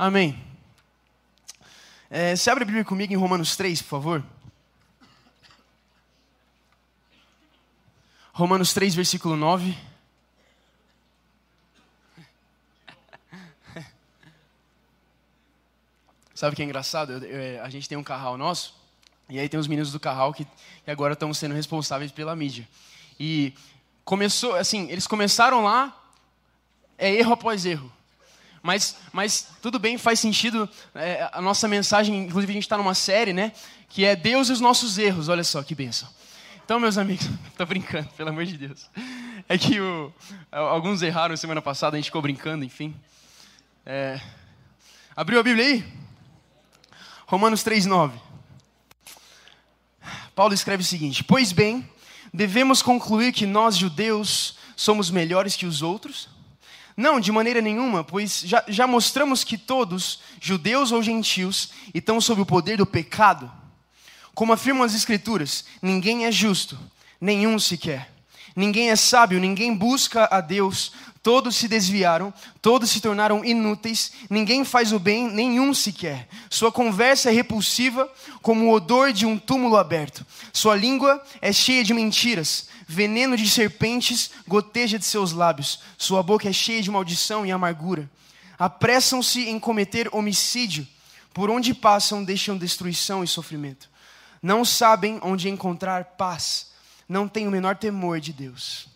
Amém. 0.00 0.40
É, 2.08 2.36
você 2.36 2.48
abre 2.48 2.62
a 2.62 2.66
Bíblia 2.66 2.84
comigo 2.84 3.12
em 3.12 3.16
Romanos 3.16 3.56
3, 3.56 3.82
por 3.82 3.88
favor. 3.88 4.24
Romanos 8.32 8.72
3, 8.72 8.94
versículo 8.94 9.34
9. 9.34 9.76
Sabe 16.32 16.52
o 16.52 16.56
que 16.56 16.62
é 16.62 16.64
engraçado? 16.64 17.14
Eu, 17.14 17.22
eu, 17.24 17.64
a 17.64 17.68
gente 17.68 17.88
tem 17.88 17.98
um 17.98 18.04
carral 18.04 18.38
nosso, 18.38 18.76
e 19.28 19.40
aí 19.40 19.48
tem 19.48 19.58
os 19.58 19.66
meninos 19.66 19.90
do 19.90 19.98
carral 19.98 20.32
que, 20.32 20.44
que 20.84 20.90
agora 20.92 21.14
estão 21.14 21.34
sendo 21.34 21.56
responsáveis 21.56 22.12
pela 22.12 22.36
mídia. 22.36 22.68
E 23.18 23.52
começou, 24.04 24.54
assim, 24.54 24.88
eles 24.90 25.08
começaram 25.08 25.64
lá, 25.64 25.92
é 26.96 27.12
erro 27.12 27.32
após 27.32 27.66
erro. 27.66 27.97
Mas, 28.62 28.96
mas 29.12 29.48
tudo 29.62 29.78
bem, 29.78 29.98
faz 29.98 30.20
sentido. 30.20 30.68
É, 30.94 31.28
a 31.32 31.40
nossa 31.40 31.68
mensagem, 31.68 32.24
inclusive 32.24 32.52
a 32.52 32.54
gente 32.54 32.64
está 32.64 32.76
numa 32.76 32.94
série, 32.94 33.32
né? 33.32 33.52
Que 33.88 34.04
é 34.04 34.16
Deus 34.16 34.48
e 34.48 34.52
os 34.52 34.60
nossos 34.60 34.98
erros. 34.98 35.28
Olha 35.28 35.44
só 35.44 35.62
que 35.62 35.74
bênção. 35.74 36.08
Então, 36.64 36.78
meus 36.78 36.98
amigos, 36.98 37.26
estou 37.48 37.66
brincando, 37.66 38.08
pelo 38.16 38.28
amor 38.28 38.44
de 38.44 38.56
Deus. 38.58 38.90
É 39.48 39.56
que 39.56 39.80
o, 39.80 40.12
alguns 40.50 41.00
erraram 41.00 41.36
semana 41.36 41.62
passada, 41.62 41.96
a 41.96 41.98
gente 41.98 42.06
ficou 42.06 42.20
brincando, 42.20 42.64
enfim. 42.64 42.94
É, 43.86 44.20
abriu 45.16 45.40
a 45.40 45.42
Bíblia 45.42 45.64
aí? 45.64 45.84
Romanos 47.26 47.62
3,9. 47.62 48.12
Paulo 50.34 50.52
escreve 50.52 50.82
o 50.82 50.86
seguinte: 50.86 51.24
Pois 51.24 51.52
bem, 51.52 51.88
devemos 52.32 52.82
concluir 52.82 53.32
que 53.32 53.46
nós, 53.46 53.76
judeus, 53.76 54.56
somos 54.76 55.10
melhores 55.10 55.56
que 55.56 55.66
os 55.66 55.82
outros? 55.82 56.28
Não, 56.98 57.20
de 57.20 57.30
maneira 57.30 57.60
nenhuma, 57.60 58.02
pois 58.02 58.40
já, 58.40 58.64
já 58.66 58.84
mostramos 58.84 59.44
que 59.44 59.56
todos, 59.56 60.18
judeus 60.40 60.90
ou 60.90 61.00
gentios, 61.00 61.70
estão 61.94 62.20
sob 62.20 62.40
o 62.40 62.46
poder 62.46 62.76
do 62.76 62.84
pecado. 62.84 63.48
Como 64.34 64.52
afirmam 64.52 64.82
as 64.82 64.96
Escrituras, 64.96 65.64
ninguém 65.80 66.26
é 66.26 66.32
justo, 66.32 66.76
nenhum 67.20 67.56
sequer. 67.56 68.12
Ninguém 68.56 68.90
é 68.90 68.96
sábio, 68.96 69.38
ninguém 69.38 69.76
busca 69.76 70.24
a 70.28 70.40
Deus, 70.40 70.90
todos 71.28 71.56
se 71.56 71.68
desviaram, 71.68 72.32
todos 72.62 72.88
se 72.88 73.02
tornaram 73.02 73.44
inúteis, 73.44 74.12
ninguém 74.30 74.64
faz 74.64 74.94
o 74.94 74.98
bem, 74.98 75.30
nenhum 75.30 75.74
sequer. 75.74 76.26
Sua 76.48 76.72
conversa 76.72 77.28
é 77.28 77.32
repulsiva 77.34 78.10
como 78.40 78.64
o 78.64 78.72
odor 78.72 79.12
de 79.12 79.26
um 79.26 79.38
túmulo 79.38 79.76
aberto. 79.76 80.24
Sua 80.54 80.74
língua 80.74 81.22
é 81.42 81.52
cheia 81.52 81.84
de 81.84 81.92
mentiras 81.92 82.66
veneno 82.86 83.36
de 83.36 83.46
serpentes 83.46 84.30
goteja 84.46 84.98
de 84.98 85.04
seus 85.04 85.32
lábios, 85.32 85.80
sua 85.98 86.22
boca 86.22 86.48
é 86.48 86.52
cheia 86.54 86.80
de 86.80 86.90
maldição 86.90 87.44
e 87.44 87.52
amargura. 87.52 88.08
Apressam-se 88.58 89.50
em 89.50 89.60
cometer 89.60 90.08
homicídio, 90.14 90.88
por 91.34 91.50
onde 91.50 91.74
passam 91.74 92.24
deixam 92.24 92.56
destruição 92.56 93.22
e 93.22 93.28
sofrimento. 93.28 93.90
Não 94.42 94.64
sabem 94.64 95.20
onde 95.22 95.50
encontrar 95.50 96.04
paz, 96.16 96.68
não 97.06 97.28
têm 97.28 97.46
o 97.46 97.50
menor 97.50 97.76
temor 97.76 98.18
de 98.18 98.32
Deus. 98.32 98.88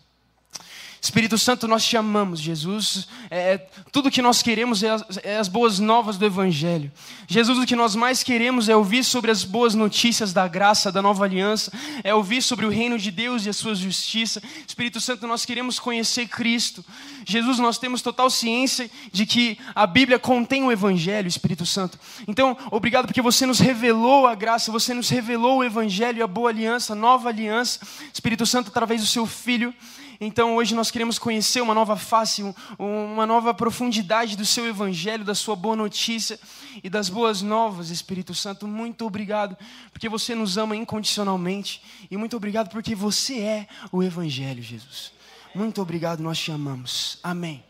Espírito 1.03 1.37
Santo, 1.37 1.67
nós 1.67 1.83
te 1.83 1.97
amamos, 1.97 2.39
Jesus. 2.39 3.09
É, 3.29 3.55
é, 3.55 3.67
tudo 3.91 4.09
que 4.09 4.21
nós 4.21 4.41
queremos 4.41 4.81
é 4.83 4.89
as, 4.89 5.03
é 5.21 5.35
as, 5.35 5.49
boas 5.49 5.77
novas 5.77 6.17
do 6.17 6.25
Evangelho. 6.25 6.89
Jesus, 7.27 7.59
o 7.59 7.65
que 7.65 7.75
nós 7.75 7.93
mais 7.93 8.23
queremos 8.23 8.69
é 8.69 8.75
ouvir 8.75 9.03
sobre 9.03 9.29
as 9.29 9.43
boas 9.43 9.75
notícias 9.75 10.31
da 10.31 10.47
graça, 10.47 10.93
da 10.93 11.01
nova 11.01 11.25
aliança, 11.25 11.73
é 12.05 12.15
ouvir 12.15 12.41
sobre 12.41 12.65
o 12.65 12.69
reino 12.69 12.97
de 12.97 13.11
Deus 13.11 13.45
e 13.45 13.49
a 13.49 13.53
sua 13.53 13.75
justiça. 13.75 14.41
Espírito 14.65 15.01
Santo, 15.01 15.27
nós 15.27 15.43
queremos 15.43 15.77
conhecer 15.77 16.25
Cristo. 16.25 16.85
Jesus, 17.25 17.59
nós 17.59 17.77
temos 17.77 18.01
total 18.01 18.29
ciência 18.29 18.89
de 19.11 19.25
que 19.25 19.57
a 19.75 19.85
Bíblia 19.85 20.17
contém 20.17 20.63
o 20.63 20.71
Evangelho, 20.71 21.27
Espírito 21.27 21.65
Santo. 21.65 21.99
Então, 22.29 22.57
obrigado 22.71 23.07
porque 23.07 23.21
você 23.21 23.45
nos 23.45 23.59
revelou 23.59 24.25
a 24.25 24.35
graça, 24.35 24.71
você 24.71 24.93
nos 24.93 25.09
revelou 25.09 25.57
o 25.57 25.63
Evangelho, 25.65 26.19
e 26.19 26.21
a 26.21 26.27
boa 26.27 26.49
aliança, 26.49 26.93
a 26.93 26.95
nova 26.95 27.27
aliança. 27.27 27.81
Espírito 28.13 28.45
Santo, 28.45 28.69
através 28.69 29.01
do 29.01 29.07
seu 29.07 29.25
Filho. 29.25 29.75
Então 30.19 30.55
hoje 30.55 30.75
nós 30.75 30.91
queremos 30.91 31.17
conhecer 31.17 31.61
uma 31.61 31.73
nova 31.73 31.95
face, 31.97 32.43
uma 32.77 33.25
nova 33.25 33.53
profundidade 33.53 34.35
do 34.37 34.45
seu 34.45 34.67
evangelho, 34.67 35.23
da 35.23 35.35
sua 35.35 35.55
boa 35.55 35.75
notícia 35.75 36.39
e 36.83 36.89
das 36.89 37.09
boas 37.09 37.41
novas, 37.41 37.89
Espírito 37.89 38.33
Santo. 38.33 38.67
Muito 38.67 39.05
obrigado 39.05 39.57
porque 39.91 40.07
você 40.07 40.35
nos 40.35 40.57
ama 40.57 40.75
incondicionalmente 40.75 41.81
e 42.09 42.17
muito 42.17 42.37
obrigado 42.37 42.69
porque 42.69 42.95
você 42.95 43.39
é 43.39 43.67
o 43.91 44.03
evangelho, 44.03 44.61
Jesus. 44.61 45.11
Muito 45.55 45.81
obrigado, 45.81 46.21
nós 46.21 46.39
te 46.39 46.51
amamos. 46.51 47.19
Amém. 47.21 47.63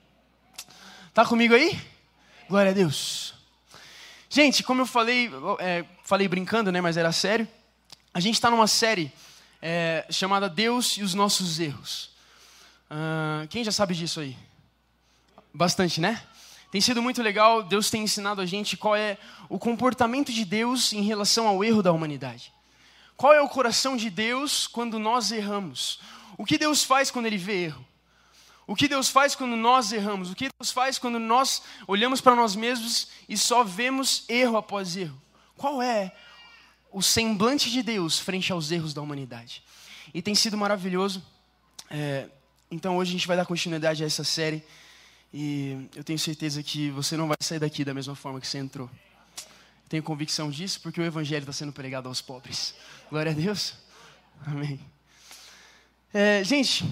Tá 1.14 1.26
comigo 1.26 1.54
aí? 1.54 1.80
Glória 2.50 2.72
a 2.72 2.74
Deus. 2.74 3.34
Gente, 4.30 4.64
como 4.64 4.82
eu 4.82 4.86
falei, 4.86 5.30
é, 5.60 5.86
falei 6.04 6.28
brincando, 6.28 6.72
né, 6.72 6.82
mas 6.82 6.98
era 6.98 7.12
sério. 7.12 7.48
A 8.14 8.20
gente 8.20 8.36
está 8.36 8.50
numa 8.50 8.68
série 8.68 9.12
é, 9.62 10.06
chamada 10.10 10.50
Deus 10.50 10.98
e 10.98 11.04
os 11.04 11.14
nossos 11.14 11.60
erros. 11.60 12.13
Uh, 12.90 13.48
quem 13.48 13.64
já 13.64 13.72
sabe 13.72 13.96
disso 13.96 14.20
aí? 14.20 14.38
Bastante, 15.54 16.00
né? 16.02 16.22
Tem 16.72 16.82
sido 16.82 17.02
muito 17.04 17.22
legal, 17.22 17.62
Deus 17.62 17.90
tem 17.92 18.04
ensinado 18.04 18.42
a 18.42 18.46
gente 18.46 18.76
qual 18.76 18.96
é 18.96 19.18
o 19.48 19.60
comportamento 19.60 20.34
de 20.34 20.44
Deus 20.44 20.92
em 20.92 21.04
relação 21.04 21.48
ao 21.48 21.64
erro 21.64 21.84
da 21.84 21.92
humanidade. 21.92 22.52
Qual 23.16 23.32
é 23.32 23.42
o 23.42 23.48
coração 23.48 23.96
de 23.96 24.10
Deus 24.10 24.66
quando 24.66 24.98
nós 24.98 25.32
erramos? 25.32 26.00
O 26.38 26.44
que 26.44 26.58
Deus 26.58 26.84
faz 26.84 27.12
quando 27.12 27.28
Ele 27.28 27.38
vê 27.38 27.66
erro? 27.66 27.86
O 28.66 28.76
que 28.76 28.88
Deus 28.88 29.10
faz 29.10 29.36
quando 29.36 29.56
nós 29.56 29.92
erramos? 29.92 30.32
O 30.32 30.36
que 30.36 30.50
Deus 30.58 30.72
faz 30.72 30.98
quando 30.98 31.20
nós 31.20 31.62
olhamos 31.88 32.22
para 32.22 32.36
nós 32.36 32.56
mesmos 32.56 33.10
e 33.28 33.38
só 33.38 33.64
vemos 33.64 34.26
erro 34.28 34.58
após 34.58 34.96
erro? 34.96 35.22
Qual 35.56 35.82
é 35.82 36.12
o 36.92 37.02
semblante 37.02 37.70
de 37.70 37.84
Deus 37.84 38.18
frente 38.18 38.52
aos 38.52 38.72
erros 38.72 38.94
da 38.94 39.02
humanidade? 39.02 39.64
E 40.14 40.22
tem 40.22 40.34
sido 40.34 40.58
maravilhoso. 40.58 41.22
É, 41.90 42.28
então 42.74 42.98
hoje 42.98 43.12
a 43.12 43.14
gente 43.14 43.28
vai 43.28 43.38
dar 43.38 43.46
continuidade 43.46 44.04
a 44.04 44.08
essa 44.08 44.24
série 44.24 44.64
e 45.32 45.88
eu 45.96 46.04
tenho 46.04 46.18
certeza 46.18 46.64
que 46.64 46.90
você 46.90 47.16
não 47.16 47.28
vai 47.28 47.38
sair 47.40 47.60
daqui 47.60 47.86
da 47.86 47.94
mesma 47.94 48.16
forma 48.16 48.42
que 48.42 48.48
você 48.48 48.58
entrou. 48.58 48.90
Tenho 49.88 50.02
convicção 50.02 50.50
disso 50.50 50.82
porque 50.82 51.00
o 51.00 51.04
Evangelho 51.04 51.44
está 51.44 51.54
sendo 51.54 51.72
pregado 51.72 52.10
aos 52.10 52.20
pobres. 52.20 52.74
Glória 53.12 53.32
a 53.32 53.36
Deus. 53.36 53.76
Amém. 54.44 54.80
É, 56.12 56.44
gente, 56.44 56.84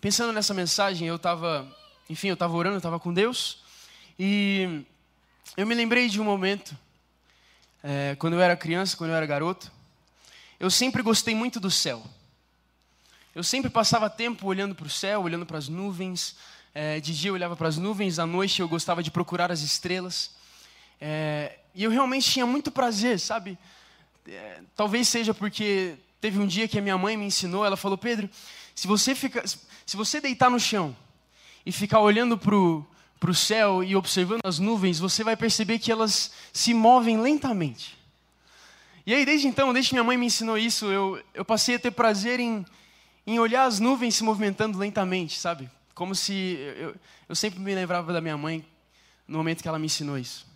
pensando 0.00 0.32
nessa 0.32 0.54
mensagem, 0.54 1.06
eu 1.06 1.16
estava, 1.16 1.70
enfim, 2.08 2.28
eu 2.28 2.34
estava 2.34 2.56
orando, 2.56 2.76
eu 2.76 2.78
estava 2.78 2.98
com 2.98 3.12
Deus 3.12 3.62
e 4.18 4.82
eu 5.58 5.66
me 5.66 5.74
lembrei 5.74 6.08
de 6.08 6.22
um 6.22 6.24
momento 6.24 6.74
é, 7.82 8.16
quando 8.18 8.32
eu 8.32 8.40
era 8.40 8.56
criança, 8.56 8.96
quando 8.96 9.10
eu 9.10 9.16
era 9.16 9.26
garoto. 9.26 9.70
Eu 10.58 10.70
sempre 10.70 11.02
gostei 11.02 11.34
muito 11.34 11.60
do 11.60 11.70
céu. 11.70 12.02
Eu 13.34 13.42
sempre 13.42 13.70
passava 13.70 14.10
tempo 14.10 14.46
olhando 14.46 14.74
para 14.74 14.86
o 14.86 14.90
céu, 14.90 15.22
olhando 15.22 15.46
para 15.46 15.56
as 15.56 15.66
nuvens. 15.66 16.36
É, 16.74 17.00
de 17.00 17.16
dia 17.16 17.30
eu 17.30 17.34
olhava 17.34 17.56
para 17.56 17.66
as 17.66 17.78
nuvens, 17.78 18.18
à 18.18 18.26
noite 18.26 18.60
eu 18.60 18.68
gostava 18.68 19.02
de 19.02 19.10
procurar 19.10 19.50
as 19.50 19.62
estrelas. 19.62 20.32
É, 21.00 21.58
e 21.74 21.82
eu 21.82 21.90
realmente 21.90 22.30
tinha 22.30 22.44
muito 22.44 22.70
prazer, 22.70 23.18
sabe? 23.18 23.58
É, 24.28 24.60
talvez 24.76 25.08
seja 25.08 25.32
porque 25.32 25.94
teve 26.20 26.38
um 26.38 26.46
dia 26.46 26.68
que 26.68 26.78
a 26.78 26.82
minha 26.82 26.98
mãe 26.98 27.16
me 27.16 27.24
ensinou, 27.24 27.64
ela 27.64 27.76
falou: 27.76 27.96
Pedro, 27.96 28.28
se 28.74 28.86
você, 28.86 29.14
fica, 29.14 29.42
se 29.46 29.96
você 29.96 30.20
deitar 30.20 30.50
no 30.50 30.60
chão 30.60 30.94
e 31.64 31.72
ficar 31.72 32.00
olhando 32.00 32.36
para 32.36 32.54
o 32.54 33.34
céu 33.34 33.82
e 33.82 33.96
observando 33.96 34.42
as 34.44 34.58
nuvens, 34.58 34.98
você 34.98 35.24
vai 35.24 35.38
perceber 35.38 35.78
que 35.78 35.90
elas 35.90 36.32
se 36.52 36.74
movem 36.74 37.18
lentamente. 37.18 37.96
E 39.06 39.14
aí, 39.14 39.24
desde 39.24 39.48
então, 39.48 39.72
desde 39.72 39.88
que 39.88 39.94
minha 39.94 40.04
mãe 40.04 40.18
me 40.18 40.26
ensinou 40.26 40.58
isso, 40.58 40.84
eu, 40.86 41.20
eu 41.32 41.46
passei 41.46 41.76
a 41.76 41.78
ter 41.78 41.92
prazer 41.92 42.38
em 42.38 42.64
em 43.26 43.38
olhar 43.38 43.64
as 43.64 43.78
nuvens 43.78 44.14
se 44.14 44.24
movimentando 44.24 44.78
lentamente, 44.78 45.38
sabe? 45.38 45.70
Como 45.94 46.14
se 46.14 46.56
eu, 46.78 46.94
eu 47.28 47.34
sempre 47.34 47.60
me 47.60 47.74
lembrava 47.74 48.12
da 48.12 48.20
minha 48.20 48.36
mãe 48.36 48.64
no 49.26 49.38
momento 49.38 49.62
que 49.62 49.68
ela 49.68 49.78
me 49.78 49.86
ensinou 49.86 50.18
isso. 50.18 50.46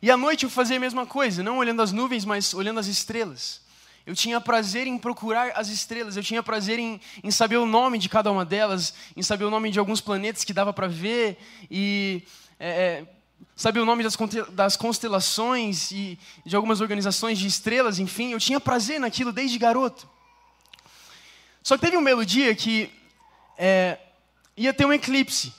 E 0.00 0.10
à 0.10 0.16
noite 0.16 0.44
eu 0.44 0.50
fazia 0.50 0.76
a 0.76 0.80
mesma 0.80 1.06
coisa, 1.06 1.42
não 1.42 1.58
olhando 1.58 1.80
as 1.80 1.92
nuvens, 1.92 2.24
mas 2.24 2.52
olhando 2.54 2.80
as 2.80 2.86
estrelas. 2.86 3.60
Eu 4.04 4.16
tinha 4.16 4.40
prazer 4.40 4.88
em 4.88 4.98
procurar 4.98 5.52
as 5.54 5.68
estrelas, 5.68 6.16
eu 6.16 6.24
tinha 6.24 6.42
prazer 6.42 6.78
em, 6.78 7.00
em 7.22 7.30
saber 7.30 7.56
o 7.56 7.66
nome 7.66 7.98
de 7.98 8.08
cada 8.08 8.30
uma 8.32 8.44
delas, 8.44 8.92
em 9.16 9.22
saber 9.22 9.44
o 9.44 9.50
nome 9.50 9.70
de 9.70 9.78
alguns 9.78 10.00
planetas 10.00 10.42
que 10.42 10.52
dava 10.52 10.72
para 10.72 10.88
ver, 10.88 11.38
e 11.70 12.24
é, 12.58 12.68
é, 12.68 13.06
saber 13.54 13.78
o 13.78 13.84
nome 13.84 14.02
das, 14.02 14.16
das 14.50 14.76
constelações 14.76 15.92
e 15.92 16.18
de 16.44 16.56
algumas 16.56 16.80
organizações 16.80 17.38
de 17.38 17.46
estrelas, 17.46 18.00
enfim. 18.00 18.32
Eu 18.32 18.40
tinha 18.40 18.58
prazer 18.58 18.98
naquilo 18.98 19.30
desde 19.30 19.56
garoto. 19.56 20.08
Só 21.62 21.76
que 21.76 21.82
teve 21.82 21.96
um 21.96 22.02
belo 22.02 22.26
dia 22.26 22.54
que 22.54 22.90
é, 23.56 23.98
ia 24.56 24.74
ter 24.74 24.84
um 24.84 24.92
eclipse. 24.92 25.52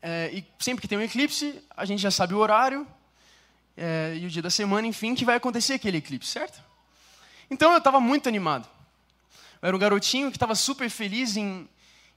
É, 0.00 0.30
e 0.32 0.44
sempre 0.58 0.82
que 0.82 0.88
tem 0.88 0.98
um 0.98 1.02
eclipse, 1.02 1.60
a 1.76 1.84
gente 1.84 2.00
já 2.00 2.10
sabe 2.10 2.34
o 2.34 2.38
horário 2.38 2.86
é, 3.76 4.16
e 4.16 4.26
o 4.26 4.28
dia 4.28 4.42
da 4.42 4.50
semana, 4.50 4.86
enfim, 4.86 5.14
que 5.14 5.24
vai 5.24 5.36
acontecer 5.36 5.74
aquele 5.74 5.98
eclipse, 5.98 6.30
certo? 6.30 6.62
Então 7.50 7.72
eu 7.72 7.78
estava 7.78 8.00
muito 8.00 8.28
animado. 8.28 8.68
Eu 9.60 9.68
era 9.68 9.76
um 9.76 9.80
garotinho 9.80 10.30
que 10.30 10.36
estava 10.36 10.54
super 10.54 10.88
feliz 10.88 11.36
em, 11.36 11.68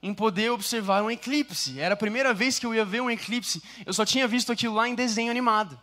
em 0.02 0.14
poder 0.14 0.50
observar 0.50 1.02
um 1.02 1.10
eclipse. 1.10 1.78
Era 1.78 1.94
a 1.94 1.96
primeira 1.96 2.32
vez 2.32 2.58
que 2.58 2.66
eu 2.66 2.74
ia 2.74 2.84
ver 2.84 3.00
um 3.00 3.10
eclipse. 3.10 3.62
Eu 3.84 3.92
só 3.92 4.04
tinha 4.04 4.26
visto 4.28 4.52
aquilo 4.52 4.74
lá 4.74 4.88
em 4.88 4.94
desenho 4.94 5.30
animado. 5.30 5.80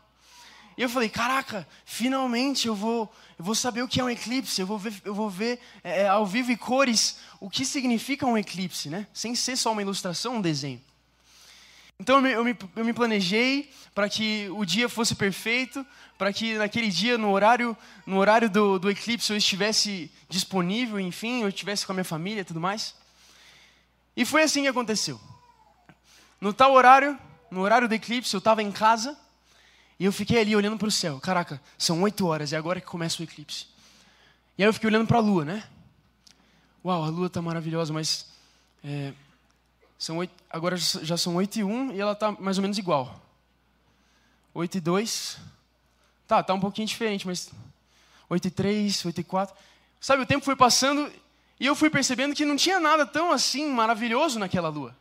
E 0.78 0.82
eu 0.82 0.90
falei, 0.90 1.10
caraca, 1.10 1.68
finalmente 1.86 2.68
eu 2.68 2.76
vou, 2.76 3.14
eu 3.38 3.46
vou 3.46 3.54
saber 3.54 3.84
o 3.84 3.88
que 3.88 4.00
é 4.00 4.04
um 4.04 4.10
eclipse, 4.10 4.60
eu 4.60 4.68
vou 4.68 4.80
ver, 4.80 4.94
eu 5.06 5.14
vou 5.14 5.30
ver 5.30 5.60
é, 5.84 6.02
é 6.02 6.08
ao 6.08 6.26
vivo 6.26 6.52
e 6.52 6.58
cores 6.58 7.20
o 7.40 7.50
que 7.50 7.66
significa 7.66 8.26
um 8.26 8.38
eclipse, 8.38 8.90
né? 8.90 9.08
Sem 9.14 9.36
ser 9.36 9.56
só 9.56 9.72
uma 9.72 9.82
ilustração, 9.82 10.38
um 10.38 10.42
desenho. 10.42 10.82
Então 12.00 12.18
eu 12.18 12.22
me, 12.22 12.32
eu 12.32 12.44
me, 12.44 12.58
eu 12.76 12.86
me 12.86 12.94
planejei 12.94 13.72
para 13.94 14.10
que 14.10 14.50
o 14.52 14.66
dia 14.66 14.90
fosse 14.90 15.16
perfeito, 15.16 15.86
para 16.18 16.34
que 16.34 16.56
naquele 16.58 16.90
dia, 16.90 17.18
no 17.18 17.32
horário, 17.32 17.78
no 18.06 18.18
horário 18.18 18.50
do, 18.50 18.80
do 18.80 18.90
eclipse, 18.90 19.32
eu 19.32 19.38
estivesse 19.38 20.12
disponível, 20.28 21.00
enfim, 21.00 21.44
eu 21.44 21.50
estivesse 21.50 21.86
com 21.86 21.92
a 21.92 21.96
minha 21.96 22.04
família 22.04 22.42
e 22.42 22.46
tudo 22.46 22.60
mais. 22.60 22.96
E 24.18 24.26
foi 24.26 24.44
assim 24.44 24.64
que 24.64 24.68
aconteceu. 24.68 25.20
No 26.42 26.52
tal 26.52 26.74
horário, 26.74 27.18
no 27.50 27.62
horário 27.62 27.88
do 27.88 27.94
eclipse, 27.94 28.34
eu 28.34 28.40
estava 28.40 28.62
em 28.62 28.72
casa 28.72 29.18
e 30.04 30.06
eu 30.06 30.12
fiquei 30.12 30.42
ali 30.42 30.54
olhando 30.54 30.78
para 30.78 30.90
o 30.90 30.92
céu. 30.92 31.18
Caraca, 31.22 31.62
são 31.78 32.02
oito 32.02 32.28
horas 32.28 32.52
e 32.52 32.56
é 32.56 32.58
agora 32.58 32.82
que 32.82 32.86
começa 32.86 33.22
o 33.22 33.24
eclipse. 33.24 33.68
E 34.58 34.62
aí 34.62 34.68
eu 34.68 34.74
fiquei 34.74 34.90
olhando 34.90 35.08
para 35.08 35.18
a 35.18 35.22
lua, 35.22 35.46
né? 35.46 35.64
Uau, 36.84 37.06
a 37.06 37.08
lua 37.08 37.28
está 37.28 37.42
maravilhosa, 37.42 37.94
mas 37.94 38.28
é, 38.84 39.14
são 39.98 40.18
8, 40.18 40.34
agora 40.50 40.76
já 40.76 41.16
são 41.16 41.38
8 41.38 41.60
e 41.60 41.64
1 41.64 41.94
e 41.94 42.02
ela 42.02 42.12
está 42.12 42.34
mais 42.34 42.58
ou 42.58 42.64
menos 42.64 42.78
igual. 42.78 43.18
8 44.54 44.76
e 44.76 44.82
2. 44.82 45.38
Tá, 46.28 46.44
tá 46.44 46.54
um 46.54 46.60
pouquinho 46.60 46.90
diferente, 46.90 47.26
mas 47.26 47.50
8 48.28 48.50
e 48.50 48.52
3, 48.52 49.06
8 49.06 49.22
e 49.22 49.24
4. 49.24 49.56
Sabe, 50.02 50.22
o 50.22 50.26
tempo 50.26 50.44
foi 50.44 50.58
passando 50.58 51.10
e 51.58 51.66
eu 51.66 51.78
fui 51.78 51.90
percebendo 51.90 52.36
que 52.36 52.44
não 52.44 52.58
tinha 52.58 52.78
nada 52.78 53.06
tão 53.06 53.32
assim 53.32 53.72
maravilhoso 53.72 54.38
naquela 54.38 54.68
lua. 54.68 54.94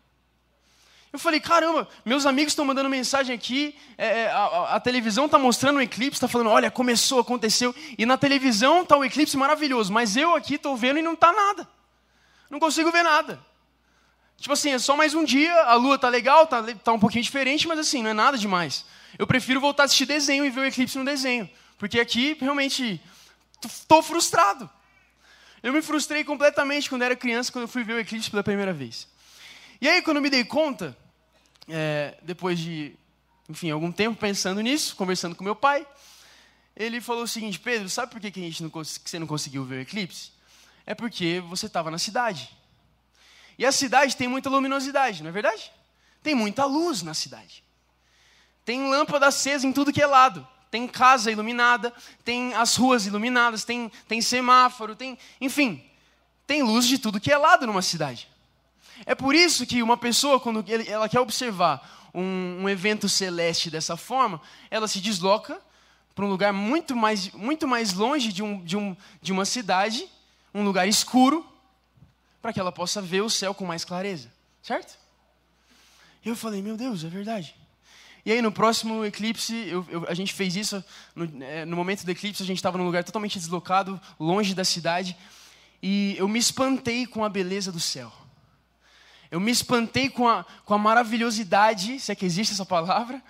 Eu 1.12 1.19
falei, 1.19 1.41
caramba, 1.41 1.87
meus 2.06 2.25
amigos 2.25 2.53
estão 2.53 2.64
mandando 2.64 2.88
mensagem 2.88 3.35
aqui, 3.35 3.76
é, 3.99 4.20
é 4.20 4.31
a, 4.31 4.76
a, 4.76 4.81
televisão 4.81 5.26
está 5.26 5.38
mostrando 5.38 5.76
o 5.76 5.82
eclipse, 5.82 6.17
está 6.17 6.26
falando, 6.26 6.49
olha, 6.49 6.70
começou, 6.70 7.20
aconteceu, 7.20 7.75
e 7.99 8.06
na 8.06 8.17
televisão 8.17 8.82
está 8.82 8.97
o 8.97 9.05
eclipse 9.05 9.37
maravilhoso, 9.37 9.93
mas 9.93 10.17
eu 10.17 10.35
aqui 10.35 10.55
estou 10.55 10.75
vendo 10.75 10.99
e 10.99 11.03
não 11.03 11.12
está 11.12 11.31
nada. 11.31 11.69
Não 12.49 12.59
consigo 12.59 12.91
ver 12.91 13.03
nada. 13.03 13.38
Tipo 14.38 14.55
assim, 14.55 14.70
é 14.70 14.79
só 14.79 14.97
mais 14.97 15.14
um 15.14 15.23
dia, 15.23 15.55
a 15.64 15.75
lua 15.75 15.99
tá 15.99 16.09
legal, 16.09 16.47
tá, 16.47 16.62
tá 16.82 16.93
um 16.93 16.99
pouquinho 16.99 17.23
diferente, 17.23 17.69
mas 17.69 17.79
assim, 17.79 18.03
não 18.03 18.11
é 18.11 18.14
nada 18.14 18.38
demais. 18.38 18.85
Eu 19.19 19.26
prefiro 19.26 19.61
voltar 19.61 19.82
a 19.82 19.87
assistir 19.87 20.06
desenho 20.06 20.44
e 20.44 20.50
ver 20.50 20.61
o 20.61 20.64
eclipse 20.64 20.99
no 20.99 21.05
desenho. 21.05 21.49
Porque 21.79 22.00
aqui, 22.00 22.37
realmente, 22.41 23.00
estou 23.64 24.03
frustrado. 24.03 24.69
Eu 25.62 25.73
me 25.73 25.82
frustrei 25.82 26.25
completamente 26.25 26.88
quando 26.88 27.03
era 27.03 27.14
criança, 27.14 27.53
quando 27.53 27.64
eu 27.64 27.69
fui 27.69 27.85
ver 27.85 27.93
o 27.93 27.99
eclipse 28.00 28.31
pela 28.31 28.43
primeira 28.43 28.73
vez. 28.73 29.06
E 29.81 29.88
aí, 29.88 30.00
quando 30.00 30.17
eu 30.17 30.23
me 30.23 30.31
dei 30.31 30.44
conta, 30.44 30.97
é, 31.69 32.17
depois 32.23 32.59
de, 32.59 32.94
enfim, 33.49 33.70
algum 33.70 33.93
tempo 33.93 34.19
pensando 34.19 34.61
nisso, 34.61 34.97
conversando 34.97 35.35
com 35.35 35.44
meu 35.44 35.56
pai, 35.56 35.87
ele 36.75 37.00
falou 37.00 37.25
o 37.25 37.29
seguinte, 37.29 37.59
Pedro, 37.59 37.88
sabe 37.88 38.11
por 38.11 38.20
que, 38.20 38.31
que, 38.31 38.41
a 38.41 38.43
gente 38.44 38.62
não, 38.62 38.70
que 38.70 39.11
você 39.11 39.19
não 39.19 39.26
conseguiu 39.26 39.64
ver 39.64 39.76
o 39.76 39.81
eclipse? 39.81 40.31
É 40.87 40.94
porque 40.94 41.41
você 41.49 41.67
estava 41.67 41.91
na 41.91 41.99
cidade. 41.99 42.50
E 43.59 43.67
a 43.67 43.73
cidade 43.73 44.17
tem 44.17 44.26
muita 44.26 44.49
luminosidade, 44.49 45.23
não 45.23 45.29
é 45.29 45.32
verdade? 45.32 45.70
Tem 46.23 46.35
muita 46.35 46.64
luz 46.64 47.03
na 47.03 47.14
cidade. 47.14 47.62
Tem 48.64 48.88
lâmpada 48.88 49.26
acesa 49.26 49.67
em 49.67 49.73
tudo 49.73 49.93
que 49.93 50.03
é 50.03 50.06
lado. 50.06 50.47
Tem 50.70 50.88
casa 50.88 51.31
iluminada, 51.31 51.93
tem 52.25 52.55
as 52.55 52.76
ruas 52.76 53.06
iluminadas, 53.06 53.64
tem, 53.64 53.93
tem 54.09 54.23
semáforo, 54.23 54.97
tem. 54.97 55.19
Enfim, 55.38 55.85
tem 56.47 56.62
luz 56.62 56.87
de 56.87 56.99
tudo 56.99 57.20
que 57.20 57.31
é 57.31 57.37
lado 57.37 57.67
numa 57.67 57.82
cidade. 57.82 58.31
É 59.04 59.14
por 59.14 59.34
isso 59.34 59.66
que 59.66 59.82
uma 59.82 59.96
pessoa, 59.96 60.38
quando 60.38 60.64
ela 60.87 61.08
quer 61.08 61.20
observar 61.20 62.10
um, 62.14 62.62
um 62.62 62.69
evento 62.69 63.08
celeste 63.08 63.70
dessa 63.70 63.96
forma, 63.96 64.40
ela 64.70 64.87
se 64.87 65.00
desloca 65.00 65.60
para 66.14 66.25
um 66.25 66.28
lugar 66.28 66.52
muito 66.52 66.94
mais, 66.94 67.31
muito 67.32 67.66
mais 67.66 67.93
longe 67.93 68.32
de, 68.32 68.43
um, 68.43 68.62
de, 68.62 68.76
um, 68.76 68.96
de 69.20 69.32
uma 69.32 69.44
cidade, 69.44 70.06
um 70.54 70.64
lugar 70.64 70.87
escuro, 70.87 71.46
para 72.40 72.52
que 72.52 72.60
ela 72.60 72.72
possa 72.72 73.00
ver 73.00 73.22
o 73.22 73.31
céu 73.31 73.54
com 73.54 73.64
mais 73.64 73.84
clareza, 73.84 74.31
certo? 74.62 74.99
E 76.25 76.28
eu 76.28 76.37
falei, 76.37 76.60
meu 76.60 76.76
Deus, 76.76 77.04
é 77.04 77.08
verdade. 77.08 77.54
E 78.25 78.31
aí 78.31 78.40
no 78.40 78.52
próximo 78.52 79.04
eclipse, 79.04 79.54
eu, 79.69 79.84
eu, 79.88 80.06
a 80.08 80.14
gente 80.14 80.32
fez 80.32 80.54
isso, 80.54 80.84
no, 81.14 81.43
é, 81.43 81.64
no, 81.64 81.75
momento 81.75 82.04
do 82.04 82.10
eclipse 82.10 82.43
a 82.43 82.46
gente 82.46 82.58
estava 82.58 82.78
num 82.78 82.84
lugar 82.84 83.02
totalmente 83.02 83.38
deslocado, 83.38 84.00
longe 84.19 84.54
da 84.54 84.64
cidade, 84.64 85.16
e 85.82 86.14
eu 86.16 86.28
me 86.28 86.38
espantei 86.38 87.06
com 87.06 87.25
a 87.25 87.28
beleza 87.28 87.72
do 87.72 87.81
céu. 87.81 88.12
Eu 89.32 89.40
me 89.40 89.50
espantei 89.50 90.11
com 90.11 90.29
a, 90.29 90.44
com 90.62 90.75
a 90.75 90.79
maravilhosidade, 90.79 91.99
se 91.99 92.12
é 92.12 92.14
que 92.14 92.26
existe 92.26 92.52
essa 92.52 92.67
palavra, 92.67 93.23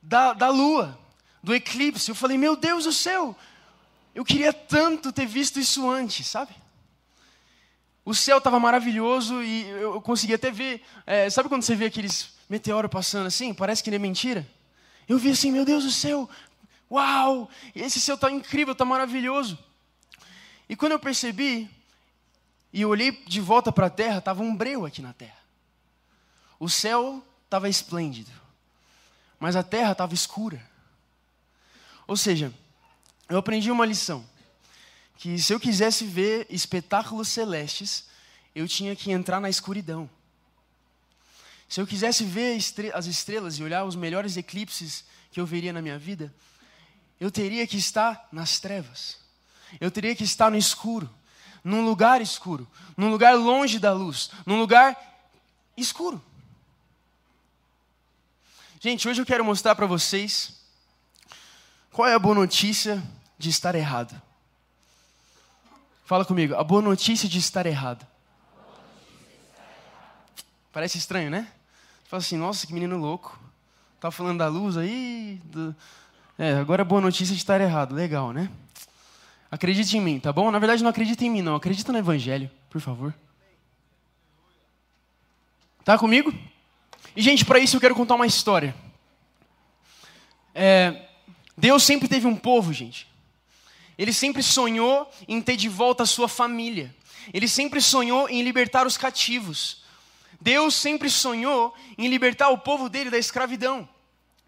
da, 0.00 0.32
da 0.32 0.48
lua, 0.48 0.98
do 1.42 1.54
eclipse. 1.54 2.08
Eu 2.08 2.14
falei, 2.14 2.38
meu 2.38 2.56
Deus 2.56 2.84
do 2.84 2.92
céu, 2.94 3.36
eu 4.14 4.24
queria 4.24 4.54
tanto 4.54 5.12
ter 5.12 5.26
visto 5.26 5.60
isso 5.60 5.86
antes, 5.86 6.26
sabe? 6.28 6.54
O 8.06 8.14
céu 8.14 8.38
estava 8.38 8.58
maravilhoso 8.58 9.42
e 9.42 9.68
eu 9.68 10.00
conseguia 10.00 10.36
até 10.36 10.50
ver. 10.50 10.82
É, 11.06 11.28
sabe 11.28 11.50
quando 11.50 11.62
você 11.62 11.76
vê 11.76 11.84
aqueles 11.84 12.30
meteoros 12.48 12.90
passando 12.90 13.26
assim? 13.26 13.52
Parece 13.52 13.84
que 13.84 13.90
nem 13.90 13.96
é 13.96 14.00
mentira. 14.00 14.48
Eu 15.06 15.18
vi 15.18 15.28
assim, 15.28 15.52
meu 15.52 15.66
Deus 15.66 15.84
do 15.84 15.90
céu, 15.90 16.26
uau! 16.90 17.50
Esse 17.76 18.00
céu 18.00 18.14
está 18.14 18.30
incrível, 18.30 18.72
está 18.72 18.86
maravilhoso. 18.86 19.58
E 20.70 20.74
quando 20.74 20.92
eu 20.92 20.98
percebi 20.98 21.68
e 22.74 22.84
olhei 22.84 23.12
de 23.12 23.40
volta 23.40 23.70
para 23.70 23.86
a 23.86 23.90
terra, 23.90 24.18
estava 24.18 24.42
um 24.42 24.54
breu 24.54 24.84
aqui 24.84 25.00
na 25.00 25.12
terra. 25.12 25.38
O 26.58 26.68
céu 26.68 27.24
estava 27.44 27.68
esplêndido, 27.68 28.32
mas 29.38 29.54
a 29.54 29.62
terra 29.62 29.92
estava 29.92 30.12
escura. 30.12 30.60
Ou 32.04 32.16
seja, 32.16 32.52
eu 33.28 33.38
aprendi 33.38 33.70
uma 33.70 33.86
lição 33.86 34.28
que 35.16 35.38
se 35.38 35.52
eu 35.52 35.60
quisesse 35.60 36.04
ver 36.04 36.48
espetáculos 36.50 37.28
celestes, 37.28 38.06
eu 38.52 38.66
tinha 38.66 38.96
que 38.96 39.12
entrar 39.12 39.40
na 39.40 39.48
escuridão. 39.48 40.10
Se 41.68 41.80
eu 41.80 41.86
quisesse 41.86 42.24
ver 42.24 42.60
as 42.92 43.06
estrelas 43.06 43.56
e 43.56 43.62
olhar 43.62 43.84
os 43.84 43.94
melhores 43.94 44.36
eclipses 44.36 45.04
que 45.30 45.40
eu 45.40 45.46
veria 45.46 45.72
na 45.72 45.80
minha 45.80 45.98
vida, 45.98 46.34
eu 47.20 47.30
teria 47.30 47.68
que 47.68 47.76
estar 47.76 48.28
nas 48.32 48.58
trevas. 48.58 49.18
Eu 49.80 49.92
teria 49.92 50.16
que 50.16 50.24
estar 50.24 50.50
no 50.50 50.56
escuro, 50.56 51.08
num 51.64 51.82
lugar 51.82 52.20
escuro, 52.20 52.68
num 52.94 53.10
lugar 53.10 53.34
longe 53.34 53.78
da 53.78 53.92
luz, 53.92 54.30
num 54.44 54.60
lugar 54.60 54.96
escuro. 55.74 56.22
Gente, 58.78 59.08
hoje 59.08 59.22
eu 59.22 59.26
quero 59.26 59.42
mostrar 59.42 59.74
para 59.74 59.86
vocês 59.86 60.60
qual 61.90 62.06
é 62.06 62.14
a 62.14 62.18
boa 62.18 62.34
notícia 62.34 63.02
de 63.38 63.48
estar 63.48 63.74
errado. 63.74 64.20
Fala 66.04 66.22
comigo, 66.22 66.54
a 66.54 66.62
boa 66.62 66.82
notícia 66.82 67.26
de 67.26 67.38
estar 67.38 67.64
errado. 67.64 68.06
Parece 70.70 70.98
estranho, 70.98 71.30
né? 71.30 71.50
Você 72.02 72.10
fala 72.10 72.20
assim, 72.20 72.36
nossa, 72.36 72.66
que 72.66 72.74
menino 72.74 72.98
louco. 72.98 73.40
Tá 74.00 74.10
falando 74.10 74.40
da 74.40 74.48
luz 74.48 74.76
aí. 74.76 75.40
Do... 75.44 75.74
É, 76.38 76.52
agora 76.58 76.82
a 76.82 76.84
boa 76.84 77.00
notícia 77.00 77.34
de 77.34 77.40
estar 77.40 77.58
errado. 77.60 77.94
Legal, 77.94 78.32
né? 78.32 78.50
Acredite 79.54 79.96
em 79.96 80.00
mim, 80.00 80.18
tá 80.18 80.32
bom? 80.32 80.50
Na 80.50 80.58
verdade, 80.58 80.82
não 80.82 80.90
acredita 80.90 81.24
em 81.24 81.30
mim, 81.30 81.40
não. 81.40 81.54
Acredita 81.54 81.92
no 81.92 81.98
Evangelho, 81.98 82.50
por 82.68 82.80
favor. 82.80 83.14
Tá 85.84 85.96
comigo? 85.96 86.34
E, 87.14 87.22
gente, 87.22 87.44
para 87.44 87.60
isso 87.60 87.76
eu 87.76 87.80
quero 87.80 87.94
contar 87.94 88.16
uma 88.16 88.26
história. 88.26 88.74
É, 90.52 91.06
Deus 91.56 91.84
sempre 91.84 92.08
teve 92.08 92.26
um 92.26 92.34
povo, 92.34 92.72
gente. 92.72 93.06
Ele 93.96 94.12
sempre 94.12 94.42
sonhou 94.42 95.08
em 95.28 95.40
ter 95.40 95.56
de 95.56 95.68
volta 95.68 96.02
a 96.02 96.06
sua 96.06 96.26
família. 96.26 96.92
Ele 97.32 97.46
sempre 97.46 97.80
sonhou 97.80 98.28
em 98.28 98.42
libertar 98.42 98.88
os 98.88 98.96
cativos. 98.96 99.84
Deus 100.40 100.74
sempre 100.74 101.08
sonhou 101.08 101.72
em 101.96 102.08
libertar 102.08 102.48
o 102.48 102.58
povo 102.58 102.88
dele 102.88 103.08
da 103.08 103.18
escravidão. 103.18 103.88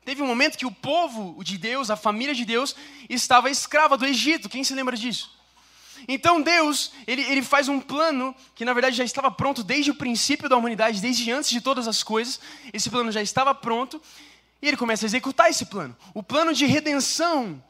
Teve 0.07 0.23
um 0.23 0.27
momento 0.29 0.57
que 0.57 0.65
o 0.65 0.71
povo 0.71 1.43
de 1.43 1.59
Deus, 1.59 1.91
a 1.91 1.97
família 1.97 2.33
de 2.33 2.45
Deus, 2.45 2.77
estava 3.11 3.51
escrava 3.51 3.97
do 3.97 4.07
Egito. 4.07 4.49
Quem 4.49 4.63
se 4.63 4.73
lembra 4.73 4.97
disso? 4.97 5.37
Então 6.07 6.41
Deus, 6.41 6.93
ele, 7.09 7.23
ele 7.23 7.43
faz 7.43 7.69
um 7.69 7.81
plano 7.81 8.33
que 8.55 8.65
na 8.65 8.73
verdade 8.73 8.95
já 8.95 9.03
estava 9.03 9.33
pronto 9.33 9.65
desde 9.65 9.91
o 9.91 9.97
princípio 9.97 10.49
da 10.49 10.57
humanidade, 10.57 11.01
desde 11.01 11.33
antes 11.33 11.51
de 11.51 11.61
todas 11.61 11.89
as 11.89 12.05
coisas. 12.05 12.39
Esse 12.73 12.89
plano 12.89 13.11
já 13.11 13.21
estava 13.21 13.53
pronto 13.53 14.01
e 14.63 14.69
ele 14.69 14.77
começa 14.77 15.05
a 15.05 15.09
executar 15.09 15.51
esse 15.51 15.67
plano. 15.67 15.97
O 16.15 16.23
plano 16.23 16.55
de 16.55 16.67
redenção 16.67 17.61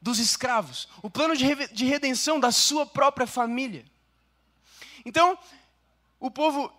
dos 0.00 0.18
escravos, 0.18 0.88
o 1.02 1.10
plano 1.10 1.36
de 1.36 1.84
redenção 1.84 2.40
da 2.40 2.52
sua 2.52 2.86
própria 2.86 3.26
família. 3.26 3.84
Então, 5.04 5.38
o 6.18 6.30
povo, 6.30 6.72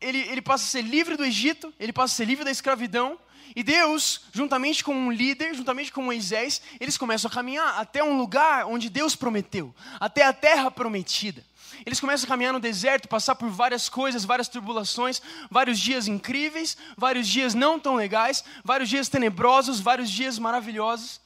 ele, 0.00 0.18
ele 0.22 0.42
passa 0.42 0.64
a 0.64 0.66
ser 0.66 0.82
livre 0.82 1.16
do 1.16 1.24
Egito, 1.24 1.72
ele 1.78 1.92
passa 1.92 2.14
a 2.14 2.16
ser 2.16 2.24
livre 2.24 2.44
da 2.44 2.50
escravidão, 2.50 3.16
E 3.54 3.62
Deus, 3.62 4.22
juntamente 4.32 4.84
com 4.84 4.94
um 4.94 5.10
líder, 5.10 5.54
juntamente 5.54 5.92
com 5.92 6.02
Moisés, 6.02 6.60
eles 6.80 6.98
começam 6.98 7.30
a 7.30 7.32
caminhar 7.32 7.78
até 7.78 8.02
um 8.02 8.18
lugar 8.18 8.66
onde 8.66 8.88
Deus 8.88 9.16
prometeu, 9.16 9.74
até 9.98 10.24
a 10.24 10.32
terra 10.32 10.70
prometida. 10.70 11.44
Eles 11.86 12.00
começam 12.00 12.26
a 12.26 12.28
caminhar 12.28 12.52
no 12.52 12.60
deserto, 12.60 13.08
passar 13.08 13.34
por 13.34 13.48
várias 13.48 13.88
coisas, 13.88 14.24
várias 14.24 14.48
tribulações, 14.48 15.22
vários 15.50 15.78
dias 15.78 16.08
incríveis, 16.08 16.76
vários 16.96 17.28
dias 17.28 17.54
não 17.54 17.78
tão 17.78 17.94
legais, 17.94 18.44
vários 18.64 18.88
dias 18.88 19.08
tenebrosos, 19.08 19.80
vários 19.80 20.10
dias 20.10 20.38
maravilhosos. 20.38 21.20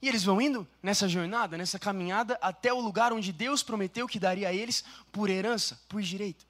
E 0.00 0.08
eles 0.08 0.22
vão 0.22 0.40
indo 0.40 0.66
nessa 0.82 1.08
jornada, 1.08 1.56
nessa 1.56 1.78
caminhada, 1.78 2.38
até 2.40 2.72
o 2.72 2.80
lugar 2.80 3.12
onde 3.12 3.32
Deus 3.32 3.62
prometeu 3.62 4.06
que 4.06 4.18
daria 4.18 4.48
a 4.48 4.52
eles 4.52 4.84
por 5.10 5.28
herança, 5.28 5.80
por 5.88 6.00
direito. 6.02 6.46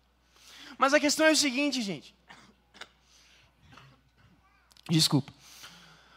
Mas 0.77 0.93
a 0.93 1.01
questão 1.01 1.27
é 1.27 1.31
o 1.31 1.37
seguinte, 1.37 1.81
gente. 1.81 2.15
Desculpa. 4.89 5.33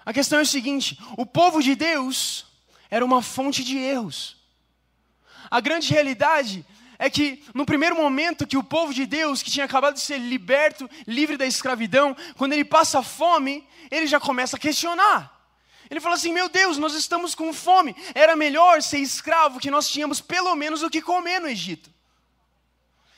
A 0.05 0.13
questão 0.13 0.39
é 0.39 0.43
o 0.43 0.45
seguinte: 0.45 0.99
o 1.17 1.25
povo 1.25 1.61
de 1.61 1.75
Deus 1.75 2.45
era 2.89 3.03
uma 3.05 3.21
fonte 3.21 3.63
de 3.63 3.77
erros. 3.77 4.37
A 5.49 5.59
grande 5.59 5.91
realidade 5.91 6.65
é 6.97 7.09
que 7.09 7.43
no 7.53 7.65
primeiro 7.65 7.95
momento 7.95 8.47
que 8.47 8.57
o 8.57 8.63
povo 8.63 8.93
de 8.93 9.05
Deus, 9.05 9.41
que 9.41 9.51
tinha 9.51 9.65
acabado 9.65 9.95
de 9.95 10.01
ser 10.01 10.17
liberto, 10.17 10.89
livre 11.07 11.35
da 11.35 11.45
escravidão, 11.45 12.15
quando 12.37 12.53
ele 12.53 12.63
passa 12.63 13.01
fome, 13.01 13.67
ele 13.89 14.07
já 14.07 14.19
começa 14.19 14.55
a 14.55 14.59
questionar. 14.59 15.39
Ele 15.89 15.99
fala 15.99 16.15
assim: 16.15 16.31
Meu 16.31 16.47
Deus, 16.47 16.77
nós 16.77 16.93
estamos 16.93 17.35
com 17.35 17.51
fome. 17.51 17.95
Era 18.15 18.35
melhor 18.35 18.81
ser 18.81 18.99
escravo 18.99 19.59
que 19.59 19.71
nós 19.71 19.89
tínhamos 19.89 20.21
pelo 20.21 20.55
menos 20.55 20.83
o 20.83 20.89
que 20.89 21.01
comer 21.01 21.41
no 21.41 21.47
Egito. 21.47 21.91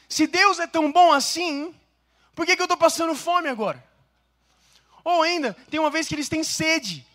Se 0.09 0.27
Deus 0.27 0.59
é 0.59 0.67
tão 0.67 0.91
bom 0.91 1.11
assim, 1.11 1.73
por 2.33 2.45
que, 2.45 2.55
que 2.55 2.61
eu 2.61 2.65
estou 2.65 2.77
passando 2.77 3.15
fome 3.15 3.49
agora? 3.49 3.83
Ou 5.03 5.21
ainda, 5.21 5.53
tem 5.69 5.79
uma 5.79 5.89
vez 5.89 6.07
que 6.07 6.15
eles 6.15 6.29
têm 6.29 6.43
sede. 6.43 7.05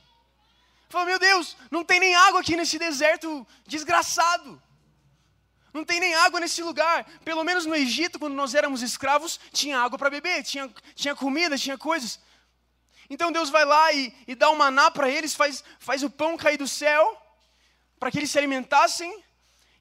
Fala, 0.89 1.07
meu 1.07 1.19
Deus, 1.19 1.57
não 1.71 1.85
tem 1.85 2.01
nem 2.01 2.15
água 2.15 2.41
aqui 2.41 2.57
nesse 2.57 2.79
deserto 2.79 3.47
desgraçado. 3.67 4.61
Não 5.73 5.85
tem 5.85 6.01
nem 6.01 6.15
água 6.15 6.41
nesse 6.41 6.63
lugar. 6.63 7.05
Pelo 7.25 7.45
menos 7.45 7.67
no 7.67 7.75
Egito, 7.75 8.19
quando 8.19 8.35
nós 8.35 8.55
éramos 8.55 8.83
escravos, 8.83 9.39
tinha 9.53 9.79
água 9.79 9.99
para 9.99 10.11
beber, 10.11 10.43
tinha, 10.43 10.71
tinha 10.95 11.15
comida, 11.15 11.59
tinha 11.59 11.77
coisas. 11.77 12.19
Então 13.11 13.33
Deus 13.33 13.51
vai 13.51 13.65
lá 13.65 13.93
e, 13.93 14.15
e 14.27 14.35
dá 14.35 14.51
um 14.51 14.57
maná 14.57 14.91
para 14.91 15.09
eles, 15.09 15.35
faz, 15.35 15.65
faz 15.79 16.03
o 16.03 16.11
pão 16.11 16.37
cair 16.37 16.59
do 16.59 16.69
céu, 16.69 17.21
para 17.99 18.11
que 18.11 18.19
eles 18.19 18.31
se 18.31 18.39
alimentassem. 18.39 19.23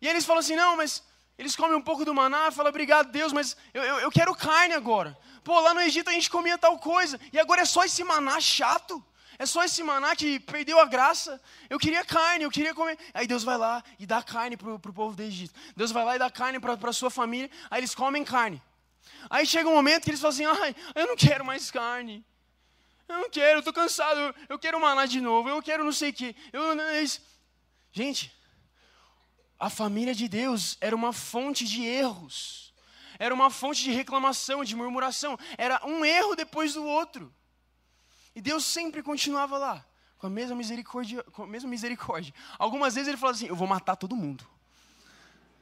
E 0.02 0.08
eles 0.08 0.26
falam 0.26 0.40
assim: 0.40 0.56
não, 0.56 0.78
mas 0.78 1.04
eles 1.38 1.56
comem 1.56 1.76
um 1.76 1.82
pouco 1.82 2.06
do 2.06 2.14
maná, 2.14 2.52
falam, 2.52 2.70
obrigado 2.70 3.12
Deus, 3.12 3.32
mas 3.32 3.56
eu, 3.74 3.84
eu, 3.84 4.00
eu 4.00 4.12
quero 4.12 4.36
carne 4.36 4.74
agora. 4.74 5.18
Pô, 5.48 5.62
lá 5.62 5.74
no 5.74 5.80
Egito 5.80 6.10
a 6.10 6.12
gente 6.12 6.30
comia 6.30 6.58
tal 6.58 6.78
coisa, 6.78 7.18
e 7.32 7.40
agora 7.40 7.62
é 7.62 7.66
só 7.66 7.86
esse 7.86 8.04
maná 8.04 8.38
chato. 8.42 9.02
É 9.40 9.46
só 9.46 9.64
esse 9.64 9.82
maná 9.82 10.14
que 10.14 10.42
perdeu 10.42 10.78
a 10.78 10.84
graça. 10.84 11.42
Eu 11.70 11.80
queria 11.80 12.04
carne, 12.04 12.44
eu 12.44 12.52
queria 12.52 12.74
comer. 12.76 13.00
Aí 13.14 13.26
Deus 13.26 13.46
vai 13.46 13.58
lá 13.58 13.82
e 13.98 14.06
dá 14.06 14.22
carne 14.22 14.58
para 14.58 14.74
o 14.74 14.78
povo 14.78 15.16
do 15.16 15.24
Egito. 15.24 15.54
Deus 15.74 15.90
vai 15.90 16.04
lá 16.04 16.18
e 16.18 16.20
dá 16.20 16.30
carne 16.30 16.60
para 16.60 16.74
a 16.74 16.92
sua 16.92 17.10
família. 17.10 17.50
Aí 17.72 17.80
eles 17.80 17.96
comem 17.96 18.26
carne. 18.26 18.62
Aí 19.30 19.46
chega 19.46 19.70
um 19.70 19.74
momento 19.74 20.04
que 20.04 20.10
eles 20.10 20.20
falam 20.20 20.34
assim: 20.34 20.46
ai, 20.46 20.76
eu 20.94 21.08
não 21.08 21.16
quero 21.16 21.46
mais 21.46 21.72
carne. 21.72 22.26
Eu 23.08 23.20
não 23.20 23.30
quero, 23.30 23.54
eu 23.54 23.60
estou 23.60 23.74
cansado. 23.74 24.36
Eu 24.50 24.60
quero 24.60 24.82
maná 24.82 25.06
de 25.06 25.22
novo. 25.22 25.48
Eu 25.48 25.62
quero 25.62 25.86
não 25.86 25.94
sei 25.94 26.10
o 26.10 26.14
quê. 26.14 26.36
Eu, 26.52 26.62
gente, 27.94 28.34
a 29.58 29.70
família 29.70 30.14
de 30.14 30.28
Deus 30.28 30.78
era 30.82 30.94
uma 30.94 31.14
fonte 31.14 31.64
de 31.64 31.86
erros. 31.86 32.67
Era 33.20 33.34
uma 33.34 33.50
fonte 33.50 33.84
de 33.84 33.92
reclamação, 33.92 34.64
de 34.64 34.76
murmuração. 34.76 35.38
Era 35.58 35.82
um 35.86 36.04
erro 36.04 36.36
depois 36.36 36.74
do 36.74 36.86
outro. 36.86 37.34
E 38.36 38.42
Deus 38.42 38.66
sempre 38.66 39.02
continuava 39.02 39.58
lá, 39.58 39.86
com 40.18 40.28
a 40.28 40.30
mesma 40.30 40.56
misericórdia. 40.56 41.24
Com 41.24 41.44
a 41.44 41.48
mesma 41.48 41.70
misericórdia. 41.70 42.34
Algumas 42.60 42.96
vezes 42.96 43.08
ele 43.08 43.18
falava 43.18 43.36
assim: 43.36 43.48
Eu 43.48 43.56
vou 43.56 43.68
matar 43.68 43.96
todo 43.96 44.16
mundo. 44.16 44.48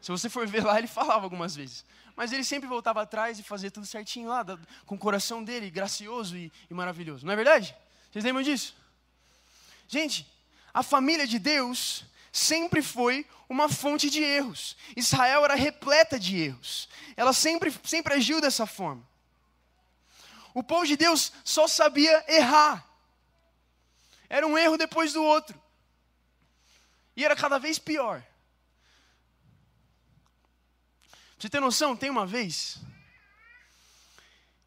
Se 0.02 0.12
você 0.12 0.30
for 0.30 0.46
ver 0.46 0.64
lá, 0.64 0.78
ele 0.78 0.88
falava 0.88 1.24
algumas 1.24 1.56
vezes. 1.56 1.86
Mas 2.16 2.32
ele 2.32 2.44
sempre 2.44 2.68
voltava 2.68 3.02
atrás 3.02 3.40
e 3.40 3.44
fazia 3.44 3.72
tudo 3.72 3.86
certinho 3.86 4.30
lá, 4.30 4.46
com 4.86 4.96
o 4.96 4.98
coração 5.00 5.44
dele, 5.44 5.70
gracioso 5.70 6.38
e, 6.38 6.52
e 6.70 6.74
maravilhoso. 6.74 7.26
Não 7.26 7.34
é 7.34 7.36
verdade? 7.36 7.76
Vocês 8.12 8.24
lembram 8.24 8.44
disso? 8.44 8.76
Gente, 9.88 10.26
a 10.74 10.84
família 10.84 11.26
de 11.26 11.40
Deus 11.40 12.06
sempre 12.36 12.82
foi 12.82 13.26
uma 13.48 13.70
fonte 13.70 14.10
de 14.10 14.22
erros. 14.22 14.76
Israel 14.96 15.46
era 15.46 15.56
repleta 15.56 16.20
de 16.20 16.38
erros. 16.38 16.90
Ela 17.16 17.32
sempre, 17.32 17.74
sempre 17.84 18.14
agiu 18.14 18.42
dessa 18.42 18.66
forma. 18.66 19.08
O 20.54 20.62
povo 20.62 20.86
de 20.86 20.98
Deus 20.98 21.32
só 21.46 21.66
sabia 21.66 22.26
errar. 22.28 22.86
Era 24.28 24.46
um 24.46 24.58
erro 24.58 24.78
depois 24.78 25.14
do 25.14 25.24
outro. 25.24 25.62
E 27.16 27.24
era 27.24 27.38
cada 27.38 27.58
vez 27.58 27.80
pior. 27.80 28.22
Pra 31.12 31.40
você 31.40 31.50
ter 31.50 31.62
noção, 31.62 31.96
tem 31.96 32.10
uma 32.10 32.26
vez 32.26 32.80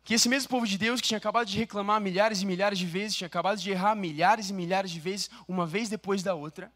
que 0.04 0.14
esse 0.14 0.28
mesmo 0.28 0.48
povo 0.48 0.66
de 0.66 0.78
Deus, 0.78 1.02
que 1.02 1.08
tinha 1.08 1.18
acabado 1.18 1.46
de 1.46 1.58
reclamar 1.58 2.00
milhares 2.00 2.40
e 2.40 2.46
milhares 2.46 2.78
de 2.78 2.87
vezes, 2.87 3.14
tinha 3.14 3.26
acabado 3.26 3.58
de 3.58 3.70
errar 3.70 3.94
milhares 3.94 4.48
e 4.48 4.54
milhares 4.54 4.90
de 4.90 4.98
vezes, 4.98 5.28
uma 5.46 5.66
vez 5.66 5.90
depois 5.90 6.22
da 6.22 6.34
outra, 6.34 6.72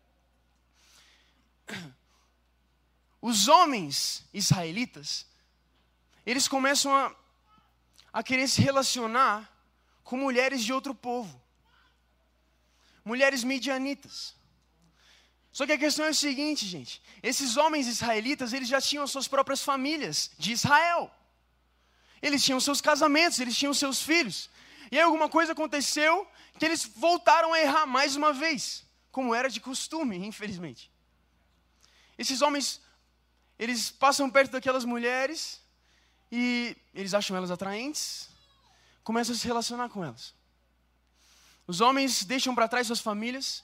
os 3.21 3.49
homens 3.49 4.25
israelitas, 4.33 5.26
eles 6.25 6.49
começam 6.49 6.95
a 6.95 7.14
a 8.12 8.23
querer 8.23 8.47
se 8.49 8.61
relacionar 8.61 9.50
com 10.04 10.16
mulheres 10.16 10.62
de 10.62 10.73
outro 10.73 10.95
povo. 10.95 11.40
Mulheres 13.04 13.42
midianitas. 13.42 14.35
Só 15.50 15.66
que 15.66 15.73
a 15.73 15.78
questão 15.78 16.04
é 16.04 16.11
o 16.11 16.14
seguinte, 16.14 16.66
gente. 16.66 17.00
Esses 17.23 17.57
homens 17.57 17.87
israelitas, 17.87 18.52
eles 18.52 18.69
já 18.69 18.81
tinham 18.81 19.07
suas 19.07 19.26
próprias 19.26 19.62
famílias 19.62 20.31
de 20.38 20.52
Israel. 20.52 21.11
Eles 22.21 22.45
tinham 22.45 22.61
seus 22.61 22.81
casamentos, 22.81 23.40
eles 23.40 23.57
tinham 23.57 23.75
seus 23.75 24.02
filhos. 24.02 24.50
E 24.90 24.99
aí 24.99 25.02
alguma 25.02 25.28
coisa 25.28 25.52
aconteceu 25.52 26.26
que 26.59 26.64
eles 26.64 26.85
voltaram 26.85 27.52
a 27.52 27.61
errar 27.61 27.87
mais 27.87 28.14
uma 28.14 28.33
vez, 28.33 28.85
como 29.11 29.35
era 29.35 29.49
de 29.49 29.61
costume, 29.61 30.19
infelizmente. 30.25 30.91
Esses 32.19 32.42
homens, 32.42 32.81
eles 33.59 33.90
passam 33.90 34.31
perto 34.31 34.52
daquelas 34.52 34.85
mulheres 34.85 35.61
e 36.31 36.76
eles 36.95 37.14
acham 37.14 37.37
elas 37.37 37.50
atraentes, 37.50 38.28
começam 39.04 39.35
a 39.35 39.38
se 39.38 39.47
relacionar 39.47 39.88
com 39.88 40.04
elas. 40.04 40.35
Os 41.66 41.81
homens 41.81 42.25
deixam 42.25 42.54
para 42.54 42.69
trás 42.69 42.87
suas 42.87 43.00
famílias, 43.00 43.62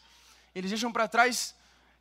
eles 0.55 0.71
deixam 0.71 0.93
para 0.93 1.09
trás 1.09 1.55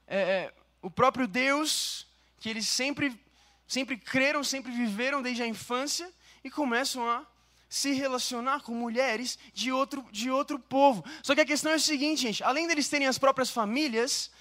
é, 0.08 0.18
é, 0.18 0.54
o 0.82 0.90
próprio 0.90 1.28
Deus, 1.28 2.08
que 2.40 2.50
eles 2.50 2.68
sempre, 2.68 3.20
sempre 3.68 3.98
creram, 3.98 4.44
sempre 4.44 4.72
viveram 4.72 5.22
desde 5.22 5.44
a 5.44 5.48
infância, 5.48 6.12
e 6.44 6.50
começam 6.50 7.10
a 7.10 7.26
se 7.70 7.92
relacionar 7.92 8.62
com 8.62 8.74
mulheres 8.74 9.38
de 9.54 9.72
outro, 9.72 10.06
de 10.12 10.32
outro 10.32 10.58
povo. 10.58 11.04
Só 11.22 11.36
que 11.36 11.42
a 11.42 11.46
questão 11.46 11.72
é 11.72 11.76
o 11.76 11.80
seguinte, 11.80 12.22
gente: 12.22 12.44
além 12.44 12.68
deles 12.68 12.88
terem 12.88 13.08
as 13.08 13.18
próprias 13.18 13.50
famílias, 13.50 14.32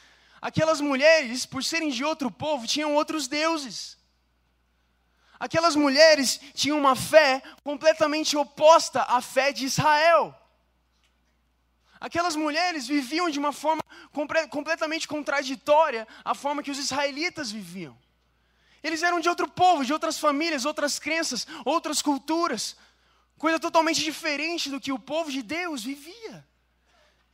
aquelas 0.46 0.80
mulheres, 0.80 1.44
por 1.44 1.64
serem 1.64 1.90
de 1.90 2.04
outro 2.04 2.30
povo, 2.30 2.68
tinham 2.68 2.94
outros 2.94 3.26
deuses. 3.26 3.98
Aquelas 5.40 5.74
mulheres 5.74 6.40
tinham 6.54 6.78
uma 6.78 6.94
fé 6.94 7.42
completamente 7.64 8.36
oposta 8.36 9.02
à 9.02 9.20
fé 9.20 9.52
de 9.52 9.64
Israel. 9.64 10.32
Aquelas 11.98 12.36
mulheres 12.36 12.86
viviam 12.86 13.28
de 13.28 13.40
uma 13.40 13.52
forma 13.52 13.82
completamente 14.48 15.08
contraditória 15.08 16.06
à 16.24 16.32
forma 16.32 16.62
que 16.62 16.70
os 16.70 16.78
israelitas 16.78 17.50
viviam. 17.50 17.98
Eles 18.84 19.02
eram 19.02 19.18
de 19.18 19.28
outro 19.28 19.48
povo, 19.48 19.84
de 19.84 19.92
outras 19.92 20.16
famílias, 20.16 20.64
outras 20.64 21.00
crenças, 21.00 21.44
outras 21.64 22.00
culturas, 22.00 22.76
coisa 23.36 23.58
totalmente 23.58 24.00
diferente 24.00 24.70
do 24.70 24.80
que 24.80 24.92
o 24.92 24.98
povo 25.12 25.28
de 25.28 25.42
Deus 25.42 25.82
vivia. 25.82 26.46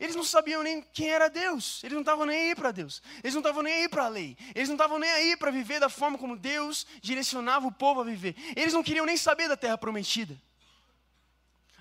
Eles 0.02 0.16
não 0.16 0.24
sabiam 0.24 0.64
nem 0.64 0.82
quem 0.82 1.10
era 1.10 1.28
Deus. 1.30 1.80
Eles 1.84 1.94
não 1.94 2.00
estavam 2.00 2.26
nem 2.26 2.48
aí 2.48 2.54
para 2.56 2.72
Deus. 2.72 3.00
Eles 3.22 3.34
não 3.34 3.40
estavam 3.40 3.62
nem 3.62 3.72
aí 3.72 3.88
para 3.88 4.06
a 4.06 4.08
lei. 4.08 4.36
Eles 4.52 4.68
não 4.68 4.74
estavam 4.74 4.98
nem 4.98 5.08
aí 5.08 5.36
para 5.36 5.52
viver 5.52 5.78
da 5.78 5.88
forma 5.88 6.18
como 6.18 6.36
Deus 6.36 6.84
direcionava 7.00 7.68
o 7.68 7.70
povo 7.70 8.00
a 8.00 8.04
viver. 8.04 8.34
Eles 8.56 8.72
não 8.72 8.82
queriam 8.82 9.06
nem 9.06 9.16
saber 9.16 9.46
da 9.46 9.56
terra 9.56 9.78
prometida. 9.78 10.36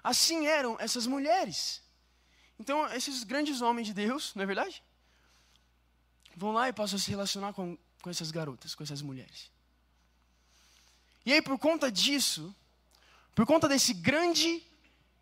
Assim 0.03 0.45
eram 0.45 0.77
essas 0.79 1.07
mulheres. 1.07 1.81
Então, 2.59 2.85
esses 2.93 3.23
grandes 3.23 3.59
homens 3.59 3.87
de 3.87 3.93
Deus, 3.95 4.35
não 4.35 4.43
é 4.43 4.45
verdade? 4.45 4.83
Vão 6.35 6.51
lá 6.51 6.69
e 6.69 6.73
passam 6.73 6.97
a 6.97 6.99
se 6.99 7.09
relacionar 7.09 7.53
com, 7.53 7.75
com 8.03 8.09
essas 8.11 8.29
garotas, 8.29 8.75
com 8.75 8.83
essas 8.83 9.01
mulheres. 9.01 9.49
E 11.25 11.33
aí, 11.33 11.41
por 11.41 11.57
conta 11.57 11.91
disso, 11.91 12.55
por 13.33 13.47
conta 13.47 13.67
desse 13.67 13.95
grande 13.95 14.61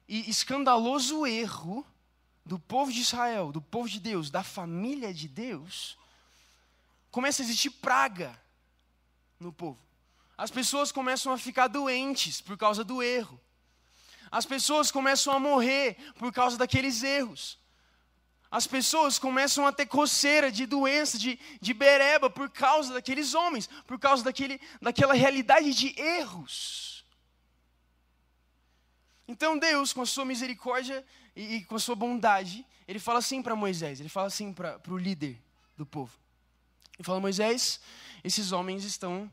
e 0.06 0.30
escandaloso 0.30 1.26
erro, 1.26 1.88
do 2.46 2.58
povo 2.58 2.92
de 2.92 3.02
Israel, 3.02 3.52
do 3.52 3.62
povo 3.62 3.88
de 3.88 4.00
Deus, 4.00 4.30
da 4.30 4.44
família 4.44 5.14
de 5.14 5.28
Deus, 5.28 5.98
começa 7.12 7.42
a 7.42 7.46
existir 7.46 7.70
praga 7.70 8.40
no 9.40 9.54
povo. 9.54 9.80
As 10.38 10.50
pessoas 10.50 10.92
começam 10.92 11.34
a 11.34 11.38
ficar 11.38 11.68
doentes 11.68 12.42
por 12.42 12.58
causa 12.58 12.84
do 12.84 13.04
erro. 13.04 13.40
As 14.32 14.46
pessoas 14.46 14.92
começam 14.92 15.34
a 15.34 15.40
morrer 15.40 15.98
por 16.18 16.32
causa 16.32 16.58
daqueles 16.58 17.04
erros. 17.04 17.58
As 18.52 18.66
pessoas 18.66 19.20
começam 19.20 19.68
a 19.68 19.72
ter 19.72 19.86
coceira 19.86 20.52
de 20.52 20.66
doença, 20.66 21.20
de, 21.20 21.40
de 21.62 21.74
bereba, 21.74 22.30
por 22.30 22.50
causa 22.50 22.94
daqueles 22.94 23.36
homens, 23.36 23.68
por 23.86 24.00
causa 24.00 24.24
daquele, 24.24 24.60
daquela 24.82 25.14
realidade 25.14 25.74
de 25.74 26.00
erros. 26.00 27.06
Então 29.28 29.60
Deus, 29.60 29.94
com 29.94 30.02
a 30.02 30.06
sua 30.08 30.26
misericórdia 30.26 31.06
e, 31.36 31.56
e 31.56 31.64
com 31.64 31.76
a 31.76 31.80
sua 31.80 31.96
bondade, 31.96 32.66
ele 32.88 33.00
fala 33.00 33.20
assim 33.20 33.42
para 33.42 33.56
Moisés, 33.56 34.00
ele 34.00 34.10
fala 34.10 34.28
assim 34.28 34.52
para 34.54 34.80
o 34.88 34.98
líder 34.98 35.38
do 35.78 35.86
povo. 35.86 36.12
Ele 36.98 37.06
fala, 37.06 37.20
Moisés, 37.20 37.80
esses 38.24 38.52
homens 38.52 38.84
estão 38.84 39.32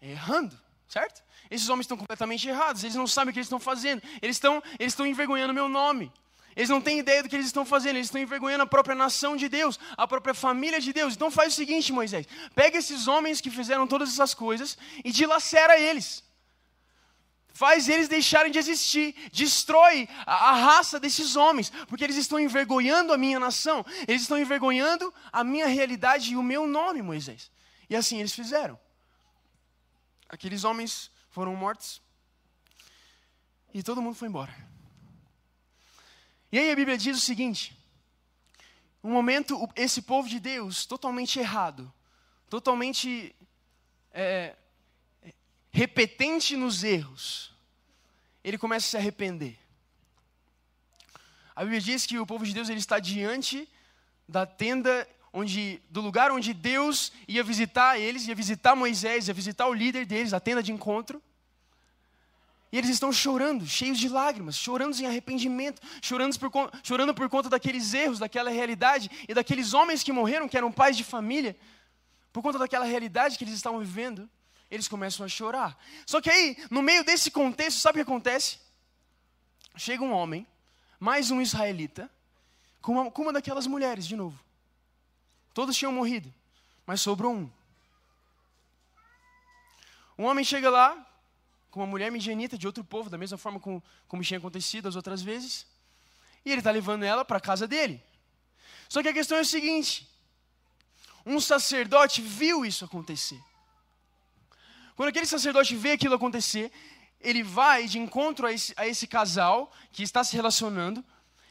errando, 0.00 0.58
certo? 0.88 1.22
Esses 1.50 1.68
homens 1.68 1.84
estão 1.84 1.96
completamente 1.96 2.48
errados, 2.48 2.82
eles 2.82 2.96
não 2.96 3.06
sabem 3.06 3.30
o 3.30 3.32
que 3.32 3.38
eles 3.38 3.46
estão 3.46 3.60
fazendo, 3.60 4.02
eles 4.20 4.36
estão, 4.36 4.62
eles 4.78 4.92
estão 4.92 5.06
envergonhando 5.06 5.54
meu 5.54 5.68
nome. 5.68 6.12
Eles 6.56 6.68
não 6.68 6.80
têm 6.80 6.98
ideia 6.98 7.22
do 7.22 7.28
que 7.28 7.36
eles 7.36 7.46
estão 7.46 7.64
fazendo, 7.64 7.96
eles 7.96 8.08
estão 8.08 8.20
envergonhando 8.20 8.64
a 8.64 8.66
própria 8.66 8.96
nação 8.96 9.36
de 9.36 9.48
Deus, 9.48 9.78
a 9.96 10.08
própria 10.08 10.34
família 10.34 10.80
de 10.80 10.92
Deus. 10.92 11.14
Então 11.14 11.30
faz 11.30 11.52
o 11.52 11.56
seguinte, 11.56 11.92
Moisés: 11.92 12.26
pega 12.52 12.76
esses 12.76 13.06
homens 13.06 13.40
que 13.40 13.48
fizeram 13.48 13.86
todas 13.86 14.08
essas 14.08 14.34
coisas 14.34 14.76
e 15.04 15.12
dilacera 15.12 15.78
eles. 15.78 16.24
Faz 17.58 17.88
eles 17.88 18.06
deixarem 18.06 18.52
de 18.52 18.58
existir, 18.60 19.16
destrói 19.32 20.08
a, 20.24 20.50
a 20.50 20.52
raça 20.52 21.00
desses 21.00 21.34
homens, 21.34 21.70
porque 21.88 22.04
eles 22.04 22.14
estão 22.14 22.38
envergonhando 22.38 23.12
a 23.12 23.18
minha 23.18 23.40
nação, 23.40 23.84
eles 24.06 24.22
estão 24.22 24.38
envergonhando 24.38 25.12
a 25.32 25.42
minha 25.42 25.66
realidade 25.66 26.30
e 26.30 26.36
o 26.36 26.42
meu 26.42 26.68
nome, 26.68 27.02
Moisés. 27.02 27.50
E 27.90 27.96
assim 27.96 28.20
eles 28.20 28.32
fizeram. 28.32 28.78
Aqueles 30.28 30.62
homens 30.62 31.10
foram 31.30 31.56
mortos 31.56 32.00
e 33.74 33.82
todo 33.82 34.00
mundo 34.00 34.14
foi 34.14 34.28
embora. 34.28 34.54
E 36.52 36.60
aí 36.60 36.70
a 36.70 36.76
Bíblia 36.76 36.96
diz 36.96 37.16
o 37.16 37.20
seguinte: 37.20 37.76
um 39.02 39.10
momento, 39.10 39.68
esse 39.74 40.00
povo 40.00 40.28
de 40.28 40.38
Deus, 40.38 40.86
totalmente 40.86 41.40
errado, 41.40 41.92
totalmente 42.48 43.34
é, 44.12 44.54
repetente 45.70 46.56
nos 46.56 46.82
erros, 46.84 47.52
ele 48.42 48.58
começa 48.58 48.86
a 48.86 48.90
se 48.90 48.96
arrepender. 48.96 49.58
A 51.54 51.62
Bíblia 51.62 51.80
diz 51.80 52.06
que 52.06 52.18
o 52.18 52.26
povo 52.26 52.46
de 52.46 52.54
Deus 52.54 52.68
ele 52.68 52.78
está 52.78 52.98
diante 52.98 53.68
da 54.28 54.46
tenda 54.46 55.08
onde, 55.32 55.80
do 55.90 56.00
lugar 56.00 56.30
onde 56.30 56.54
Deus 56.54 57.12
ia 57.26 57.42
visitar 57.42 57.98
eles, 57.98 58.26
ia 58.26 58.34
visitar 58.34 58.74
Moisés, 58.74 59.28
ia 59.28 59.34
visitar 59.34 59.66
o 59.66 59.74
líder 59.74 60.06
deles, 60.06 60.32
a 60.32 60.40
tenda 60.40 60.62
de 60.62 60.72
encontro. 60.72 61.22
E 62.70 62.76
eles 62.76 62.90
estão 62.90 63.10
chorando, 63.10 63.66
cheios 63.66 63.98
de 63.98 64.08
lágrimas, 64.08 64.56
chorando 64.56 64.94
em 65.00 65.06
arrependimento, 65.06 65.80
chorando 66.02 66.38
por, 66.38 66.50
chorando 66.82 67.14
por 67.14 67.28
conta 67.28 67.48
daqueles 67.48 67.94
erros, 67.94 68.18
daquela 68.18 68.50
realidade 68.50 69.10
e 69.26 69.32
daqueles 69.32 69.72
homens 69.72 70.02
que 70.02 70.12
morreram, 70.12 70.48
que 70.48 70.56
eram 70.56 70.70
pais 70.70 70.96
de 70.96 71.02
família, 71.02 71.56
por 72.32 72.42
conta 72.42 72.58
daquela 72.58 72.84
realidade 72.84 73.38
que 73.38 73.44
eles 73.44 73.54
estavam 73.54 73.80
vivendo, 73.80 74.28
eles 74.70 74.88
começam 74.88 75.24
a 75.24 75.28
chorar. 75.28 75.78
Só 76.06 76.20
que 76.20 76.30
aí, 76.30 76.56
no 76.70 76.82
meio 76.82 77.04
desse 77.04 77.30
contexto, 77.30 77.80
sabe 77.80 78.00
o 78.00 78.04
que 78.04 78.10
acontece? 78.10 78.58
Chega 79.76 80.02
um 80.02 80.12
homem, 80.12 80.46
mais 80.98 81.30
um 81.30 81.40
israelita, 81.40 82.10
com 82.82 82.92
uma, 82.92 83.10
com 83.10 83.22
uma 83.22 83.32
daquelas 83.32 83.66
mulheres 83.66 84.06
de 84.06 84.16
novo. 84.16 84.38
Todos 85.54 85.76
tinham 85.76 85.92
morrido, 85.92 86.32
mas 86.86 87.00
sobrou 87.00 87.32
um. 87.32 87.50
Um 90.18 90.24
homem 90.24 90.44
chega 90.44 90.68
lá, 90.68 91.06
com 91.70 91.80
uma 91.80 91.86
mulher 91.86 92.10
midianita 92.10 92.58
de 92.58 92.66
outro 92.66 92.82
povo, 92.82 93.08
da 93.08 93.16
mesma 93.16 93.38
forma 93.38 93.60
como, 93.60 93.82
como 94.06 94.22
tinha 94.22 94.38
acontecido 94.38 94.88
as 94.88 94.96
outras 94.96 95.22
vezes. 95.22 95.66
E 96.44 96.50
ele 96.50 96.60
está 96.60 96.70
levando 96.70 97.04
ela 97.04 97.24
para 97.24 97.38
a 97.38 97.40
casa 97.40 97.66
dele. 97.66 98.02
Só 98.88 99.02
que 99.02 99.08
a 99.08 99.12
questão 99.12 99.36
é 99.36 99.40
a 99.40 99.44
seguinte: 99.44 100.08
um 101.24 101.40
sacerdote 101.40 102.20
viu 102.20 102.64
isso 102.64 102.84
acontecer. 102.84 103.40
Quando 104.98 105.10
aquele 105.10 105.26
sacerdote 105.26 105.76
vê 105.76 105.92
aquilo 105.92 106.16
acontecer, 106.16 106.72
ele 107.20 107.44
vai 107.44 107.86
de 107.86 108.00
encontro 108.00 108.48
a 108.48 108.52
esse, 108.52 108.74
a 108.76 108.84
esse 108.84 109.06
casal 109.06 109.72
que 109.92 110.02
está 110.02 110.24
se 110.24 110.34
relacionando, 110.34 111.04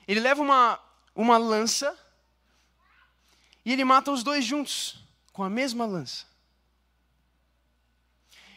ele 0.06 0.20
leva 0.20 0.42
uma, 0.42 0.78
uma 1.16 1.38
lança 1.38 1.98
e 3.64 3.72
ele 3.72 3.86
mata 3.86 4.12
os 4.12 4.22
dois 4.22 4.44
juntos, 4.44 5.02
com 5.32 5.46
a 5.46 5.50
mesma 5.50 5.86
lança. 5.86 6.26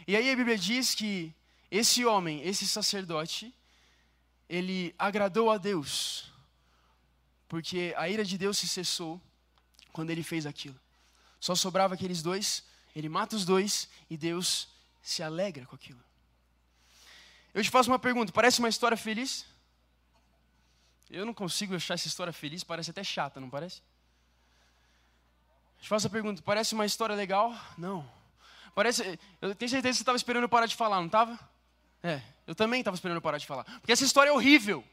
E 0.08 0.16
aí 0.16 0.28
a 0.28 0.34
Bíblia 0.34 0.58
diz 0.58 0.92
que 0.92 1.32
esse 1.70 2.04
homem, 2.04 2.42
esse 2.42 2.66
sacerdote, 2.66 3.54
ele 4.48 4.92
agradou 4.98 5.52
a 5.52 5.56
Deus, 5.56 6.32
porque 7.46 7.94
a 7.96 8.08
ira 8.08 8.24
de 8.24 8.36
Deus 8.36 8.58
se 8.58 8.66
cessou 8.66 9.20
quando 9.92 10.10
ele 10.10 10.24
fez 10.24 10.46
aquilo. 10.46 10.80
Só 11.38 11.54
sobrava 11.54 11.94
aqueles 11.94 12.22
dois, 12.22 12.64
ele 12.92 13.08
mata 13.08 13.36
os 13.36 13.44
dois 13.44 13.88
e 14.10 14.16
Deus 14.16 14.79
se 15.02 15.22
alegra 15.22 15.66
com 15.66 15.74
aquilo. 15.74 16.00
Eu 17.52 17.62
te 17.62 17.70
faço 17.70 17.90
uma 17.90 17.98
pergunta: 17.98 18.32
parece 18.32 18.58
uma 18.58 18.68
história 18.68 18.96
feliz? 18.96 19.46
Eu 21.10 21.26
não 21.26 21.34
consigo 21.34 21.74
achar 21.74 21.94
essa 21.94 22.06
história 22.06 22.32
feliz, 22.32 22.62
parece 22.62 22.90
até 22.90 23.02
chata, 23.02 23.40
não 23.40 23.50
parece? 23.50 23.82
Eu 25.78 25.82
te 25.82 25.88
faço 25.88 26.06
a 26.06 26.10
pergunta: 26.10 26.42
parece 26.42 26.74
uma 26.74 26.86
história 26.86 27.14
legal? 27.14 27.54
Não. 27.76 28.08
Parece. 28.74 29.18
Eu 29.40 29.54
tenho 29.54 29.70
certeza 29.70 29.92
que 29.92 29.96
você 29.96 30.02
estava 30.02 30.16
esperando 30.16 30.44
eu 30.44 30.48
parar 30.48 30.66
de 30.66 30.76
falar, 30.76 30.96
não 30.96 31.06
estava? 31.06 31.38
É, 32.02 32.22
eu 32.46 32.54
também 32.54 32.80
estava 32.80 32.94
esperando 32.94 33.20
parar 33.20 33.38
de 33.38 33.46
falar. 33.46 33.64
Porque 33.64 33.92
essa 33.92 34.04
história 34.04 34.30
é 34.30 34.32
horrível. 34.32 34.84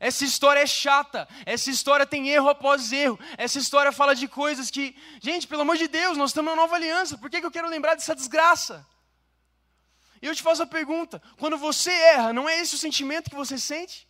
Essa 0.00 0.24
história 0.24 0.60
é 0.60 0.66
chata. 0.66 1.28
Essa 1.44 1.70
história 1.70 2.06
tem 2.06 2.30
erro 2.30 2.48
após 2.48 2.90
erro. 2.90 3.20
Essa 3.36 3.58
história 3.58 3.92
fala 3.92 4.14
de 4.14 4.26
coisas 4.26 4.70
que. 4.70 4.96
Gente, 5.20 5.46
pelo 5.46 5.60
amor 5.60 5.76
de 5.76 5.86
Deus, 5.86 6.16
nós 6.16 6.30
estamos 6.30 6.50
na 6.50 6.56
nova 6.56 6.74
aliança. 6.74 7.18
Por 7.18 7.28
que, 7.28 7.36
eu 7.36 7.50
quero 7.50 7.68
lembrar 7.68 7.94
dessa 7.94 8.14
desgraça? 8.14 8.86
E 10.22 10.26
eu 10.26 10.34
te 10.34 10.42
faço 10.42 10.62
a 10.62 10.66
pergunta: 10.66 11.20
quando 11.38 11.58
você 11.58 11.92
erra, 11.92 12.32
não 12.32 12.48
é 12.48 12.58
esse 12.58 12.74
o 12.74 12.78
sentimento 12.78 13.28
que 13.28 13.36
você 13.36 13.58
sente? 13.58 14.08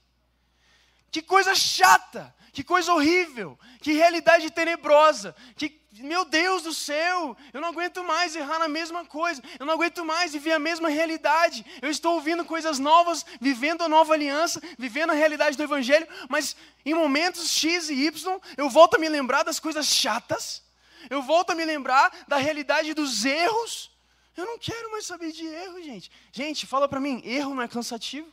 Que 1.10 1.20
coisa 1.20 1.56
chata, 1.56 2.32
que 2.52 2.62
coisa 2.62 2.94
horrível, 2.94 3.58
que 3.80 3.92
realidade 3.92 4.48
tenebrosa, 4.48 5.34
que 5.56 5.79
meu 5.98 6.24
Deus 6.24 6.62
do 6.62 6.72
céu, 6.72 7.36
eu 7.52 7.60
não 7.60 7.68
aguento 7.68 8.04
mais 8.04 8.36
errar 8.36 8.60
na 8.60 8.68
mesma 8.68 9.04
coisa, 9.04 9.42
eu 9.58 9.66
não 9.66 9.74
aguento 9.74 10.04
mais 10.04 10.32
viver 10.32 10.52
a 10.52 10.58
mesma 10.58 10.88
realidade. 10.88 11.66
Eu 11.82 11.90
estou 11.90 12.14
ouvindo 12.14 12.44
coisas 12.44 12.78
novas, 12.78 13.26
vivendo 13.40 13.82
a 13.82 13.88
nova 13.88 14.14
aliança, 14.14 14.62
vivendo 14.78 15.10
a 15.10 15.14
realidade 15.14 15.56
do 15.56 15.62
Evangelho, 15.64 16.06
mas 16.28 16.56
em 16.84 16.94
momentos 16.94 17.50
X 17.50 17.90
e 17.90 18.06
Y 18.06 18.40
eu 18.56 18.70
volto 18.70 18.94
a 18.94 18.98
me 18.98 19.08
lembrar 19.08 19.42
das 19.42 19.58
coisas 19.58 19.86
chatas, 19.86 20.62
eu 21.08 21.22
volto 21.22 21.50
a 21.50 21.54
me 21.56 21.64
lembrar 21.64 22.24
da 22.28 22.36
realidade 22.36 22.94
dos 22.94 23.24
erros. 23.24 23.90
Eu 24.36 24.46
não 24.46 24.58
quero 24.58 24.92
mais 24.92 25.06
saber 25.06 25.32
de 25.32 25.44
erro, 25.44 25.82
gente. 25.82 26.10
Gente, 26.30 26.66
fala 26.66 26.88
para 26.88 27.00
mim, 27.00 27.20
erro 27.24 27.54
não 27.54 27.62
é 27.62 27.68
cansativo? 27.68 28.32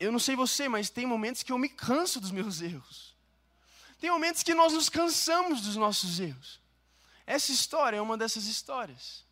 Eu 0.00 0.10
não 0.10 0.18
sei 0.18 0.34
você, 0.34 0.68
mas 0.68 0.88
tem 0.88 1.04
momentos 1.04 1.42
que 1.42 1.52
eu 1.52 1.58
me 1.58 1.68
canso 1.68 2.18
dos 2.18 2.30
meus 2.30 2.62
erros. 2.62 3.11
Tem 4.02 4.10
momentos 4.10 4.42
que 4.42 4.52
nós 4.52 4.72
nos 4.72 4.88
cansamos 4.88 5.60
dos 5.60 5.76
nossos 5.76 6.18
erros. 6.18 6.58
Essa 7.24 7.52
história 7.52 7.98
é 7.98 8.02
uma 8.02 8.18
dessas 8.18 8.46
histórias. 8.46 9.24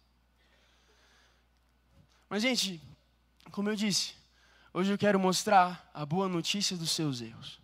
Mas, 2.29 2.43
gente, 2.43 2.81
como 3.51 3.69
eu 3.69 3.75
disse, 3.75 4.13
hoje 4.73 4.93
eu 4.93 4.97
quero 4.97 5.19
mostrar 5.19 5.91
a 5.93 6.07
boa 6.07 6.29
notícia 6.29 6.77
dos 6.77 6.93
seus 6.93 7.21
erros. 7.21 7.59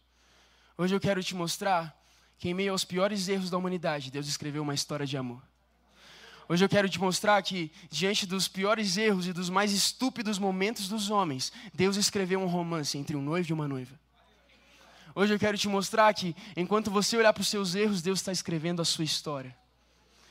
Hoje 0.76 0.96
eu 0.96 0.98
quero 0.98 1.22
te 1.22 1.32
mostrar 1.32 1.96
que, 2.38 2.48
em 2.48 2.54
meio 2.54 2.72
aos 2.72 2.84
piores 2.84 3.28
erros 3.28 3.50
da 3.50 3.56
humanidade, 3.56 4.10
Deus 4.10 4.26
escreveu 4.26 4.64
uma 4.64 4.74
história 4.74 5.06
de 5.06 5.16
amor. 5.16 5.40
Hoje 6.48 6.64
eu 6.64 6.68
quero 6.68 6.88
te 6.88 6.98
mostrar 6.98 7.40
que, 7.40 7.70
diante 7.88 8.26
dos 8.26 8.48
piores 8.48 8.96
erros 8.96 9.28
e 9.28 9.32
dos 9.32 9.48
mais 9.48 9.72
estúpidos 9.72 10.40
momentos 10.40 10.88
dos 10.88 11.08
homens, 11.08 11.52
Deus 11.72 11.96
escreveu 11.96 12.40
um 12.40 12.48
romance 12.48 12.98
entre 12.98 13.16
um 13.16 13.22
noivo 13.22 13.48
e 13.48 13.52
uma 13.52 13.68
noiva. 13.68 13.96
Hoje 15.18 15.33
eu 15.33 15.38
quero 15.38 15.57
te 15.57 15.66
mostrar 15.66 16.12
que, 16.12 16.37
enquanto 16.55 16.90
você 16.90 17.16
olhar 17.16 17.33
para 17.33 17.40
os 17.40 17.48
seus 17.48 17.74
erros, 17.74 18.02
Deus 18.02 18.18
está 18.18 18.31
escrevendo 18.31 18.83
a 18.83 18.85
sua 18.85 19.02
história. 19.02 19.57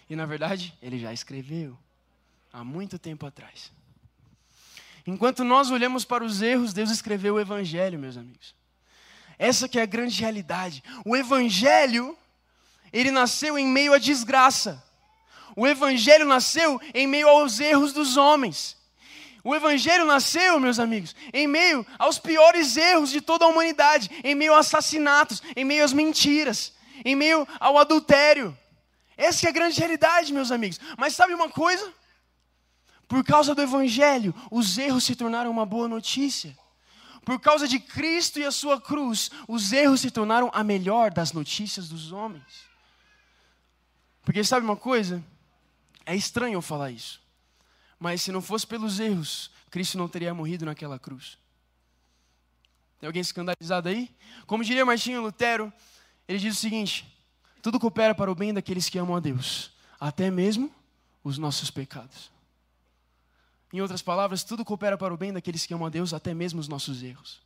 E 0.08 0.16
na 0.16 0.28
verdade, 0.28 0.76
Ele 0.80 1.00
já 1.00 1.12
escreveu 1.12 1.76
há 2.54 2.64
muito 2.64 3.00
tempo 3.00 3.26
atrás. 3.26 3.72
Enquanto 5.08 5.44
nós 5.44 5.72
olhamos 5.72 6.06
para 6.06 6.24
os 6.24 6.40
erros, 6.40 6.72
Deus 6.72 6.92
escreveu 6.92 7.34
o 7.34 7.40
Evangelho, 7.40 7.98
meus 7.98 8.16
amigos. 8.16 8.54
Essa 9.40 9.68
que 9.68 9.80
é 9.80 9.82
a 9.82 9.88
grande 9.88 10.22
realidade. 10.22 10.84
O 11.04 11.18
Evangelho, 11.18 12.16
ele 12.94 13.10
nasceu 13.10 13.58
em 13.58 13.66
meio 13.66 13.92
à 13.92 13.98
desgraça. 13.98 14.84
O 15.56 15.66
Evangelho 15.66 16.28
nasceu 16.28 16.80
em 16.94 17.08
meio 17.08 17.28
aos 17.28 17.60
erros 17.60 17.92
dos 17.92 18.18
homens. 18.18 18.78
O 19.46 19.54
Evangelho 19.54 20.08
nasceu, 20.08 20.60
meus 20.60 20.80
amigos, 20.80 21.16
em 21.32 21.46
meio 21.46 21.86
aos 22.00 22.18
piores 22.18 22.76
erros 22.76 23.12
de 23.12 23.22
toda 23.22 23.46
a 23.46 23.48
humanidade, 23.48 24.10
em 24.24 24.34
meio 24.34 24.56
a 24.56 24.60
assassinatos, 24.60 25.44
em 25.56 25.64
meio 25.64 25.86
às 25.86 25.94
mentiras, 25.94 26.74
em 27.06 27.16
meio 27.16 27.48
ao 27.60 27.78
adultério. 27.78 28.58
Essa 29.16 29.46
é 29.46 29.50
a 29.50 29.54
grande 29.54 29.80
realidade, 29.80 30.34
meus 30.34 30.52
amigos. 30.52 30.80
Mas 30.98 31.14
sabe 31.14 31.36
uma 31.36 31.48
coisa? 31.48 31.94
Por 33.08 33.24
causa 33.24 33.54
do 33.54 33.62
Evangelho, 33.62 34.34
os 34.50 34.80
erros 34.80 35.04
se 35.04 35.16
tornaram 35.16 35.52
uma 35.52 35.64
boa 35.64 35.88
notícia. 35.88 36.58
Por 37.24 37.40
causa 37.40 37.68
de 37.68 37.78
Cristo 37.78 38.40
e 38.40 38.46
a 38.46 38.52
sua 38.52 38.82
cruz, 38.82 39.30
os 39.48 39.72
erros 39.72 40.02
se 40.02 40.10
tornaram 40.10 40.50
a 40.56 40.64
melhor 40.64 41.12
das 41.12 41.32
notícias 41.34 41.88
dos 41.88 42.12
homens. 42.12 42.66
Porque 44.24 44.44
sabe 44.44 44.66
uma 44.66 44.76
coisa? 44.76 45.24
É 46.04 46.16
estranho 46.16 46.56
eu 46.56 46.64
falar 46.64 46.90
isso. 46.90 47.24
Mas 48.06 48.22
se 48.22 48.32
não 48.32 48.40
fosse 48.40 48.68
pelos 48.68 49.00
erros, 49.00 49.50
Cristo 49.72 49.98
não 49.98 50.08
teria 50.08 50.32
morrido 50.32 50.64
naquela 50.64 51.00
cruz. 51.00 51.40
Tem 53.00 53.08
alguém 53.08 53.20
escandalizado 53.20 53.90
aí? 53.90 54.16
Como 54.46 54.64
diria 54.64 54.86
Martinho 54.86 55.24
Lutero, 55.24 55.74
ele 56.28 56.38
diz 56.38 56.56
o 56.56 56.60
seguinte: 56.60 57.04
tudo 57.64 57.80
coopera 57.80 58.14
para 58.14 58.32
o 58.32 58.36
bem 58.36 58.54
daqueles 58.54 58.90
que 58.90 59.00
amam 59.00 59.16
a 59.16 59.20
Deus, 59.20 59.72
até 60.00 60.30
mesmo 60.30 60.72
os 61.24 61.40
nossos 61.40 61.72
pecados. 61.72 62.30
Em 63.74 63.82
outras 63.82 64.04
palavras, 64.04 64.44
tudo 64.44 64.64
coopera 64.64 65.00
para 65.00 65.12
o 65.12 65.18
bem 65.18 65.34
daqueles 65.34 65.66
que 65.66 65.74
amam 65.74 65.88
a 65.88 65.90
Deus, 65.90 66.14
até 66.14 66.32
mesmo 66.32 66.60
os 66.60 66.68
nossos 66.68 67.02
erros. 67.02 67.42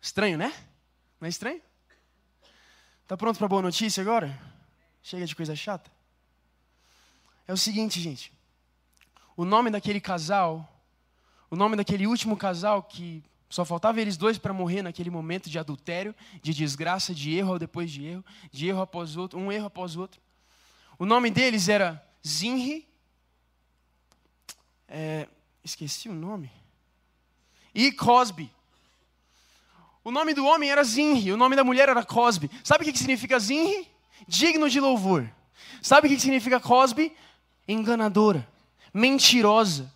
Estranho, 0.00 0.38
né? 0.38 0.50
Não 1.20 1.26
é 1.26 1.28
estranho? 1.28 1.60
Tá 3.06 3.18
pronto 3.18 3.36
para 3.36 3.48
boa 3.48 3.60
notícia 3.60 4.00
agora? 4.00 4.40
Chega 5.02 5.26
de 5.26 5.36
coisa 5.36 5.54
chata. 5.54 5.99
É 7.50 7.52
o 7.52 7.56
seguinte, 7.56 8.00
gente. 8.00 8.32
O 9.36 9.44
nome 9.44 9.70
daquele 9.70 10.00
casal, 10.00 10.72
o 11.50 11.56
nome 11.56 11.74
daquele 11.74 12.06
último 12.06 12.36
casal 12.36 12.80
que 12.80 13.24
só 13.48 13.64
faltava 13.64 14.00
eles 14.00 14.16
dois 14.16 14.38
para 14.38 14.52
morrer 14.52 14.82
naquele 14.82 15.10
momento 15.10 15.50
de 15.50 15.58
adultério, 15.58 16.14
de 16.40 16.54
desgraça, 16.54 17.12
de 17.12 17.34
erro 17.34 17.58
depois 17.58 17.90
de 17.90 18.06
erro, 18.06 18.24
de 18.52 18.68
erro 18.68 18.80
após 18.80 19.16
outro, 19.16 19.36
um 19.36 19.50
erro 19.50 19.66
após 19.66 19.96
outro. 19.96 20.20
O 20.96 21.04
nome 21.04 21.28
deles 21.28 21.68
era 21.68 22.00
Zinri. 22.24 22.86
É, 24.86 25.26
esqueci 25.64 26.08
o 26.08 26.14
nome. 26.14 26.52
E 27.74 27.90
Cosby. 27.90 28.48
O 30.04 30.12
nome 30.12 30.34
do 30.34 30.46
homem 30.46 30.70
era 30.70 30.84
Zinri, 30.84 31.32
o 31.32 31.36
nome 31.36 31.56
da 31.56 31.64
mulher 31.64 31.88
era 31.88 32.04
Cosby. 32.04 32.48
Sabe 32.62 32.84
o 32.84 32.92
que 32.92 32.96
significa 32.96 33.40
Zinri? 33.40 33.88
Digno 34.28 34.70
de 34.70 34.78
louvor. 34.78 35.28
Sabe 35.82 36.06
o 36.06 36.10
que 36.10 36.20
significa 36.20 36.60
Cosby? 36.60 37.12
Enganadora, 37.66 38.46
mentirosa, 38.92 39.92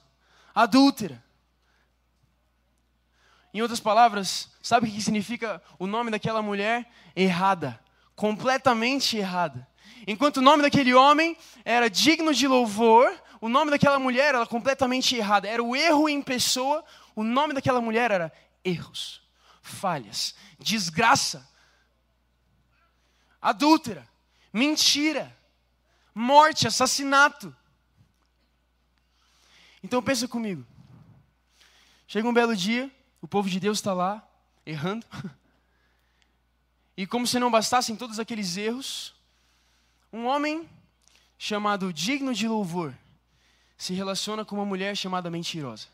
adúltera. 0.54 1.22
Em 3.52 3.62
outras 3.62 3.80
palavras, 3.80 4.50
sabe 4.62 4.88
o 4.88 4.92
que 4.92 5.00
significa 5.00 5.62
o 5.78 5.86
nome 5.86 6.10
daquela 6.10 6.42
mulher? 6.42 6.90
Errada, 7.14 7.80
completamente 8.16 9.16
errada. 9.16 9.66
Enquanto 10.06 10.38
o 10.38 10.42
nome 10.42 10.62
daquele 10.62 10.92
homem 10.92 11.36
era 11.64 11.88
digno 11.88 12.34
de 12.34 12.46
louvor, 12.46 13.12
o 13.40 13.48
nome 13.48 13.70
daquela 13.70 13.98
mulher 13.98 14.34
era 14.34 14.46
completamente 14.46 15.14
errada. 15.16 15.48
Era 15.48 15.62
o 15.62 15.76
erro 15.76 16.08
em 16.08 16.20
pessoa, 16.20 16.84
o 17.14 17.22
nome 17.22 17.54
daquela 17.54 17.80
mulher 17.80 18.10
era 18.10 18.32
erros, 18.64 19.22
falhas, 19.62 20.34
desgraça, 20.58 21.48
adúltera, 23.40 24.08
mentira, 24.52 25.34
morte, 26.14 26.66
assassinato. 26.66 27.54
Então 29.82 30.02
pensa 30.02 30.28
comigo. 30.28 30.64
Chega 32.06 32.28
um 32.28 32.32
belo 32.32 32.54
dia, 32.54 32.90
o 33.20 33.26
povo 33.26 33.50
de 33.50 33.58
Deus 33.58 33.78
está 33.78 33.92
lá, 33.92 34.26
errando. 34.64 35.06
E 36.96 37.08
como 37.08 37.26
se 37.26 37.40
não 37.40 37.50
bastassem 37.50 37.96
todos 37.96 38.20
aqueles 38.20 38.56
erros, 38.56 39.12
um 40.12 40.26
homem 40.26 40.68
chamado 41.36 41.92
digno 41.92 42.32
de 42.32 42.46
louvor 42.46 42.94
se 43.76 43.92
relaciona 43.94 44.44
com 44.44 44.54
uma 44.54 44.64
mulher 44.64 44.96
chamada 44.96 45.28
mentirosa. 45.28 45.88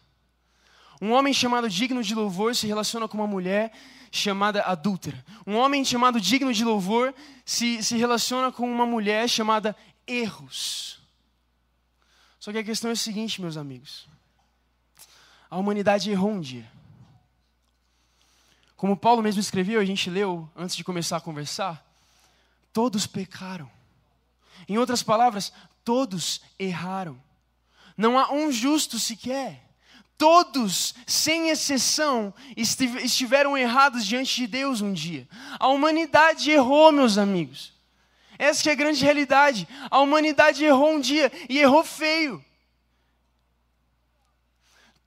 Um 1.01 1.13
homem 1.13 1.33
chamado 1.33 1.71
digno 1.71 2.03
de 2.03 2.15
louvor 2.15 2.55
se 2.55 2.67
relaciona 2.67 3.09
com 3.09 3.17
uma 3.17 3.27
mulher 3.27 3.73
chamada 4.13 4.61
adúltera. 4.63 5.25
Um 5.47 5.57
homem 5.57 5.83
chamado 5.85 6.21
digno 6.21 6.53
de 6.53 6.65
louvor 6.65 7.15
se, 7.47 7.83
se 7.83 7.97
relaciona 7.97 8.53
com 8.53 8.71
uma 8.71 8.85
mulher 8.85 9.27
chamada 9.27 9.75
erros. 10.11 10.99
Só 12.39 12.51
que 12.51 12.59
a 12.59 12.65
questão 12.65 12.91
é 12.91 12.95
a 12.95 12.97
seguinte, 12.97 13.41
meus 13.41 13.57
amigos. 13.57 14.09
A 15.49 15.57
humanidade 15.57 16.11
errou 16.11 16.31
um 16.31 16.41
dia. 16.41 16.71
Como 18.77 18.97
Paulo 18.97 19.23
mesmo 19.23 19.41
escreveu, 19.41 19.79
a 19.81 19.85
gente 19.85 20.09
leu 20.09 20.49
antes 20.57 20.75
de 20.75 20.83
começar 20.83 21.19
a 21.19 21.21
conversar, 21.21 21.85
todos 22.73 23.07
pecaram. 23.07 23.71
Em 24.67 24.79
outras 24.79 25.03
palavras, 25.03 25.53
todos 25.85 26.41
erraram. 26.59 27.21
Não 27.97 28.19
há 28.19 28.33
um 28.33 28.51
justo 28.51 28.99
sequer. 28.99 29.69
Todos, 30.17 30.95
sem 31.07 31.49
exceção, 31.49 32.33
estiveram 32.57 33.57
errados 33.57 34.07
diante 34.07 34.37
de 34.37 34.47
Deus 34.47 34.81
um 34.81 34.93
dia. 34.93 35.29
A 35.59 35.69
humanidade 35.69 36.51
errou, 36.51 36.93
meus 36.93 37.19
amigos. 37.19 37.73
Essa 38.41 38.71
é 38.71 38.73
a 38.73 38.75
grande 38.75 39.05
realidade. 39.05 39.69
A 39.91 40.01
humanidade 40.01 40.65
errou 40.65 40.95
um 40.95 41.01
dia 41.01 41.31
e 41.47 41.59
errou 41.59 41.85
feio. 41.85 42.43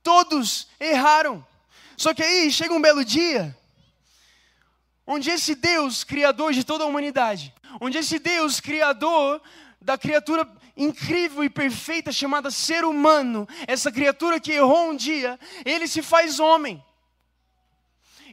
Todos 0.04 0.67
erraram. 0.80 1.43
Só 1.98 2.13
que 2.13 2.22
aí 2.22 2.52
chega 2.52 2.76
um 2.76 2.82
belo 2.82 3.04
dia 3.04 3.58
onde 5.06 5.32
esse 5.32 5.56
Deus, 5.56 6.04
criador 6.04 6.54
de 6.54 6.63
toda 6.63 6.84
a 6.84 6.88
humanidade, 6.88 7.52
onde 7.82 7.98
esse 7.98 8.19
Deus, 8.19 8.60
criador 8.60 9.41
da 9.82 9.98
criatura 9.98 10.48
incrível 10.78 11.43
e 11.43 11.50
perfeita 11.50 12.12
chamada 12.12 12.52
ser 12.52 12.86
humano, 12.86 13.48
essa 13.67 13.91
criatura 13.91 14.39
que 14.39 14.52
errou 14.52 14.91
um 14.91 14.96
dia, 14.96 15.39
ele 15.65 15.88
se 15.88 16.04
faz 16.04 16.39
homem. 16.39 16.84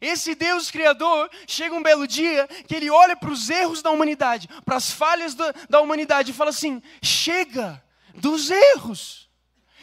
Esse 0.01 0.35
Deus 0.35 0.71
Criador 0.71 1.31
chega 1.47 1.75
um 1.75 1.83
belo 1.83 2.07
dia 2.07 2.49
que 2.67 2.75
ele 2.75 2.91
olha 2.91 3.15
para 3.15 3.31
os 3.31 3.51
erros 3.51 3.83
da 3.83 3.91
humanidade, 3.91 4.49
para 4.65 4.77
as 4.77 4.91
falhas 4.91 5.35
da, 5.35 5.53
da 5.69 5.81
humanidade 5.81 6.31
e 6.31 6.35
fala 6.35 6.51
assim: 6.51 6.83
chega 7.03 7.83
dos 8.15 8.51
erros, 8.51 9.29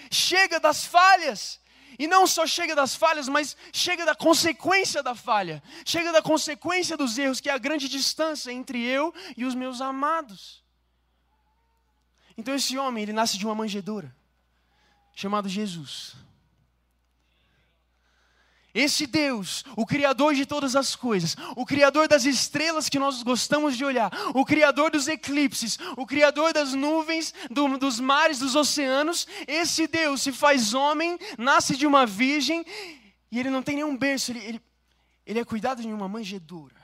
chega 0.10 0.60
das 0.60 0.86
falhas, 0.86 1.60
e 2.00 2.08
não 2.08 2.26
só 2.26 2.48
chega 2.48 2.76
das 2.76 2.96
falhas, 2.96 3.28
mas 3.28 3.56
chega 3.72 4.06
da 4.06 4.16
consequência 4.16 5.04
da 5.04 5.16
falha. 5.16 5.62
Chega 5.86 6.12
da 6.12 6.22
consequência 6.22 6.96
dos 6.96 7.18
erros, 7.18 7.40
que 7.40 7.50
é 7.50 7.54
a 7.54 7.58
grande 7.58 7.88
distância 7.88 8.52
entre 8.52 8.84
eu 8.84 9.14
e 9.36 9.46
os 9.46 9.56
meus 9.56 9.82
amados. 9.82 10.64
Então 12.38 12.54
esse 12.54 12.78
homem, 12.78 13.02
ele 13.02 13.14
nasce 13.14 13.38
de 13.38 13.46
uma 13.46 13.56
manjedoura, 13.56 14.16
chamado 15.16 15.50
Jesus. 15.50 16.16
Esse 18.78 19.08
Deus, 19.08 19.66
o 19.76 19.88
Criador 19.88 20.36
de 20.36 20.46
todas 20.46 20.76
as 20.76 20.96
coisas, 20.96 21.36
o 21.56 21.66
Criador 21.66 22.08
das 22.08 22.26
estrelas 22.26 22.88
que 22.88 23.00
nós 23.00 23.24
gostamos 23.24 23.76
de 23.76 23.84
olhar, 23.84 24.12
o 24.36 24.46
Criador 24.46 24.92
dos 24.92 25.08
eclipses, 25.08 25.80
o 25.98 26.06
Criador 26.06 26.54
das 26.54 26.76
nuvens, 26.76 27.34
do, 27.50 27.76
dos 27.80 28.00
mares, 28.00 28.38
dos 28.38 28.56
oceanos, 28.56 29.26
esse 29.48 29.88
Deus 29.88 30.22
se 30.22 30.32
faz 30.32 30.76
homem, 30.76 31.18
nasce 31.40 31.76
de 31.76 31.88
uma 31.88 32.06
virgem 32.06 32.64
e 33.32 33.40
ele 33.40 33.50
não 33.50 33.64
tem 33.64 33.78
nenhum 33.78 33.98
berço, 33.98 34.32
ele, 34.32 34.46
ele, 34.46 34.62
ele 35.26 35.40
é 35.40 35.44
cuidado 35.44 35.82
de 35.82 35.88
uma 35.88 36.08
manjedoura. 36.08 36.76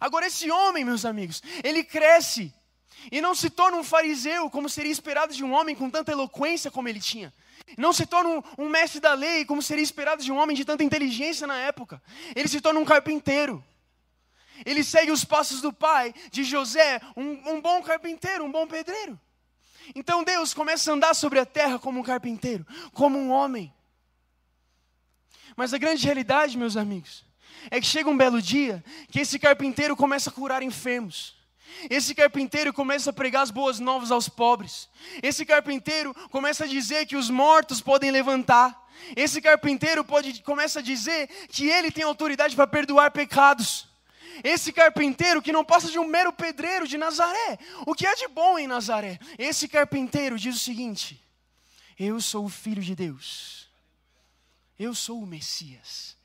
Agora, 0.00 0.28
esse 0.28 0.48
homem, 0.48 0.84
meus 0.84 1.04
amigos, 1.04 1.42
ele 1.64 1.82
cresce 1.82 2.54
e 3.10 3.20
não 3.20 3.34
se 3.34 3.50
torna 3.50 3.76
um 3.78 3.82
fariseu, 3.82 4.48
como 4.48 4.68
seria 4.68 4.92
esperado 4.92 5.34
de 5.34 5.42
um 5.42 5.52
homem 5.52 5.74
com 5.74 5.90
tanta 5.90 6.12
eloquência 6.12 6.70
como 6.70 6.88
ele 6.88 7.00
tinha. 7.00 7.34
Não 7.78 7.92
se 7.92 8.06
torna 8.06 8.30
um, 8.30 8.64
um, 8.64 8.68
mestre 8.68 9.00
da 9.00 9.14
lei, 9.14 9.44
como 9.44 9.62
seria 9.62 9.82
esperado 9.82 10.22
de 10.22 10.30
um 10.30 10.36
homem 10.36 10.56
de 10.56 10.64
tanta 10.64 10.84
inteligência 10.84 11.46
na 11.46 11.56
época. 11.58 12.02
Ele 12.34 12.48
se 12.48 12.60
torna 12.60 12.78
um 12.78 12.84
carpinteiro. 12.84 13.64
Ele 14.64 14.84
segue 14.84 15.10
os 15.10 15.24
passos 15.24 15.60
do 15.60 15.72
pai, 15.72 16.14
de 16.30 16.44
José, 16.44 17.00
um, 17.16 17.54
um 17.54 17.60
bom 17.60 17.82
carpinteiro, 17.82 18.44
um 18.44 18.52
bom 18.52 18.66
pedreiro. 18.66 19.18
Então 19.94 20.22
Deus 20.22 20.54
começa 20.54 20.90
a 20.90 20.94
andar 20.94 21.14
sobre 21.14 21.38
a 21.38 21.46
terra 21.46 21.78
como 21.78 22.00
um 22.00 22.02
carpinteiro, 22.02 22.66
como 22.92 23.18
um 23.18 23.30
homem. 23.30 23.72
Mas 25.56 25.74
a 25.74 25.78
grande 25.78 26.04
realidade, 26.04 26.56
meus 26.56 26.76
amigos, 26.76 27.24
é 27.70 27.80
que 27.80 27.86
chega 27.86 28.08
um 28.08 28.16
belo 28.16 28.40
dia 28.40 28.84
que 29.10 29.20
esse 29.20 29.38
carpinteiro 29.38 29.96
começa 29.96 30.30
a 30.30 30.32
curar 30.32 30.62
enfermos. 30.62 31.36
Esse 31.90 32.14
carpinteiro 32.14 32.72
começa 32.72 33.10
a 33.10 33.12
pregar 33.12 33.42
as 33.42 33.50
boas 33.50 33.78
novas 33.78 34.10
aos 34.10 34.28
pobres. 34.28 34.88
Esse 35.22 35.44
carpinteiro 35.44 36.14
começa 36.30 36.64
a 36.64 36.66
dizer 36.66 37.06
que 37.06 37.16
os 37.16 37.28
mortos 37.28 37.80
podem 37.80 38.10
levantar. 38.10 38.82
Esse 39.16 39.40
carpinteiro 39.40 40.04
pode, 40.04 40.42
começa 40.42 40.78
a 40.78 40.82
dizer 40.82 41.28
que 41.48 41.68
ele 41.68 41.90
tem 41.90 42.04
autoridade 42.04 42.54
para 42.56 42.66
perdoar 42.66 43.10
pecados. 43.10 43.88
Esse 44.42 44.72
carpinteiro 44.72 45.42
que 45.42 45.52
não 45.52 45.64
passa 45.64 45.90
de 45.90 45.98
um 45.98 46.06
mero 46.06 46.32
pedreiro 46.32 46.88
de 46.88 46.96
Nazaré. 46.96 47.58
O 47.86 47.94
que 47.94 48.06
há 48.06 48.14
de 48.14 48.26
bom 48.28 48.58
em 48.58 48.66
Nazaré? 48.66 49.18
Esse 49.38 49.68
carpinteiro 49.68 50.38
diz 50.38 50.56
o 50.56 50.60
seguinte: 50.60 51.22
Eu 51.98 52.20
sou 52.20 52.46
o 52.46 52.48
filho 52.48 52.82
de 52.82 52.94
Deus. 52.94 53.68
Eu 54.78 54.94
sou 54.94 55.22
o 55.22 55.26
Messias. 55.26 56.16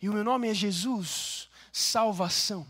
E 0.00 0.08
o 0.08 0.12
meu 0.12 0.22
nome 0.22 0.48
é 0.48 0.54
Jesus, 0.54 1.48
salvação. 1.72 2.66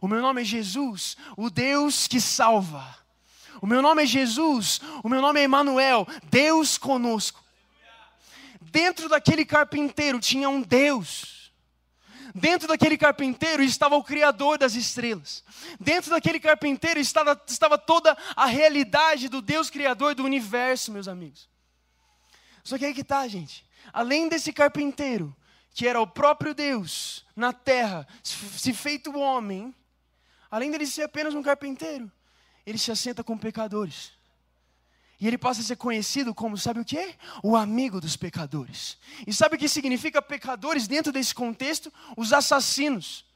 O 0.00 0.08
meu 0.08 0.20
nome 0.20 0.42
é 0.42 0.44
Jesus, 0.44 1.16
o 1.36 1.50
Deus 1.50 2.06
que 2.06 2.20
salva. 2.20 2.98
O 3.60 3.66
meu 3.66 3.82
nome 3.82 4.02
é 4.02 4.06
Jesus, 4.06 4.80
o 5.02 5.08
meu 5.08 5.20
nome 5.20 5.40
é 5.40 5.44
Emanuel, 5.44 6.06
Deus 6.30 6.78
conosco. 6.78 7.42
dentro 8.60 9.08
daquele 9.08 9.44
carpinteiro 9.44 10.18
tinha 10.20 10.48
um 10.48 10.62
Deus. 10.62 11.52
Dentro 12.34 12.68
daquele 12.68 12.96
carpinteiro 12.96 13.62
estava 13.62 13.96
o 13.96 14.04
Criador 14.04 14.56
das 14.56 14.74
estrelas. 14.74 15.44
Dentro 15.78 16.10
daquele 16.10 16.38
carpinteiro 16.38 17.00
estava, 17.00 17.40
estava 17.46 17.76
toda 17.76 18.16
a 18.36 18.46
realidade 18.46 19.28
do 19.28 19.42
Deus 19.42 19.68
Criador 19.68 20.14
do 20.14 20.24
universo, 20.24 20.92
meus 20.92 21.08
amigos. 21.08 21.48
Só 22.62 22.78
que 22.78 22.84
aí 22.84 22.94
que 22.94 23.00
está, 23.00 23.26
gente. 23.26 23.66
Além 23.92 24.28
desse 24.28 24.52
carpinteiro, 24.52 25.34
que 25.72 25.88
era 25.88 26.00
o 26.00 26.06
próprio 26.06 26.54
Deus 26.54 27.24
na 27.34 27.52
terra, 27.52 28.06
se 28.22 28.72
feito 28.72 29.18
homem, 29.18 29.74
além 30.50 30.70
dele 30.70 30.86
ser 30.86 31.02
apenas 31.02 31.34
um 31.34 31.42
carpinteiro, 31.42 32.10
ele 32.66 32.78
se 32.78 32.90
assenta 32.90 33.22
com 33.22 33.36
pecadores. 33.36 34.12
E 35.20 35.26
ele 35.26 35.36
passa 35.36 35.60
a 35.60 35.64
ser 35.64 35.76
conhecido 35.76 36.34
como, 36.34 36.56
sabe 36.56 36.80
o 36.80 36.84
que? 36.84 37.14
O 37.42 37.54
amigo 37.54 38.00
dos 38.00 38.16
pecadores. 38.16 38.96
E 39.26 39.34
sabe 39.34 39.56
o 39.56 39.58
que 39.58 39.68
significa 39.68 40.22
pecadores 40.22 40.88
dentro 40.88 41.12
desse 41.12 41.34
contexto? 41.34 41.92
Os 42.16 42.32
assassinos, 42.32 43.26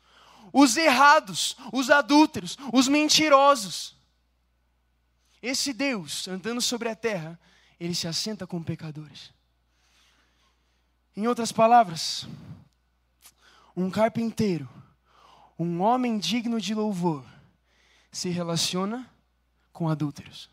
os 0.51 0.79
errados, 0.79 1.57
os 1.73 1.91
adúlteros, 1.91 2.57
os 2.73 2.89
mentirosos. 2.89 3.95
Esse 5.43 5.75
Deus, 5.75 6.27
andando 6.27 6.63
sobre 6.63 6.89
a 6.89 6.97
terra, 6.97 7.39
ele 7.79 7.95
se 7.95 8.09
assenta 8.09 8.47
com 8.47 8.63
pecadores. 8.63 9.31
Em 11.15 11.27
outras 11.27 11.53
palavras, 11.53 12.27
um 13.77 13.91
carpinteiro, 13.91 14.69
um 15.59 15.81
homem 15.81 16.19
digno 16.19 16.61
de 16.61 16.75
louvor, 16.75 17.25
se 18.11 18.29
relaciona 18.29 19.11
com 19.73 19.89
adúlteros. 19.89 20.49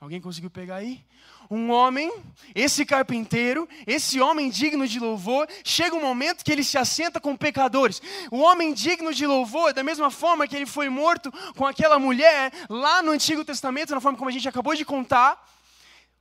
Alguém 0.00 0.20
conseguiu 0.20 0.48
pegar 0.48 0.76
aí? 0.76 1.04
Um 1.50 1.70
homem, 1.70 2.12
esse 2.54 2.84
carpinteiro, 2.86 3.68
esse 3.84 4.20
homem 4.20 4.48
digno 4.48 4.86
de 4.86 5.00
louvor, 5.00 5.48
chega 5.64 5.96
um 5.96 6.00
momento 6.00 6.44
que 6.44 6.52
ele 6.52 6.62
se 6.62 6.78
assenta 6.78 7.18
com 7.18 7.36
pecadores. 7.36 8.00
O 8.30 8.38
homem 8.38 8.72
digno 8.72 9.12
de 9.12 9.26
louvor, 9.26 9.72
da 9.72 9.82
mesma 9.82 10.10
forma 10.10 10.46
que 10.46 10.54
ele 10.54 10.66
foi 10.66 10.88
morto 10.88 11.32
com 11.56 11.66
aquela 11.66 11.98
mulher 11.98 12.52
lá 12.68 13.02
no 13.02 13.10
Antigo 13.10 13.44
Testamento, 13.44 13.94
na 13.94 14.00
forma 14.00 14.16
como 14.16 14.30
a 14.30 14.32
gente 14.32 14.48
acabou 14.48 14.74
de 14.76 14.84
contar, 14.84 15.44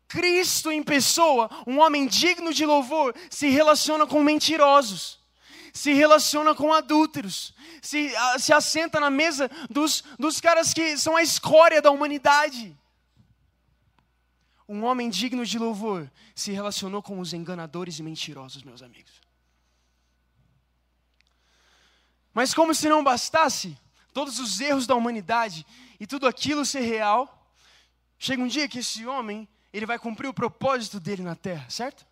Cristo 0.08 0.72
em 0.72 0.82
pessoa, 0.82 1.50
um 1.68 1.80
homem 1.80 2.08
digno 2.08 2.54
de 2.54 2.66
louvor, 2.66 3.14
se 3.30 3.50
relaciona 3.50 4.08
com 4.08 4.24
mentirosos, 4.24 5.20
se 5.78 5.94
relaciona 5.94 6.56
com 6.56 6.74
adúlteros, 6.74 7.54
se, 7.84 8.12
se 8.40 8.52
assenta 8.52 9.00
na 9.00 9.12
mesa 9.12 9.48
dos, 9.70 10.04
dos 10.18 10.42
caras 10.42 10.74
que 10.74 10.98
são 10.98 11.16
a 11.16 11.22
escória 11.22 11.80
da 11.84 11.92
humanidade. 11.92 12.76
Um 14.68 14.84
homem 14.84 15.08
digno 15.08 15.46
de 15.46 15.60
louvor 15.60 16.12
se 16.36 16.52
relacionou 16.52 17.04
com 17.04 17.20
os 17.20 17.32
enganadores 17.32 18.00
e 18.00 18.04
mentirosos, 18.04 18.64
meus 18.64 18.82
amigos. 18.82 19.22
Mas 22.34 22.56
como 22.56 22.74
se 22.74 22.90
não 22.90 23.04
bastasse 23.04 23.78
todos 24.14 24.40
os 24.40 24.60
erros 24.60 24.88
da 24.88 24.96
humanidade 24.96 25.64
e 26.00 26.08
tudo 26.08 26.28
aquilo 26.28 26.66
ser 26.66 26.82
real, 26.82 27.54
chega 28.18 28.42
um 28.42 28.48
dia 28.48 28.68
que 28.68 28.80
esse 28.80 29.06
homem 29.06 29.48
ele 29.72 29.86
vai 29.86 30.00
cumprir 30.00 30.28
o 30.28 30.34
propósito 30.34 31.00
dele 31.00 31.22
na 31.22 31.36
terra, 31.36 31.70
certo? 31.70 32.04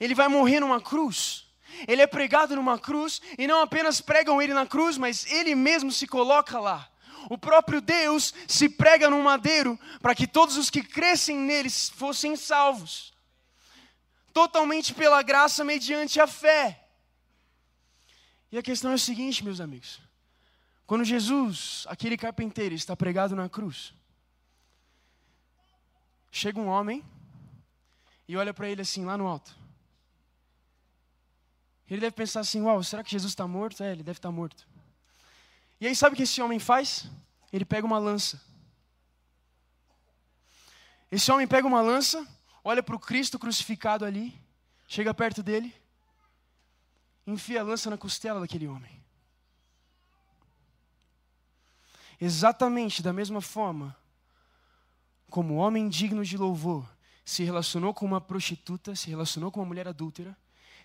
Ele 0.00 0.16
vai 0.16 0.26
morrer 0.26 0.58
numa 0.58 0.80
cruz. 0.80 1.47
Ele 1.86 2.02
é 2.02 2.06
pregado 2.06 2.56
numa 2.56 2.78
cruz 2.78 3.20
e 3.36 3.46
não 3.46 3.60
apenas 3.60 4.00
pregam 4.00 4.40
ele 4.40 4.54
na 4.54 4.66
cruz, 4.66 4.96
mas 4.96 5.26
ele 5.30 5.54
mesmo 5.54 5.92
se 5.92 6.06
coloca 6.06 6.58
lá. 6.58 6.88
O 7.28 7.36
próprio 7.36 7.80
Deus 7.80 8.32
se 8.46 8.68
prega 8.68 9.10
no 9.10 9.22
madeiro 9.22 9.78
para 10.00 10.14
que 10.14 10.26
todos 10.26 10.56
os 10.56 10.70
que 10.70 10.82
crescem 10.82 11.36
neles 11.36 11.90
fossem 11.90 12.36
salvos. 12.36 13.12
Totalmente 14.32 14.94
pela 14.94 15.22
graça 15.22 15.64
mediante 15.64 16.20
a 16.20 16.26
fé. 16.26 16.84
E 18.50 18.56
a 18.56 18.62
questão 18.62 18.92
é 18.92 18.94
a 18.94 18.98
seguinte, 18.98 19.44
meus 19.44 19.60
amigos. 19.60 20.00
Quando 20.86 21.04
Jesus, 21.04 21.84
aquele 21.88 22.16
carpinteiro, 22.16 22.74
está 22.74 22.96
pregado 22.96 23.36
na 23.36 23.48
cruz, 23.48 23.92
Chega 26.30 26.60
um 26.60 26.68
homem 26.68 27.04
e 28.28 28.36
olha 28.36 28.52
para 28.52 28.68
ele 28.68 28.82
assim, 28.82 29.04
lá 29.04 29.16
no 29.16 29.26
alto. 29.26 29.56
Ele 31.90 32.00
deve 32.00 32.12
pensar 32.12 32.40
assim: 32.40 32.60
Uau, 32.60 32.82
será 32.82 33.02
que 33.02 33.10
Jesus 33.10 33.32
está 33.32 33.46
morto? 33.46 33.82
É, 33.82 33.92
ele 33.92 34.02
deve 34.02 34.18
estar 34.18 34.28
tá 34.28 34.32
morto. 34.32 34.66
E 35.80 35.86
aí, 35.86 35.94
sabe 35.94 36.14
o 36.14 36.16
que 36.16 36.24
esse 36.24 36.42
homem 36.42 36.58
faz? 36.58 37.08
Ele 37.52 37.64
pega 37.64 37.86
uma 37.86 37.98
lança. 37.98 38.40
Esse 41.10 41.32
homem 41.32 41.46
pega 41.46 41.66
uma 41.66 41.80
lança, 41.80 42.26
olha 42.62 42.82
para 42.82 42.94
o 42.94 42.98
Cristo 42.98 43.38
crucificado 43.38 44.04
ali, 44.04 44.38
chega 44.86 45.14
perto 45.14 45.42
dele, 45.42 45.74
enfia 47.26 47.60
a 47.60 47.64
lança 47.64 47.88
na 47.88 47.96
costela 47.96 48.40
daquele 48.40 48.68
homem. 48.68 48.98
Exatamente 52.20 53.02
da 53.02 53.12
mesma 53.12 53.40
forma 53.40 53.96
como 55.30 55.56
homem 55.56 55.88
digno 55.88 56.24
de 56.24 56.36
louvor, 56.36 56.86
se 57.24 57.44
relacionou 57.44 57.94
com 57.94 58.04
uma 58.04 58.20
prostituta, 58.20 58.94
se 58.94 59.08
relacionou 59.08 59.50
com 59.50 59.60
uma 59.60 59.66
mulher 59.66 59.86
adúltera, 59.86 60.36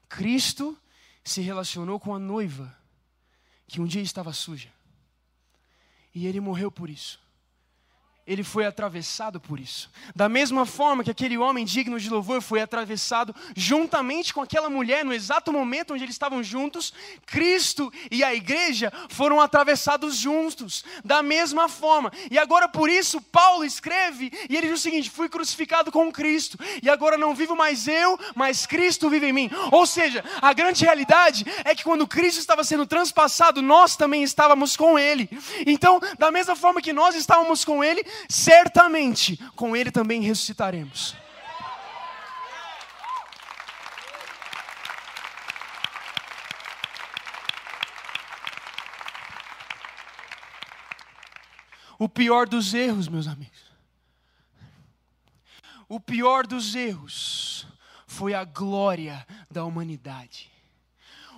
Cristo 0.08 0.78
se 1.23 1.41
relacionou 1.41 1.99
com 1.99 2.13
a 2.13 2.19
noiva, 2.19 2.75
que 3.67 3.79
um 3.79 3.86
dia 3.86 4.01
estava 4.01 4.33
suja. 4.33 4.69
E 6.13 6.27
ele 6.27 6.39
morreu 6.39 6.71
por 6.71 6.89
isso 6.89 7.22
ele 8.25 8.43
foi 8.43 8.65
atravessado 8.65 9.39
por 9.39 9.59
isso. 9.59 9.89
Da 10.15 10.29
mesma 10.29 10.65
forma 10.65 11.03
que 11.03 11.12
aquele 11.12 11.38
homem 11.38 11.65
digno 11.65 11.99
de 11.99 12.09
louvor 12.09 12.41
foi 12.41 12.62
atravessado 12.62 13.36
juntamente 13.55 14.33
com 14.33 14.41
aquela 14.41 14.69
mulher 14.69 15.03
no 15.03 15.13
exato 15.13 15.51
momento 15.51 15.93
onde 15.93 16.03
eles 16.03 16.15
estavam 16.15 16.41
juntos, 16.41 16.93
Cristo 17.25 17.91
e 18.09 18.23
a 18.23 18.33
igreja 18.33 18.91
foram 19.09 19.41
atravessados 19.41 20.15
juntos, 20.15 20.86
da 21.03 21.21
mesma 21.21 21.67
forma. 21.67 22.12
E 22.31 22.38
agora 22.38 22.67
por 22.67 22.89
isso 22.89 23.21
Paulo 23.21 23.65
escreve 23.65 24.31
e 24.49 24.55
ele 24.55 24.67
diz 24.67 24.79
o 24.79 24.83
seguinte: 24.83 25.09
fui 25.09 25.27
crucificado 25.27 25.91
com 25.91 26.12
Cristo, 26.12 26.57
e 26.81 26.89
agora 26.89 27.17
não 27.17 27.36
vivo 27.36 27.55
mais 27.55 27.88
eu, 27.88 28.17
mas 28.36 28.65
Cristo 28.65 29.09
vive 29.09 29.27
em 29.27 29.33
mim. 29.33 29.51
Ou 29.71 29.86
seja, 29.86 30.23
a 30.41 30.53
grande 30.53 30.83
realidade 30.83 31.45
é 31.65 31.75
que 31.75 31.83
quando 31.83 32.07
Cristo 32.07 32.39
estava 32.39 32.63
sendo 32.63 32.86
transpassado, 32.86 33.62
nós 33.62 33.95
também 33.95 34.23
estávamos 34.23 34.77
com 34.77 34.97
ele. 34.97 35.29
Então, 35.65 35.99
da 36.17 36.31
mesma 36.31 36.55
forma 36.55 36.81
que 36.81 36.93
nós 36.93 37.15
estávamos 37.15 37.65
com 37.65 37.83
ele, 37.83 38.05
certamente 38.30 39.38
com 39.56 39.76
Ele 39.76 39.91
também 39.91 40.21
ressuscitaremos. 40.21 41.15
O 51.97 52.10
pior 52.10 52.47
dos 52.47 52.73
erros, 52.73 53.08
meus 53.08 53.28
amigos, 53.28 53.71
o 55.88 55.99
pior 55.99 56.45
dos 56.45 56.76
erros 56.76 57.67
foi 58.08 58.34
a 58.34 58.43
glória 58.43 59.26
da 59.49 59.63
humanidade 59.63 60.53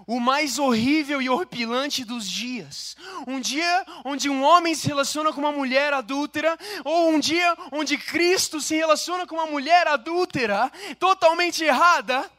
o 0.08 0.20
mais 0.20 0.60
horrível 0.60 1.22
e 1.22 1.30
horripilante 1.30 2.04
dos 2.04 2.30
dias. 2.30 2.96
Um 3.28 3.40
dia 3.40 3.86
onde 4.04 4.30
um 4.30 4.44
homem 4.44 4.76
se 4.76 4.88
relaciona 4.88 5.34
com 5.34 5.42
uma 5.42 5.52
mulher 5.52 5.94
adúltera, 5.94 6.58
ou 6.84 7.10
um 7.10 7.20
dia 7.20 7.56
onde 7.72 7.98
Cristo 7.98 8.62
se 8.62 8.76
relaciona 8.76 9.26
com 9.26 9.36
uma 9.36 9.48
mulher 9.48 9.88
adúltera, 9.88 10.72
totalmente 11.00 11.64
errada, 11.64 12.30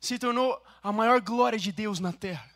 se 0.00 0.18
tornou 0.18 0.60
a 0.82 0.92
maior 0.92 1.20
glória 1.20 1.58
de 1.58 1.72
Deus 1.72 2.00
na 2.00 2.12
terra. 2.12 2.48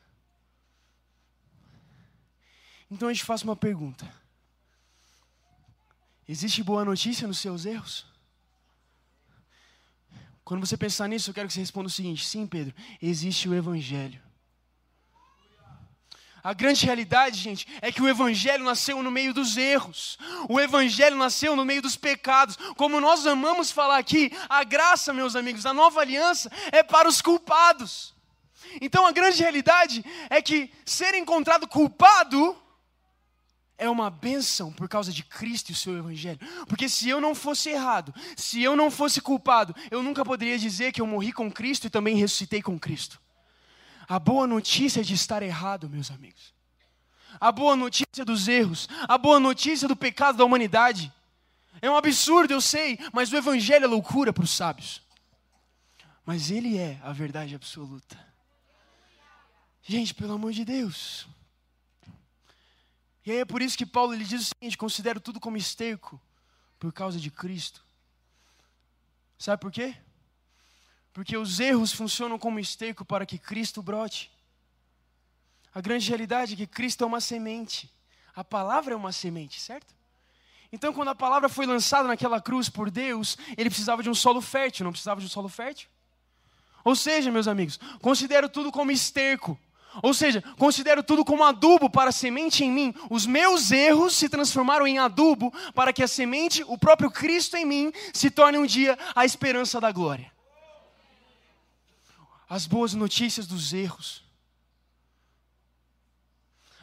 Então 2.90 3.08
eu 3.08 3.16
te 3.16 3.24
faço 3.24 3.44
uma 3.44 3.56
pergunta: 3.56 4.06
existe 6.28 6.62
boa 6.62 6.84
notícia 6.84 7.26
nos 7.26 7.38
seus 7.38 7.64
erros? 7.64 8.11
Quando 10.52 10.66
você 10.66 10.76
pensar 10.76 11.08
nisso, 11.08 11.30
eu 11.30 11.34
quero 11.34 11.48
que 11.48 11.54
você 11.54 11.60
responda 11.60 11.86
o 11.86 11.90
seguinte: 11.90 12.26
sim, 12.26 12.46
Pedro, 12.46 12.74
existe 13.00 13.48
o 13.48 13.54
Evangelho. 13.54 14.20
A 16.44 16.52
grande 16.52 16.84
realidade, 16.84 17.38
gente, 17.38 17.66
é 17.80 17.90
que 17.90 18.02
o 18.02 18.06
Evangelho 18.06 18.62
nasceu 18.62 19.02
no 19.02 19.10
meio 19.10 19.32
dos 19.32 19.56
erros, 19.56 20.18
o 20.50 20.60
Evangelho 20.60 21.16
nasceu 21.16 21.56
no 21.56 21.64
meio 21.64 21.80
dos 21.80 21.96
pecados. 21.96 22.58
Como 22.76 23.00
nós 23.00 23.26
amamos 23.26 23.70
falar 23.70 23.96
aqui, 23.96 24.30
a 24.46 24.62
graça, 24.62 25.14
meus 25.14 25.34
amigos, 25.34 25.64
a 25.64 25.72
nova 25.72 26.02
aliança 26.02 26.52
é 26.70 26.82
para 26.82 27.08
os 27.08 27.22
culpados. 27.22 28.14
Então 28.78 29.06
a 29.06 29.10
grande 29.10 29.40
realidade 29.40 30.04
é 30.28 30.42
que 30.42 30.70
ser 30.84 31.14
encontrado 31.14 31.66
culpado 31.66 32.61
é 33.82 33.90
uma 33.90 34.08
bênção 34.08 34.72
por 34.72 34.88
causa 34.88 35.12
de 35.12 35.24
Cristo 35.24 35.70
e 35.70 35.72
o 35.72 35.76
seu 35.76 35.98
Evangelho. 35.98 36.38
Porque 36.68 36.88
se 36.88 37.08
eu 37.08 37.20
não 37.20 37.34
fosse 37.34 37.68
errado, 37.68 38.14
se 38.36 38.62
eu 38.62 38.76
não 38.76 38.90
fosse 38.90 39.20
culpado, 39.20 39.74
eu 39.90 40.02
nunca 40.02 40.24
poderia 40.24 40.56
dizer 40.56 40.92
que 40.92 41.00
eu 41.00 41.06
morri 41.06 41.32
com 41.32 41.50
Cristo 41.50 41.86
e 41.86 41.90
também 41.90 42.14
ressuscitei 42.16 42.62
com 42.62 42.78
Cristo. 42.78 43.20
A 44.08 44.18
boa 44.18 44.46
notícia 44.46 45.00
é 45.00 45.02
de 45.02 45.14
estar 45.14 45.42
errado, 45.42 45.88
meus 45.88 46.10
amigos. 46.10 46.54
A 47.40 47.50
boa 47.50 47.74
notícia 47.74 48.24
dos 48.24 48.46
erros, 48.46 48.88
a 49.08 49.18
boa 49.18 49.40
notícia 49.40 49.88
do 49.88 49.96
pecado 49.96 50.38
da 50.38 50.44
humanidade 50.44 51.12
É 51.80 51.90
um 51.90 51.96
absurdo, 51.96 52.52
eu 52.52 52.60
sei, 52.60 52.98
mas 53.12 53.32
o 53.32 53.36
Evangelho 53.36 53.84
é 53.84 53.88
loucura 53.88 54.32
para 54.32 54.44
os 54.44 54.50
sábios. 54.50 55.02
Mas 56.24 56.50
ele 56.50 56.78
é 56.78 57.00
a 57.02 57.12
verdade 57.12 57.54
absoluta. 57.56 58.16
Gente, 59.82 60.14
pelo 60.14 60.34
amor 60.34 60.52
de 60.52 60.64
Deus. 60.64 61.26
E 63.24 63.30
aí 63.30 63.38
é 63.38 63.44
por 63.44 63.62
isso 63.62 63.78
que 63.78 63.86
Paulo 63.86 64.14
ele 64.14 64.24
diz 64.24 64.42
o 64.42 64.54
seguinte: 64.54 64.76
considero 64.76 65.20
tudo 65.20 65.38
como 65.38 65.56
esterco 65.56 66.20
por 66.78 66.92
causa 66.92 67.18
de 67.18 67.30
Cristo. 67.30 67.82
Sabe 69.38 69.60
por 69.60 69.72
quê? 69.72 69.96
Porque 71.12 71.36
os 71.36 71.60
erros 71.60 71.92
funcionam 71.92 72.38
como 72.38 72.58
esterco 72.58 73.04
para 73.04 73.26
que 73.26 73.38
Cristo 73.38 73.82
brote. 73.82 74.30
A 75.74 75.80
grande 75.80 76.08
realidade 76.08 76.54
é 76.54 76.56
que 76.56 76.66
Cristo 76.66 77.04
é 77.04 77.06
uma 77.06 77.20
semente. 77.20 77.90
A 78.34 78.42
palavra 78.42 78.94
é 78.94 78.96
uma 78.96 79.12
semente, 79.12 79.60
certo? 79.60 79.94
Então, 80.72 80.92
quando 80.92 81.08
a 81.08 81.14
palavra 81.14 81.48
foi 81.48 81.66
lançada 81.66 82.08
naquela 82.08 82.40
cruz 82.40 82.68
por 82.70 82.90
Deus, 82.90 83.36
ele 83.58 83.68
precisava 83.68 84.02
de 84.02 84.08
um 84.08 84.14
solo 84.14 84.40
fértil, 84.40 84.84
não 84.84 84.92
precisava 84.92 85.20
de 85.20 85.26
um 85.26 85.28
solo 85.28 85.48
fértil? 85.48 85.88
Ou 86.82 86.96
seja, 86.96 87.30
meus 87.30 87.46
amigos, 87.46 87.78
considero 88.00 88.48
tudo 88.48 88.72
como 88.72 88.90
esterco. 88.90 89.58
Ou 90.00 90.14
seja, 90.14 90.42
considero 90.56 91.02
tudo 91.02 91.24
como 91.24 91.44
adubo 91.44 91.90
para 91.90 92.10
a 92.10 92.12
semente 92.12 92.64
em 92.64 92.70
mim. 92.70 92.94
Os 93.10 93.26
meus 93.26 93.70
erros 93.70 94.14
se 94.14 94.28
transformaram 94.28 94.86
em 94.86 94.98
adubo 94.98 95.52
para 95.74 95.92
que 95.92 96.02
a 96.02 96.08
semente, 96.08 96.64
o 96.66 96.78
próprio 96.78 97.10
Cristo 97.10 97.56
em 97.56 97.64
mim, 97.64 97.92
se 98.12 98.30
torne 98.30 98.58
um 98.58 98.66
dia 98.66 98.96
a 99.14 99.24
esperança 99.24 99.80
da 99.80 99.90
glória. 99.90 100.30
As 102.48 102.66
boas 102.66 102.94
notícias 102.94 103.46
dos 103.46 103.72
erros 103.72 104.22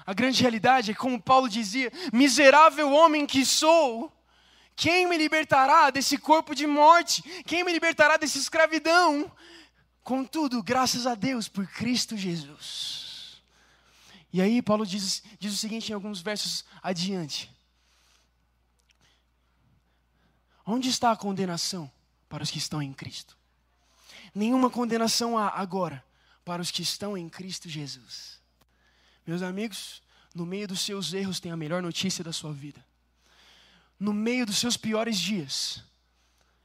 a 0.10 0.14
grande 0.16 0.42
realidade 0.42 0.90
é 0.90 0.96
como 0.96 1.22
Paulo 1.22 1.48
dizia: 1.48 1.94
miserável 2.12 2.92
homem 2.92 3.28
que 3.28 3.46
sou, 3.46 4.12
quem 4.76 5.08
me 5.08 5.16
libertará 5.16 5.92
desse 5.92 6.18
corpo 6.18 6.56
de 6.56 6.66
morte? 6.66 7.22
Quem 7.46 7.64
me 7.64 7.72
libertará 7.72 8.18
dessa 8.18 8.40
escravidão? 8.40 9.32
Contudo, 10.10 10.64
graças 10.64 11.06
a 11.06 11.14
Deus 11.14 11.48
por 11.48 11.68
Cristo 11.68 12.18
Jesus. 12.18 13.40
E 14.34 14.42
aí, 14.42 14.60
Paulo 14.60 14.84
diz, 14.84 15.22
diz 15.38 15.54
o 15.54 15.56
seguinte 15.56 15.92
em 15.92 15.94
alguns 15.94 16.20
versos 16.20 16.66
adiante: 16.82 17.48
Onde 20.66 20.90
está 20.90 21.12
a 21.12 21.16
condenação 21.16 21.92
para 22.28 22.42
os 22.42 22.50
que 22.50 22.58
estão 22.58 22.82
em 22.82 22.92
Cristo? 22.92 23.38
Nenhuma 24.34 24.72
condenação 24.72 25.38
há 25.38 25.50
agora 25.50 26.04
para 26.44 26.60
os 26.60 26.72
que 26.72 26.82
estão 26.82 27.16
em 27.16 27.30
Cristo 27.30 27.70
Jesus. 27.70 28.40
Meus 29.28 29.44
amigos, 29.44 30.02
no 30.34 30.44
meio 30.44 30.68
dos 30.68 30.82
seus 30.82 31.14
erros 31.14 31.40
tem 31.40 31.52
a 31.52 31.56
melhor 31.56 31.84
notícia 31.84 32.24
da 32.24 32.34
sua 32.34 32.52
vida. 32.52 32.84
No 34.00 34.12
meio 34.12 34.44
dos 34.44 34.58
seus 34.58 34.76
piores 34.76 35.20
dias, 35.20 35.84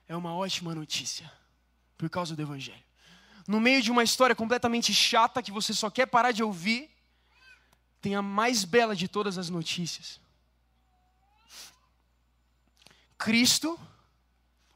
é 0.09 0.17
uma 0.17 0.35
ótima 0.35 0.75
notícia, 0.75 1.31
por 1.99 2.09
causa 2.09 2.35
do 2.35 2.41
Evangelho. 2.41 2.94
No 3.47 3.61
meio 3.61 3.83
de 3.83 3.91
uma 3.91 4.03
história 4.03 4.35
completamente 4.35 4.93
chata 4.93 5.43
que 5.43 5.51
você 5.51 5.75
só 5.75 5.91
quer 5.91 6.07
parar 6.07 6.33
de 6.33 6.43
ouvir, 6.43 6.91
tem 8.01 8.15
a 8.15 8.23
mais 8.23 8.65
bela 8.65 8.95
de 8.95 9.09
todas 9.09 9.39
as 9.39 9.51
notícias. 9.51 10.21
Cristo 13.19 13.79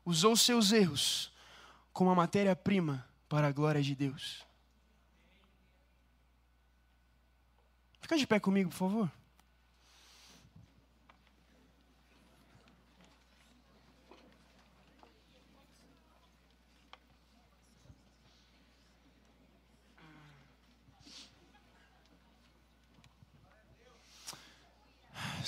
usou 0.05 0.37
seus 0.37 0.73
erros 0.73 1.31
como 1.93 2.11
a 2.11 2.15
matéria-prima 2.15 3.07
para 3.29 3.49
a 3.49 3.53
glória 3.53 3.83
de 3.83 3.95
Deus. 3.95 4.47
Fica 8.01 8.17
de 8.17 8.27
pé 8.27 8.41
comigo, 8.41 8.71
por 8.71 8.77
favor. 8.77 9.18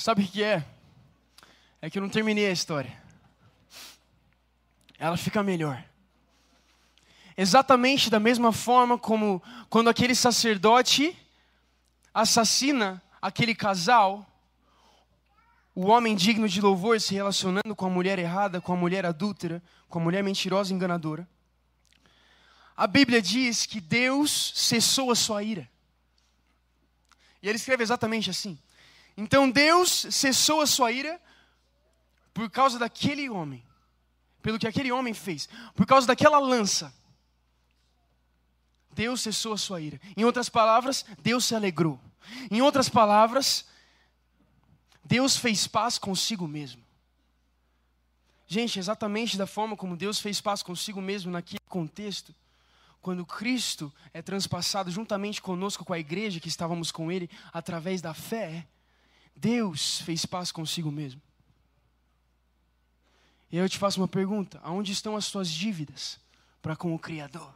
Sabe 0.00 0.22
o 0.22 0.26
que 0.26 0.42
é? 0.42 0.64
É 1.82 1.90
que 1.90 1.98
eu 1.98 2.02
não 2.02 2.08
terminei 2.08 2.46
a 2.46 2.52
história. 2.52 2.90
Ela 4.98 5.18
fica 5.18 5.42
melhor. 5.42 5.84
Exatamente 7.36 8.08
da 8.08 8.18
mesma 8.18 8.50
forma 8.50 8.96
como 8.96 9.42
quando 9.68 9.90
aquele 9.90 10.14
sacerdote 10.14 11.14
assassina 12.14 13.02
aquele 13.20 13.54
casal, 13.54 14.26
o 15.74 15.88
homem 15.88 16.16
digno 16.16 16.48
de 16.48 16.62
louvor 16.62 16.98
se 16.98 17.12
relacionando 17.12 17.76
com 17.76 17.84
a 17.84 17.90
mulher 17.90 18.18
errada, 18.18 18.58
com 18.58 18.72
a 18.72 18.76
mulher 18.76 19.04
adúltera, 19.04 19.62
com 19.86 19.98
a 19.98 20.02
mulher 20.02 20.24
mentirosa 20.24 20.72
e 20.72 20.76
enganadora. 20.76 21.28
A 22.74 22.86
Bíblia 22.86 23.20
diz 23.20 23.66
que 23.66 23.82
Deus 23.82 24.52
cessou 24.54 25.10
a 25.10 25.14
sua 25.14 25.42
ira. 25.42 25.68
E 27.42 27.48
ele 27.50 27.56
escreve 27.56 27.82
exatamente 27.82 28.30
assim. 28.30 28.58
Então 29.20 29.50
Deus 29.50 30.06
cessou 30.10 30.62
a 30.62 30.66
sua 30.66 30.90
ira 30.90 31.20
por 32.32 32.48
causa 32.48 32.78
daquele 32.78 33.28
homem, 33.28 33.62
pelo 34.40 34.58
que 34.58 34.66
aquele 34.66 34.90
homem 34.90 35.12
fez, 35.12 35.46
por 35.74 35.84
causa 35.84 36.06
daquela 36.06 36.38
lança. 36.38 36.90
Deus 38.92 39.20
cessou 39.20 39.52
a 39.52 39.58
sua 39.58 39.78
ira. 39.78 40.00
Em 40.16 40.24
outras 40.24 40.48
palavras, 40.48 41.04
Deus 41.22 41.44
se 41.44 41.54
alegrou. 41.54 42.00
Em 42.50 42.62
outras 42.62 42.88
palavras, 42.88 43.66
Deus 45.04 45.36
fez 45.36 45.66
paz 45.66 45.98
consigo 45.98 46.48
mesmo. 46.48 46.82
Gente, 48.46 48.78
exatamente 48.78 49.36
da 49.36 49.46
forma 49.46 49.76
como 49.76 49.98
Deus 49.98 50.18
fez 50.18 50.40
paz 50.40 50.62
consigo 50.62 51.00
mesmo 51.00 51.30
naquele 51.30 51.60
contexto, 51.68 52.34
quando 53.02 53.26
Cristo 53.26 53.92
é 54.14 54.22
transpassado 54.22 54.90
juntamente 54.90 55.42
conosco, 55.42 55.84
com 55.84 55.92
a 55.92 55.98
igreja 55.98 56.40
que 56.40 56.48
estávamos 56.48 56.90
com 56.90 57.12
Ele, 57.12 57.28
através 57.52 58.00
da 58.00 58.14
fé, 58.14 58.66
Deus 59.34 60.00
fez 60.02 60.26
paz 60.26 60.52
consigo 60.52 60.90
mesmo. 60.90 61.20
E 63.50 63.58
aí 63.58 63.64
eu 63.64 63.68
te 63.68 63.78
faço 63.78 64.00
uma 64.00 64.08
pergunta: 64.08 64.60
aonde 64.62 64.92
estão 64.92 65.16
as 65.16 65.24
suas 65.24 65.50
dívidas 65.50 66.18
para 66.62 66.76
com 66.76 66.94
o 66.94 66.98
Criador? 66.98 67.52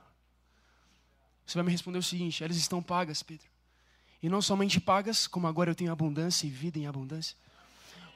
Você 1.47 1.59
vai 1.59 1.65
me 1.65 1.71
responder 1.73 1.99
o 1.99 2.03
seguinte: 2.03 2.43
elas 2.43 2.57
estão 2.57 2.83
pagas, 2.83 3.23
Pedro. 3.23 3.47
E 4.23 4.29
não 4.29 4.41
somente 4.41 4.81
pagas, 4.81 5.27
como 5.27 5.47
agora 5.47 5.71
eu 5.71 5.75
tenho 5.75 5.93
abundância 5.93 6.47
e 6.47 6.51
vida 6.51 6.79
em 6.79 6.87
abundância, 6.87 7.37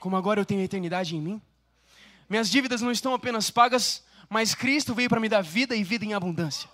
como 0.00 0.16
agora 0.16 0.40
eu 0.40 0.46
tenho 0.46 0.62
eternidade 0.62 1.14
em 1.14 1.20
mim. 1.20 1.42
Minhas 2.28 2.50
dívidas 2.50 2.80
não 2.80 2.90
estão 2.90 3.14
apenas 3.14 3.50
pagas, 3.50 4.02
mas 4.28 4.54
Cristo 4.54 4.94
veio 4.94 5.08
para 5.08 5.20
me 5.20 5.28
dar 5.28 5.42
vida 5.42 5.76
e 5.76 5.84
vida 5.84 6.04
em 6.04 6.14
abundância. 6.14 6.68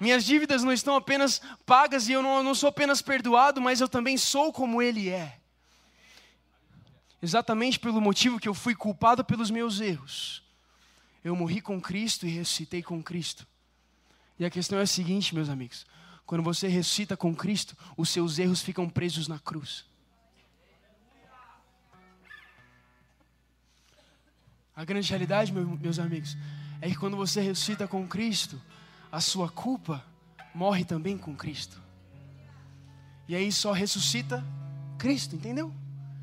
Minhas 0.00 0.24
dívidas 0.24 0.62
não 0.62 0.72
estão 0.72 0.96
apenas 0.96 1.42
pagas 1.66 2.08
e 2.08 2.12
eu 2.12 2.22
não, 2.22 2.38
eu 2.38 2.42
não 2.42 2.54
sou 2.54 2.68
apenas 2.68 3.02
perdoado, 3.02 3.60
mas 3.60 3.80
eu 3.80 3.88
também 3.88 4.16
sou 4.16 4.52
como 4.52 4.80
Ele 4.80 5.10
é. 5.10 5.39
Exatamente 7.22 7.78
pelo 7.78 8.00
motivo 8.00 8.40
que 8.40 8.48
eu 8.48 8.54
fui 8.54 8.74
culpado 8.74 9.24
pelos 9.24 9.50
meus 9.50 9.80
erros. 9.80 10.42
Eu 11.22 11.36
morri 11.36 11.60
com 11.60 11.80
Cristo 11.80 12.26
e 12.26 12.30
ressuscitei 12.30 12.82
com 12.82 13.02
Cristo. 13.02 13.46
E 14.38 14.44
a 14.44 14.50
questão 14.50 14.78
é 14.78 14.82
a 14.82 14.86
seguinte, 14.86 15.34
meus 15.34 15.50
amigos: 15.50 15.86
quando 16.24 16.42
você 16.42 16.66
ressuscita 16.66 17.16
com 17.16 17.34
Cristo, 17.34 17.76
os 17.96 18.08
seus 18.08 18.38
erros 18.38 18.62
ficam 18.62 18.88
presos 18.88 19.28
na 19.28 19.38
cruz. 19.38 19.84
A 24.74 24.84
grande 24.84 25.10
realidade, 25.10 25.52
meus 25.52 25.98
amigos, 25.98 26.38
é 26.80 26.88
que 26.88 26.96
quando 26.96 27.16
você 27.18 27.42
ressuscita 27.42 27.86
com 27.86 28.08
Cristo, 28.08 28.58
a 29.12 29.20
sua 29.20 29.50
culpa 29.50 30.02
morre 30.54 30.86
também 30.86 31.18
com 31.18 31.36
Cristo. 31.36 31.78
E 33.28 33.36
aí 33.36 33.52
só 33.52 33.72
ressuscita 33.72 34.42
Cristo, 34.98 35.36
entendeu? 35.36 35.70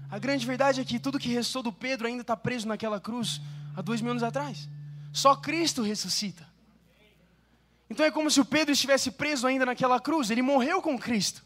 A 0.09 0.17
grande 0.17 0.45
verdade 0.45 0.81
é 0.81 0.85
que 0.85 0.99
tudo 0.99 1.19
que 1.19 1.29
restou 1.29 1.61
do 1.61 1.71
Pedro 1.71 2.07
ainda 2.07 2.21
está 2.21 2.35
preso 2.35 2.67
naquela 2.67 2.99
cruz 2.99 3.41
há 3.75 3.81
dois 3.81 4.01
mil 4.01 4.11
anos 4.11 4.23
atrás. 4.23 4.69
Só 5.11 5.35
Cristo 5.35 5.81
ressuscita. 5.81 6.47
Então 7.89 8.05
é 8.05 8.11
como 8.11 8.29
se 8.29 8.39
o 8.39 8.45
Pedro 8.45 8.73
estivesse 8.73 9.11
preso 9.11 9.47
ainda 9.47 9.65
naquela 9.65 9.99
cruz, 9.99 10.29
ele 10.29 10.41
morreu 10.41 10.81
com 10.81 10.97
Cristo. 10.97 11.43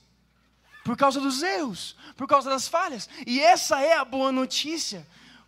Por 0.84 0.98
causa 0.98 1.20
dos 1.20 1.44
erros, 1.44 1.96
por 2.18 2.28
causa 2.28 2.50
das 2.50 2.68
falhas. 2.68 3.08
E 3.26 3.40
essa 3.40 3.80
é 3.82 3.94
a 3.94 4.06
boa 4.06 4.32
notícia. 4.32 5.06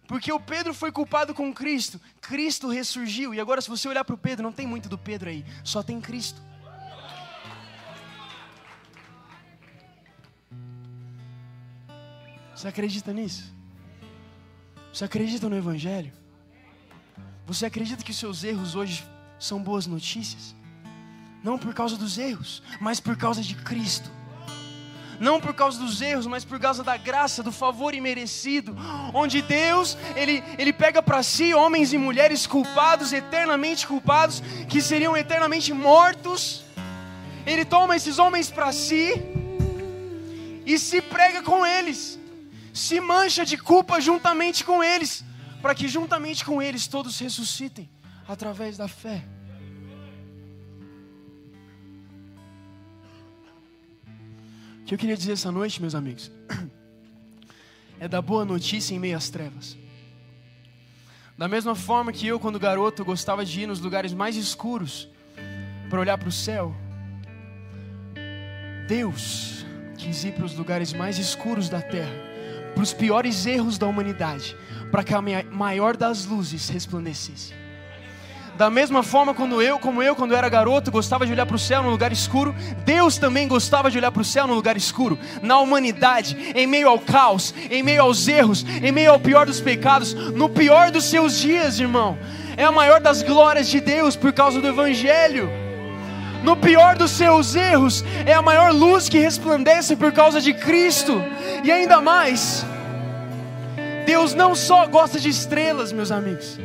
Porque 0.08 0.32
o 0.32 0.40
Pedro 0.40 0.74
foi 0.74 0.92
culpado 0.92 1.34
com 1.34 1.54
Cristo, 1.54 2.00
Cristo 2.22 2.68
ressurgiu. 2.68 3.34
E 3.34 3.40
agora, 3.40 3.62
se 3.62 3.70
você 3.70 3.88
olhar 3.88 4.04
para 4.04 4.16
o 4.16 4.18
Pedro, 4.18 4.44
não 4.44 4.52
tem 4.52 4.68
muito 4.68 4.90
do 4.90 4.98
Pedro 4.98 5.30
aí, 5.30 5.46
só 5.64 5.82
tem 5.82 6.00
Cristo. 6.02 6.42
Você 12.64 12.70
acredita 12.70 13.12
nisso? 13.12 13.54
Você 14.94 15.04
acredita 15.04 15.50
no 15.50 15.58
Evangelho? 15.58 16.14
Você 17.46 17.66
acredita 17.66 18.02
que 18.02 18.12
os 18.12 18.18
seus 18.18 18.42
erros 18.42 18.74
hoje 18.74 19.06
são 19.38 19.62
boas 19.62 19.86
notícias? 19.86 20.56
Não 21.44 21.58
por 21.58 21.74
causa 21.74 21.98
dos 21.98 22.18
erros, 22.18 22.64
mas 22.80 23.02
por 23.02 23.18
causa 23.18 23.42
de 23.42 23.54
Cristo. 23.54 24.10
não 25.20 25.42
por 25.42 25.54
causa 25.54 25.78
dos 25.78 26.02
erros, 26.02 26.26
mas 26.26 26.46
por 26.46 26.58
causa 26.58 26.86
da 26.86 26.96
graça, 26.96 27.44
do 27.44 27.52
favor 27.52 27.94
imerecido, 27.94 28.74
onde 29.14 29.42
Deus, 29.42 29.98
ele, 30.16 30.42
ele 30.58 30.72
pega 30.72 31.04
para 31.04 31.22
si 31.22 31.54
homens 31.54 31.92
e 31.92 31.98
mulheres 31.98 32.48
culpados, 32.48 33.12
eternamente 33.12 33.86
culpados, 33.86 34.42
que 34.70 34.82
seriam 34.82 35.18
eternamente 35.18 35.74
mortos. 35.74 36.64
Ele 37.46 37.66
toma 37.66 37.98
esses 37.98 38.20
homens 38.20 38.50
para 38.50 38.72
si 38.72 39.22
e 40.66 40.80
se 40.80 41.02
prega 41.02 41.44
com 41.44 41.66
eles, 41.66 42.23
se 42.74 43.00
mancha 43.00 43.46
de 43.46 43.58
culpa 43.58 44.02
juntamente 44.02 44.66
com 44.66 44.84
eles, 44.84 45.24
para 45.62 45.76
que 45.76 45.88
juntamente 45.88 46.44
com 46.44 46.62
eles 46.62 46.88
todos 46.88 47.20
ressuscitem 47.20 47.90
através 48.28 48.76
da 48.76 48.88
fé. 48.88 49.24
O 54.82 54.86
que 54.86 54.96
eu 54.96 54.98
queria 54.98 55.16
dizer 55.16 55.34
essa 55.34 55.52
noite, 55.52 55.80
meus 55.80 55.96
amigos, 55.96 56.30
é 58.00 58.08
da 58.08 58.22
boa 58.22 58.44
notícia 58.44 58.94
em 58.94 59.00
meio 59.00 59.16
às 59.16 59.30
trevas. 59.30 59.78
Da 61.38 61.48
mesma 61.48 61.74
forma 61.74 62.12
que 62.12 62.28
eu, 62.28 62.40
quando 62.40 62.60
garoto, 62.60 63.06
gostava 63.06 63.46
de 63.46 63.62
ir 63.62 63.68
nos 63.68 63.80
lugares 63.80 64.14
mais 64.14 64.36
escuros 64.36 65.08
para 65.90 66.00
olhar 66.00 66.18
para 66.18 66.28
o 66.28 66.32
céu, 66.32 66.76
Deus 68.88 69.66
quis 69.98 70.24
ir 70.26 70.34
para 70.34 70.46
os 70.46 70.54
lugares 70.56 70.92
mais 70.92 71.18
escuros 71.18 71.70
da 71.70 71.82
terra, 71.82 72.33
para 72.74 72.84
os 72.84 72.94
piores 72.94 73.46
erros 73.46 73.78
da 73.78 73.88
humanidade, 73.88 74.56
para 74.92 75.04
que 75.04 75.14
a 75.14 75.22
maior 75.22 75.96
das 75.96 76.26
luzes 76.26 76.70
resplandecesse. 76.70 77.54
Da 78.56 78.70
mesma 78.70 79.02
forma, 79.02 79.34
quando 79.34 79.62
eu, 79.64 79.80
como 79.80 80.04
eu, 80.04 80.16
quando 80.16 80.32
eu 80.32 80.38
era 80.38 80.48
garoto, 80.48 80.92
gostava 80.92 81.26
de 81.26 81.32
olhar 81.32 81.46
para 81.46 81.56
o 81.56 81.60
céu 81.60 81.82
no 81.82 81.90
lugar 81.90 82.12
escuro, 82.12 82.54
Deus 82.86 83.18
também 83.18 83.48
gostava 83.48 83.90
de 83.90 83.98
olhar 83.98 84.12
para 84.12 84.22
o 84.22 84.26
céu 84.26 84.46
no 84.46 84.54
lugar 84.54 84.78
escuro, 84.78 85.18
na 85.42 85.58
humanidade, 85.60 86.38
em 86.54 86.68
meio 86.68 86.88
ao 86.88 87.00
caos, 87.00 87.54
em 87.72 87.82
meio 87.82 88.04
aos 88.04 88.28
erros, 88.28 88.64
em 88.84 88.92
meio 88.92 89.12
ao 89.12 89.20
pior 89.20 89.48
dos 89.48 89.60
pecados, 89.60 90.14
no 90.14 90.50
pior 90.50 90.92
dos 90.92 91.06
seus 91.06 91.40
dias, 91.40 91.80
irmão. 91.80 92.16
É 92.56 92.64
a 92.64 92.72
maior 92.72 93.02
das 93.02 93.24
glórias 93.24 93.68
de 93.68 93.80
Deus 93.80 94.16
por 94.16 94.32
causa 94.32 94.62
do 94.62 94.68
Evangelho. 94.68 95.63
No 96.44 96.58
pior 96.58 96.98
dos 96.98 97.12
seus 97.12 97.56
erros, 97.56 98.04
é 98.26 98.34
a 98.34 98.42
maior 98.42 98.72
luz 98.72 99.08
que 99.08 99.18
resplandece 99.18 99.96
por 99.96 100.12
causa 100.12 100.42
de 100.42 100.54
Cristo. 100.54 101.22
E 101.64 101.72
ainda 101.72 102.02
mais, 102.02 102.66
Deus 104.06 104.34
não 104.34 104.54
só 104.54 104.86
gosta 104.86 105.20
de 105.20 105.30
estrelas, 105.30 105.92
meus 105.92 106.12
amigos 106.12 106.60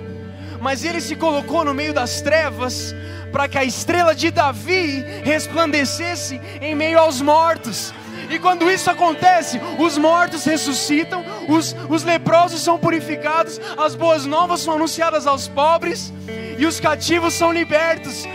mas 0.60 0.84
ele 0.84 1.00
se 1.00 1.14
colocou 1.14 1.64
no 1.64 1.74
meio 1.74 1.92
das 1.92 2.20
trevas 2.20 2.94
para 3.32 3.48
que 3.48 3.58
a 3.58 3.64
estrela 3.64 4.14
de 4.14 4.30
Davi 4.30 5.04
resplandecesse 5.22 6.40
em 6.60 6.74
meio 6.74 6.98
aos 6.98 7.20
mortos. 7.20 7.92
E 8.30 8.38
quando 8.38 8.70
isso 8.70 8.90
acontece, 8.90 9.60
os 9.78 9.96
mortos 9.96 10.44
ressuscitam, 10.44 11.24
os, 11.48 11.74
os 11.88 12.04
leprosos 12.04 12.60
são 12.60 12.78
purificados, 12.78 13.60
as 13.76 13.94
boas 13.94 14.26
novas 14.26 14.60
são 14.60 14.74
anunciadas 14.74 15.26
aos 15.26 15.48
pobres 15.48 16.12
e 16.58 16.66
os 16.66 16.80
cativos 16.80 17.34
são 17.34 17.52
libertos. 17.52 18.26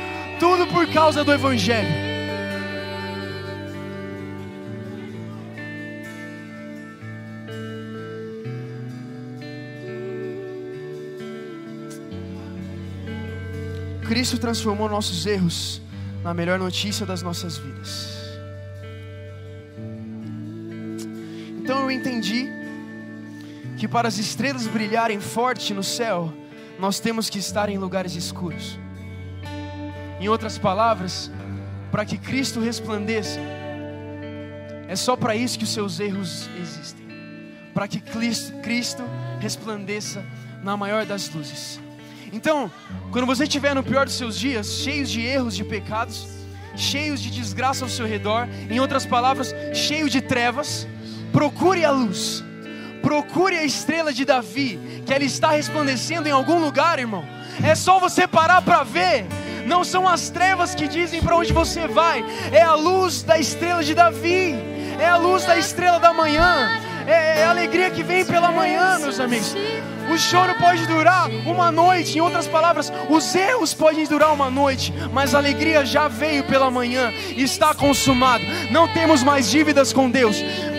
Tudo 0.43 0.67
por 0.67 0.85
causa 0.91 1.23
do 1.23 1.31
Evangelho. 1.31 1.87
Cristo 14.05 14.37
transformou 14.37 14.89
nossos 14.89 15.25
erros 15.25 15.81
na 16.21 16.33
melhor 16.33 16.59
notícia 16.59 17.05
das 17.05 17.21
nossas 17.21 17.57
vidas. 17.57 18.09
Então 21.57 21.83
eu 21.83 21.91
entendi 21.91 22.49
que 23.77 23.87
para 23.87 24.09
as 24.09 24.17
estrelas 24.17 24.67
brilharem 24.67 25.21
forte 25.21 25.73
no 25.73 25.83
céu, 25.83 26.33
nós 26.77 26.99
temos 26.99 27.29
que 27.29 27.39
estar 27.39 27.69
em 27.69 27.77
lugares 27.77 28.13
escuros. 28.13 28.82
Em 30.23 30.29
outras 30.29 30.57
palavras, 30.57 31.29
para 31.91 32.05
que 32.05 32.17
Cristo 32.17 32.61
resplandeça, 32.61 33.41
é 34.87 34.95
só 34.95 35.17
para 35.17 35.35
isso 35.35 35.57
que 35.57 35.65
os 35.65 35.73
seus 35.73 35.99
erros 35.99 36.49
existem. 36.61 37.05
Para 37.73 37.89
que 37.89 37.99
Cristo 37.99 39.03
resplandeça 39.41 40.23
na 40.63 40.77
maior 40.77 41.05
das 41.05 41.29
luzes. 41.29 41.77
Então, 42.31 42.71
quando 43.11 43.25
você 43.25 43.43
estiver 43.43 43.75
no 43.75 43.83
pior 43.83 44.05
dos 44.05 44.15
seus 44.15 44.39
dias, 44.39 44.65
cheios 44.75 45.11
de 45.11 45.19
erros, 45.19 45.57
de 45.57 45.65
pecados, 45.65 46.25
cheios 46.73 47.19
de 47.19 47.29
desgraça 47.29 47.83
ao 47.83 47.89
seu 47.89 48.05
redor, 48.05 48.47
em 48.69 48.79
outras 48.79 49.05
palavras, 49.05 49.53
cheio 49.73 50.09
de 50.09 50.21
trevas, 50.21 50.87
procure 51.33 51.83
a 51.83 51.91
luz. 51.91 52.41
Procure 53.01 53.57
a 53.57 53.65
estrela 53.65 54.13
de 54.13 54.23
Davi, 54.23 54.79
que 55.05 55.13
ela 55.13 55.25
está 55.25 55.51
resplandecendo 55.51 56.27
em 56.27 56.31
algum 56.31 56.59
lugar, 56.59 56.97
irmão. 56.97 57.25
É 57.61 57.75
só 57.75 57.99
você 57.99 58.25
parar 58.25 58.61
para 58.61 58.83
ver. 58.83 59.27
Não 59.65 59.83
são 59.83 60.07
as 60.07 60.29
trevas 60.29 60.75
que 60.75 60.87
dizem 60.87 61.21
para 61.21 61.35
onde 61.35 61.53
você 61.53 61.87
vai, 61.87 62.23
é 62.51 62.61
a 62.61 62.75
luz 62.75 63.23
da 63.23 63.37
estrela 63.37 63.83
de 63.83 63.93
Davi, 63.93 64.55
é 64.99 65.07
a 65.07 65.17
luz 65.17 65.45
da 65.45 65.57
estrela 65.57 65.99
da 65.99 66.13
manhã, 66.13 66.69
é, 67.07 67.39
é 67.41 67.45
a 67.45 67.49
alegria 67.49 67.89
que 67.89 68.03
vem 68.03 68.25
pela 68.25 68.51
manhã, 68.51 68.99
meus 68.99 69.19
amigos. 69.19 69.55
O 70.11 70.17
choro 70.17 70.53
pode 70.55 70.85
durar 70.85 71.29
uma 71.45 71.71
noite, 71.71 72.17
em 72.17 72.21
outras 72.21 72.47
palavras, 72.47 72.91
os 73.09 73.33
erros 73.33 73.73
podem 73.73 74.05
durar 74.05 74.33
uma 74.33 74.49
noite, 74.49 74.93
mas 75.11 75.33
a 75.33 75.37
alegria 75.37 75.85
já 75.85 76.07
veio 76.07 76.43
pela 76.43 76.69
manhã 76.69 77.11
está 77.35 77.73
consumado. 77.73 78.43
Não 78.69 78.87
temos 78.87 79.23
mais 79.23 79.49
dívidas 79.49 79.93
com 79.93 80.09
Deus, 80.09 80.37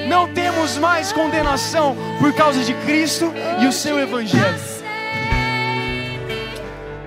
não 0.08 0.32
temos 0.32 0.76
mais 0.76 1.12
condenação 1.12 1.96
por 2.18 2.34
causa 2.34 2.62
de 2.62 2.74
Cristo 2.74 3.32
e 3.60 3.66
o 3.66 3.72
seu 3.72 3.98
Evangelho. 3.98 4.74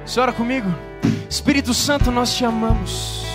Senhora 0.05 0.33
comigo, 0.33 0.73
Espírito 1.29 1.73
Santo, 1.73 2.11
nós 2.11 2.33
te 2.35 2.45
amamos. 2.45 3.25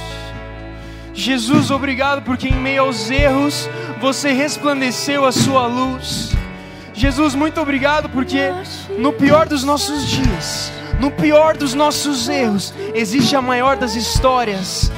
Jesus, 1.14 1.70
obrigado 1.70 2.22
porque 2.22 2.48
em 2.48 2.54
meio 2.54 2.82
aos 2.82 3.10
erros 3.10 3.68
você 4.00 4.32
resplandeceu 4.32 5.26
a 5.26 5.32
sua 5.32 5.66
luz. 5.66 6.32
Jesus, 6.94 7.34
muito 7.34 7.60
obrigado 7.60 8.08
porque 8.08 8.50
no 8.98 9.12
pior 9.12 9.46
dos 9.46 9.62
nossos 9.62 10.06
dias, 10.06 10.72
no 11.00 11.10
pior 11.10 11.56
dos 11.56 11.74
nossos 11.74 12.28
erros, 12.28 12.72
existe 12.94 13.36
a 13.36 13.42
maior 13.42 13.76
das 13.76 13.94
histórias 13.94 14.90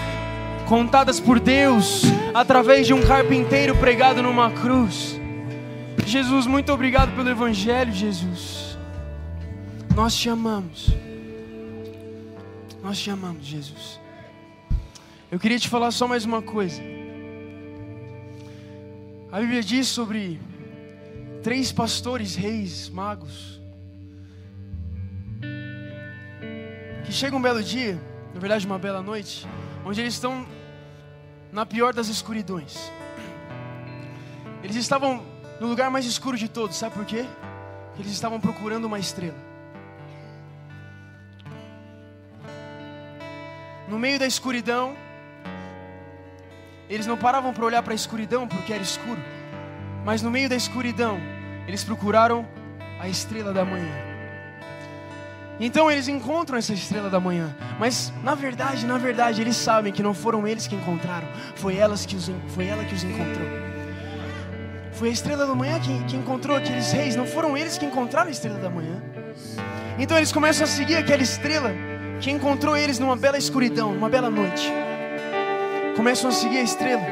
contadas 0.66 1.20
por 1.20 1.40
Deus 1.40 2.02
através 2.32 2.86
de 2.86 2.94
um 2.94 3.02
carpinteiro 3.02 3.76
pregado 3.76 4.22
numa 4.22 4.50
cruz. 4.50 5.20
Jesus, 6.06 6.46
muito 6.46 6.72
obrigado 6.72 7.14
pelo 7.14 7.30
Evangelho, 7.30 7.92
Jesus. 7.92 8.78
Nós 9.94 10.14
te 10.14 10.28
amamos. 10.28 10.92
Nós 12.84 12.98
te 13.00 13.08
amamos, 13.08 13.46
Jesus. 13.46 13.98
Eu 15.32 15.40
queria 15.40 15.58
te 15.58 15.70
falar 15.70 15.90
só 15.90 16.06
mais 16.06 16.26
uma 16.26 16.42
coisa. 16.42 16.82
A 19.32 19.40
Bíblia 19.40 19.62
diz 19.62 19.88
sobre 19.88 20.38
três 21.42 21.72
pastores, 21.72 22.36
reis, 22.36 22.90
magos, 22.90 23.58
que 27.06 27.10
chega 27.10 27.34
um 27.34 27.40
belo 27.40 27.62
dia, 27.62 27.98
na 28.34 28.38
verdade 28.38 28.66
uma 28.66 28.78
bela 28.78 29.00
noite, 29.00 29.46
onde 29.82 30.02
eles 30.02 30.12
estão 30.12 30.46
na 31.50 31.64
pior 31.64 31.94
das 31.94 32.08
escuridões. 32.08 32.92
Eles 34.62 34.76
estavam 34.76 35.24
no 35.58 35.68
lugar 35.68 35.90
mais 35.90 36.04
escuro 36.04 36.36
de 36.36 36.50
todos, 36.50 36.76
sabe 36.76 36.94
por 36.94 37.06
quê? 37.06 37.24
Porque 37.86 38.02
eles 38.02 38.12
estavam 38.12 38.38
procurando 38.38 38.84
uma 38.84 38.98
estrela. 38.98 39.43
No 43.94 44.00
meio 44.00 44.18
da 44.18 44.26
escuridão, 44.26 44.96
eles 46.90 47.06
não 47.06 47.16
paravam 47.16 47.54
para 47.54 47.64
olhar 47.64 47.80
para 47.80 47.92
a 47.92 47.94
escuridão 47.94 48.44
porque 48.48 48.72
era 48.72 48.82
escuro, 48.82 49.22
mas 50.04 50.20
no 50.20 50.32
meio 50.32 50.48
da 50.48 50.56
escuridão, 50.56 51.20
eles 51.64 51.84
procuraram 51.84 52.44
a 52.98 53.08
estrela 53.08 53.52
da 53.52 53.64
manhã. 53.64 53.94
Então 55.60 55.88
eles 55.88 56.08
encontram 56.08 56.58
essa 56.58 56.72
estrela 56.72 57.08
da 57.08 57.20
manhã, 57.20 57.56
mas 57.78 58.12
na 58.24 58.34
verdade, 58.34 58.84
na 58.84 58.98
verdade, 58.98 59.40
eles 59.40 59.56
sabem 59.56 59.92
que 59.92 60.02
não 60.02 60.12
foram 60.12 60.44
eles 60.44 60.66
que 60.66 60.74
encontraram, 60.74 61.28
foi, 61.54 61.76
elas 61.76 62.04
que 62.04 62.16
os, 62.16 62.28
foi 62.48 62.66
ela 62.66 62.84
que 62.84 62.96
os 62.96 63.04
encontrou. 63.04 63.46
Foi 64.90 65.10
a 65.10 65.12
estrela 65.12 65.46
da 65.46 65.54
manhã 65.54 65.78
que, 65.78 66.02
que 66.06 66.16
encontrou 66.16 66.56
aqueles 66.56 66.90
reis, 66.90 67.14
não 67.14 67.28
foram 67.28 67.56
eles 67.56 67.78
que 67.78 67.86
encontraram 67.86 68.26
a 68.26 68.32
estrela 68.32 68.58
da 68.58 68.68
manhã. 68.68 69.00
Então 70.00 70.16
eles 70.16 70.32
começam 70.32 70.64
a 70.64 70.66
seguir 70.66 70.96
aquela 70.96 71.22
estrela 71.22 71.93
que 72.20 72.30
encontrou 72.30 72.76
eles 72.76 72.98
numa 72.98 73.16
bela 73.16 73.38
escuridão, 73.38 73.92
numa 73.92 74.08
bela 74.08 74.30
noite. 74.30 74.72
Começam 75.96 76.30
a 76.30 76.32
seguir 76.32 76.58
a 76.58 76.62
estrela. 76.62 77.02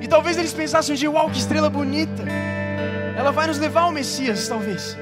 E 0.00 0.06
talvez 0.06 0.36
eles 0.36 0.52
pensassem 0.52 0.94
um 0.94 0.98
dia, 0.98 1.10
uau, 1.10 1.30
que 1.30 1.38
estrela 1.38 1.68
bonita. 1.68 2.24
Ela 3.16 3.32
vai 3.32 3.46
nos 3.46 3.58
levar 3.58 3.82
ao 3.82 3.92
Messias, 3.92 4.48
talvez. 4.48 4.96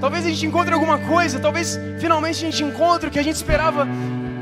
Talvez 0.00 0.26
a 0.26 0.28
gente 0.28 0.46
encontre 0.46 0.74
alguma 0.74 0.98
coisa, 0.98 1.38
talvez 1.38 1.78
finalmente 1.98 2.44
a 2.44 2.50
gente 2.50 2.62
encontre 2.62 3.08
o 3.08 3.10
que 3.10 3.18
a 3.18 3.22
gente 3.22 3.36
esperava 3.36 3.86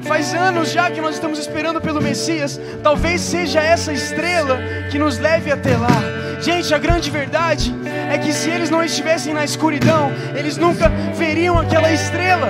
Faz 0.05 0.35
anos 0.35 0.73
já 0.73 0.91
que 0.91 1.01
nós 1.01 1.15
estamos 1.15 1.39
esperando 1.39 1.81
pelo 1.81 2.01
Messias. 2.01 2.61
Talvez 2.83 3.21
seja 3.21 3.61
essa 3.61 3.93
estrela 3.93 4.59
que 4.91 4.99
nos 4.99 5.19
leve 5.19 5.51
até 5.51 5.77
lá. 5.77 6.41
Gente, 6.41 6.75
a 6.75 6.79
grande 6.79 7.11
verdade 7.11 7.73
é 8.13 8.19
que 8.19 8.33
se 8.33 8.51
eles 8.51 8.69
não 8.69 8.85
estivessem 8.85 9.33
na 9.33 9.43
escuridão, 9.43 10.13
eles 10.37 10.59
nunca 10.59 10.91
veriam 11.15 11.59
aquela 11.59 11.91
estrela. 11.91 12.49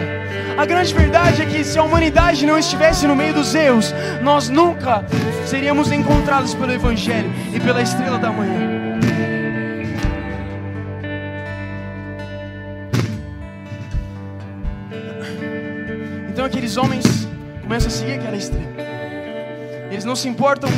A 0.58 0.66
grande 0.66 0.92
verdade 0.92 1.40
é 1.40 1.46
que 1.46 1.62
se 1.62 1.78
a 1.78 1.84
humanidade 1.84 2.44
não 2.44 2.58
estivesse 2.58 3.06
no 3.06 3.14
meio 3.14 3.32
dos 3.32 3.54
erros, 3.54 3.94
nós 4.22 4.48
nunca 4.48 5.04
seríamos 5.46 5.92
encontrados 5.92 6.52
pelo 6.52 6.72
Evangelho 6.72 7.30
e 7.54 7.60
pela 7.60 7.80
estrela 7.80 8.18
da 8.18 8.32
manhã. 8.32 8.82
Então 16.28 16.44
aqueles 16.44 16.76
homens 16.76 17.28
começam 17.62 17.86
a 17.86 17.90
seguir 17.90 18.14
aquela 18.14 18.36
estrela. 18.36 18.66
Eles 19.92 20.04
não 20.04 20.16
se 20.16 20.28
importam 20.28 20.68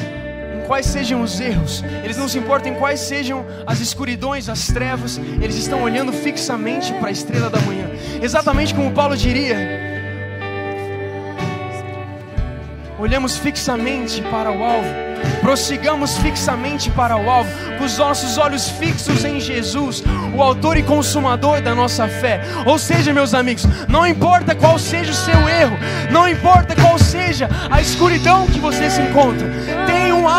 quais 0.66 0.86
sejam 0.86 1.22
os 1.22 1.40
erros, 1.40 1.84
eles 2.02 2.16
não 2.16 2.28
se 2.28 2.38
importam 2.38 2.72
em 2.72 2.74
quais 2.74 3.00
sejam 3.00 3.44
as 3.66 3.80
escuridões, 3.80 4.48
as 4.48 4.66
trevas, 4.66 5.18
eles 5.40 5.56
estão 5.56 5.82
olhando 5.82 6.12
fixamente 6.12 6.92
para 6.94 7.08
a 7.08 7.12
estrela 7.12 7.50
da 7.50 7.60
manhã. 7.60 7.88
Exatamente 8.22 8.74
como 8.74 8.92
Paulo 8.92 9.16
diria: 9.16 9.56
olhamos 12.98 13.36
fixamente 13.36 14.20
para 14.22 14.50
o 14.50 14.62
alvo 14.62 15.04
prossigamos 15.40 16.16
fixamente 16.18 16.90
para 16.90 17.16
o 17.16 17.28
alvo, 17.28 17.50
com 17.78 17.84
os 17.84 17.98
nossos 17.98 18.38
olhos 18.38 18.68
fixos 18.68 19.24
em 19.24 19.38
Jesus, 19.38 20.02
o 20.34 20.42
Autor 20.42 20.78
e 20.78 20.82
Consumador 20.82 21.60
da 21.60 21.74
nossa 21.74 22.08
fé. 22.08 22.40
Ou 22.64 22.78
seja, 22.78 23.12
meus 23.12 23.34
amigos, 23.34 23.66
não 23.86 24.06
importa 24.06 24.54
qual 24.54 24.78
seja 24.78 25.12
o 25.12 25.14
seu 25.14 25.48
erro, 25.48 25.76
não 26.10 26.26
importa 26.26 26.74
qual 26.74 26.98
seja 26.98 27.48
a 27.70 27.80
escuridão 27.80 28.46
que 28.46 28.58
você 28.58 28.88
se 28.88 29.02
encontra, 29.02 29.46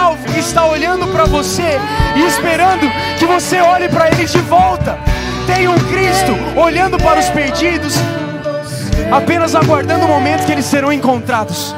alvo 0.06 0.24
que 0.32 0.40
está 0.40 0.68
olhando 0.68 1.08
para 1.08 1.26
você 1.26 1.80
e 2.16 2.28
esperando 2.28 2.88
que 3.18 3.26
você 3.26 3.60
olhe 3.60 3.90
para 3.90 4.08
ele 4.10 4.26
de 4.26 4.38
volta. 4.40 5.00
Tem 5.48 5.68
um 5.68 5.76
Cristo 5.76 6.32
olhando 6.56 6.98
para 6.98 7.20
os 7.20 7.30
perdidos, 7.30 7.96
apenas 9.12 9.56
aguardando 9.56 10.06
o 10.06 10.08
momento 10.08 10.46
que 10.46 10.52
eles 10.52 10.66
serão 10.66 10.94
encontrados. 10.94 11.76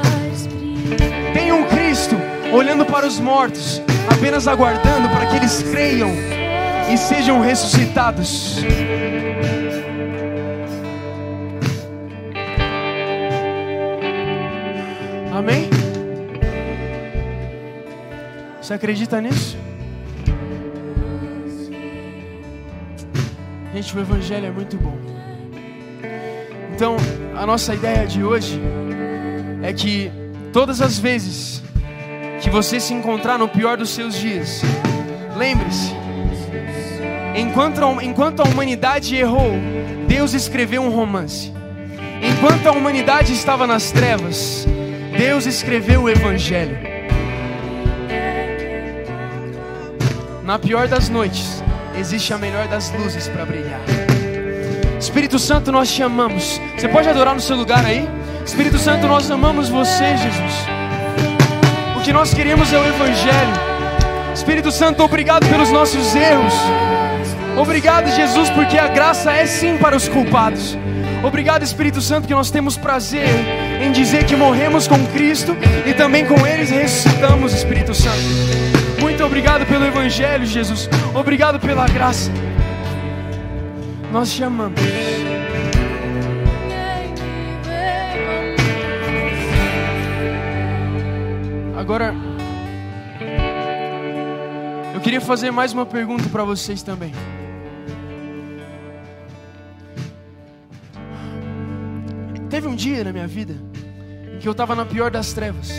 Tem 1.34 1.54
um 1.54 1.64
Cristo 1.68 2.18
olhando 2.52 2.86
para 2.86 3.08
os 3.08 3.18
mortos, 3.18 3.82
apenas 4.12 4.46
aguardando 4.46 5.08
para 5.10 5.28
que 5.28 5.38
eles 5.38 5.64
creiam 5.64 6.12
e 6.92 6.98
sejam 6.98 7.40
ressuscitados. 7.40 8.58
Você 18.68 18.74
acredita 18.74 19.22
nisso? 19.22 19.58
Gente, 23.74 23.96
o 23.96 24.02
Evangelho 24.02 24.48
é 24.48 24.52
muito 24.52 24.76
bom. 24.76 24.98
Então, 26.76 26.98
a 27.38 27.46
nossa 27.46 27.74
ideia 27.74 28.06
de 28.06 28.22
hoje 28.22 28.60
é 29.64 29.72
que 29.72 30.12
todas 30.52 30.82
as 30.82 31.00
vezes 31.00 31.64
que 32.42 32.50
você 32.50 32.78
se 32.78 32.94
encontrar 32.94 33.38
no 33.38 33.48
pior 33.48 33.78
dos 33.78 33.92
seus 33.92 34.16
dias, 34.16 34.62
lembre-se: 35.38 35.94
enquanto, 37.38 38.02
enquanto 38.02 38.42
a 38.42 38.44
humanidade 38.50 39.16
errou, 39.16 39.54
Deus 40.10 40.34
escreveu 40.34 40.82
um 40.82 40.90
romance. 40.90 41.54
Enquanto 42.22 42.68
a 42.68 42.74
humanidade 42.74 43.32
estava 43.32 43.66
nas 43.66 43.92
trevas, 43.92 44.68
Deus 45.18 45.46
escreveu 45.46 46.02
o 46.02 46.10
Evangelho. 46.10 46.97
Na 50.48 50.58
pior 50.58 50.88
das 50.88 51.10
noites, 51.10 51.64
existe 51.96 52.34
a 52.34 52.40
melhor 52.40 52.68
das 52.68 52.92
luzes 52.92 53.28
para 53.28 53.46
brilhar. 53.46 53.82
Espírito 55.00 55.38
Santo, 55.38 55.72
nós 55.72 55.94
te 55.94 56.02
amamos. 56.02 56.60
Você 56.76 56.88
pode 56.88 57.08
adorar 57.08 57.36
no 57.36 57.42
seu 57.42 57.56
lugar 57.56 57.86
aí? 57.86 58.10
Espírito 58.44 58.80
Santo, 58.80 59.06
nós 59.08 59.30
amamos 59.30 59.70
você, 59.70 60.18
Jesus 60.18 60.78
que 62.08 62.14
nós 62.14 62.34
queremos 62.34 62.72
é 62.72 62.78
o 62.80 62.86
Evangelho. 62.86 63.54
Espírito 64.34 64.72
Santo, 64.72 65.04
obrigado 65.04 65.46
pelos 65.50 65.70
nossos 65.72 66.16
erros. 66.16 66.54
Obrigado, 67.60 68.10
Jesus, 68.16 68.50
porque 68.52 68.78
a 68.78 68.88
graça 68.88 69.34
é 69.34 69.46
sim 69.46 69.78
para 69.78 69.94
os 69.94 70.08
culpados. 70.08 70.78
Obrigado, 71.22 71.64
Espírito 71.64 72.00
Santo, 72.00 72.26
que 72.26 72.34
nós 72.34 72.50
temos 72.50 72.78
prazer 72.78 73.28
em 73.82 73.92
dizer 73.92 74.26
que 74.26 74.36
morremos 74.36 74.88
com 74.88 75.06
Cristo 75.08 75.56
e 75.86 75.94
também 75.94 76.26
com 76.26 76.46
Ele 76.46 76.64
ressuscitamos, 76.64 77.54
Espírito 77.54 77.94
Santo. 77.94 78.18
Muito 79.00 79.24
obrigado 79.24 79.66
pelo 79.66 79.86
Evangelho, 79.86 80.46
Jesus. 80.46 80.90
Obrigado 81.14 81.60
pela 81.60 81.88
graça. 81.88 82.32
Nós 84.12 84.34
te 84.34 84.44
amamos. 84.44 84.80
Agora, 91.78 92.14
eu 94.94 95.00
queria 95.00 95.22
fazer 95.22 95.52
mais 95.52 95.72
uma 95.72 95.86
pergunta 95.86 96.28
para 96.30 96.44
vocês 96.44 96.82
também. 96.82 97.14
Teve 102.58 102.68
um 102.68 102.76
dia 102.76 103.04
na 103.04 103.14
minha 103.14 103.28
vida 103.28 103.54
em 104.34 104.40
que 104.40 104.48
eu 104.48 104.52
estava 104.52 104.74
na 104.74 104.84
pior 104.84 105.12
das 105.12 105.32
trevas. 105.32 105.70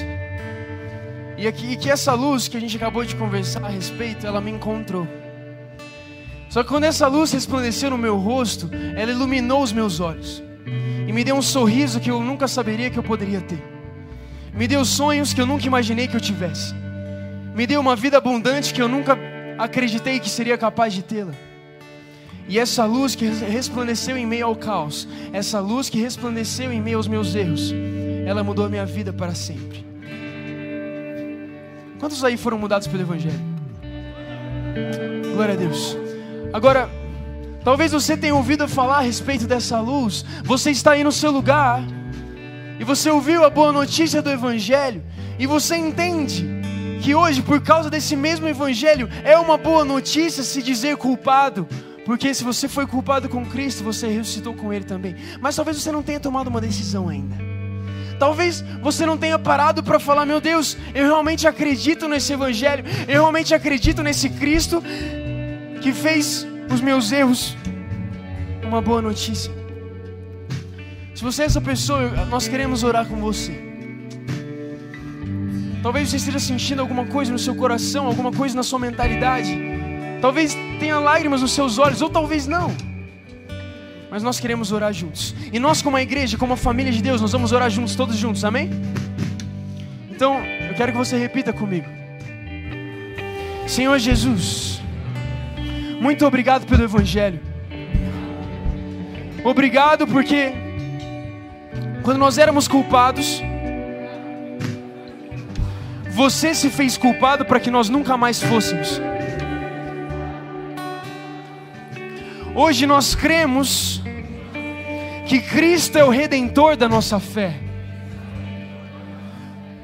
E, 1.36 1.44
aqui, 1.44 1.72
e 1.72 1.76
que 1.76 1.90
essa 1.90 2.12
luz 2.12 2.46
que 2.46 2.56
a 2.56 2.60
gente 2.60 2.76
acabou 2.76 3.04
de 3.04 3.16
conversar 3.16 3.64
a 3.64 3.68
respeito, 3.68 4.24
ela 4.24 4.40
me 4.40 4.52
encontrou. 4.52 5.04
Só 6.48 6.62
que 6.62 6.68
quando 6.68 6.84
essa 6.84 7.08
luz 7.08 7.32
resplandeceu 7.32 7.90
no 7.90 7.98
meu 7.98 8.16
rosto, 8.16 8.70
ela 8.94 9.10
iluminou 9.10 9.60
os 9.60 9.72
meus 9.72 9.98
olhos. 9.98 10.40
E 11.04 11.12
me 11.12 11.24
deu 11.24 11.34
um 11.34 11.42
sorriso 11.42 11.98
que 11.98 12.12
eu 12.12 12.22
nunca 12.22 12.46
saberia 12.46 12.90
que 12.90 12.96
eu 12.96 13.02
poderia 13.02 13.40
ter. 13.40 13.60
Me 14.54 14.68
deu 14.68 14.84
sonhos 14.84 15.34
que 15.34 15.40
eu 15.40 15.46
nunca 15.46 15.66
imaginei 15.66 16.06
que 16.06 16.14
eu 16.14 16.20
tivesse. 16.20 16.72
Me 17.56 17.66
deu 17.66 17.80
uma 17.80 17.96
vida 17.96 18.18
abundante 18.18 18.72
que 18.72 18.80
eu 18.80 18.86
nunca 18.86 19.18
acreditei 19.58 20.20
que 20.20 20.30
seria 20.30 20.56
capaz 20.56 20.94
de 20.94 21.02
tê-la. 21.02 21.47
E 22.48 22.58
essa 22.58 22.86
luz 22.86 23.14
que 23.14 23.26
resplandeceu 23.26 24.16
em 24.16 24.26
meio 24.26 24.46
ao 24.46 24.56
caos, 24.56 25.06
essa 25.32 25.60
luz 25.60 25.90
que 25.90 26.00
resplandeceu 26.00 26.72
em 26.72 26.80
meio 26.80 26.96
aos 26.96 27.06
meus 27.06 27.34
erros, 27.34 27.74
ela 28.26 28.42
mudou 28.42 28.64
a 28.64 28.68
minha 28.70 28.86
vida 28.86 29.12
para 29.12 29.34
sempre. 29.34 29.86
Quantos 32.00 32.24
aí 32.24 32.38
foram 32.38 32.58
mudados 32.58 32.86
pelo 32.86 33.02
Evangelho? 33.02 33.38
Glória 35.34 35.54
a 35.54 35.56
Deus. 35.56 35.96
Agora, 36.50 36.88
talvez 37.62 37.92
você 37.92 38.16
tenha 38.16 38.34
ouvido 38.34 38.66
falar 38.66 38.98
a 38.98 39.02
respeito 39.02 39.46
dessa 39.46 39.78
luz, 39.80 40.24
você 40.42 40.70
está 40.70 40.92
aí 40.92 41.04
no 41.04 41.12
seu 41.12 41.30
lugar 41.30 41.82
e 42.80 42.84
você 42.84 43.10
ouviu 43.10 43.44
a 43.44 43.50
boa 43.50 43.72
notícia 43.72 44.22
do 44.22 44.30
Evangelho, 44.30 45.02
e 45.38 45.46
você 45.46 45.76
entende 45.76 46.46
que 47.02 47.14
hoje, 47.14 47.42
por 47.42 47.60
causa 47.60 47.90
desse 47.90 48.16
mesmo 48.16 48.48
Evangelho, 48.48 49.08
é 49.24 49.36
uma 49.36 49.58
boa 49.58 49.84
notícia 49.84 50.42
se 50.42 50.62
dizer 50.62 50.96
culpado, 50.96 51.68
porque 52.08 52.32
se 52.32 52.42
você 52.42 52.66
foi 52.66 52.86
culpado 52.86 53.28
com 53.28 53.44
Cristo, 53.44 53.84
você 53.84 54.08
ressuscitou 54.08 54.54
com 54.54 54.72
Ele 54.72 54.86
também. 54.86 55.14
Mas 55.42 55.54
talvez 55.54 55.76
você 55.76 55.92
não 55.92 56.02
tenha 56.02 56.18
tomado 56.18 56.46
uma 56.46 56.58
decisão 56.58 57.06
ainda. 57.06 57.36
Talvez 58.18 58.64
você 58.82 59.04
não 59.04 59.18
tenha 59.18 59.38
parado 59.38 59.82
para 59.82 60.00
falar: 60.00 60.24
meu 60.24 60.40
Deus, 60.40 60.74
eu 60.94 61.04
realmente 61.04 61.46
acredito 61.46 62.08
nesse 62.08 62.32
Evangelho, 62.32 62.82
eu 63.06 63.20
realmente 63.20 63.52
acredito 63.54 64.02
nesse 64.02 64.30
Cristo 64.30 64.82
que 65.82 65.92
fez 65.92 66.46
os 66.72 66.80
meus 66.80 67.12
erros 67.12 67.54
uma 68.64 68.80
boa 68.80 69.02
notícia. 69.02 69.52
Se 71.14 71.22
você 71.22 71.42
é 71.42 71.44
essa 71.44 71.60
pessoa, 71.60 72.24
nós 72.24 72.48
queremos 72.48 72.84
orar 72.84 73.04
com 73.04 73.16
você. 73.16 73.52
Talvez 75.82 76.08
você 76.08 76.16
esteja 76.16 76.38
sentindo 76.38 76.80
alguma 76.80 77.04
coisa 77.04 77.30
no 77.30 77.38
seu 77.38 77.54
coração, 77.54 78.06
alguma 78.06 78.32
coisa 78.32 78.56
na 78.56 78.62
sua 78.62 78.78
mentalidade. 78.78 79.54
Talvez 80.22 80.56
tenha 80.78 80.98
lágrimas 80.98 81.42
nos 81.42 81.52
seus 81.52 81.78
olhos, 81.78 82.00
ou 82.00 82.08
talvez 82.08 82.46
não. 82.46 82.74
Mas 84.10 84.22
nós 84.22 84.40
queremos 84.40 84.72
orar 84.72 84.92
juntos. 84.92 85.34
E 85.52 85.58
nós, 85.58 85.82
como 85.82 85.96
a 85.96 86.02
igreja, 86.02 86.38
como 86.38 86.54
a 86.54 86.56
família 86.56 86.92
de 86.92 87.02
Deus, 87.02 87.20
nós 87.20 87.32
vamos 87.32 87.52
orar 87.52 87.68
juntos, 87.68 87.94
todos 87.94 88.16
juntos, 88.16 88.44
amém? 88.44 88.70
Então, 90.10 90.40
eu 90.68 90.74
quero 90.74 90.92
que 90.92 90.98
você 90.98 91.18
repita 91.18 91.52
comigo. 91.52 91.86
Senhor 93.66 93.98
Jesus, 93.98 94.80
muito 96.00 96.24
obrigado 96.26 96.66
pelo 96.66 96.82
Evangelho. 96.82 97.40
Obrigado 99.44 100.06
porque 100.06 100.52
quando 102.02 102.18
nós 102.18 102.38
éramos 102.38 102.66
culpados, 102.66 103.42
você 106.10 106.54
se 106.54 106.70
fez 106.70 106.96
culpado 106.96 107.44
para 107.44 107.60
que 107.60 107.70
nós 107.70 107.88
nunca 107.88 108.16
mais 108.16 108.42
fôssemos. 108.42 109.00
Hoje 112.60 112.88
nós 112.88 113.14
cremos 113.14 114.02
que 115.28 115.40
Cristo 115.40 115.96
é 115.96 116.02
o 116.02 116.10
redentor 116.10 116.76
da 116.76 116.88
nossa 116.88 117.20
fé. 117.20 117.54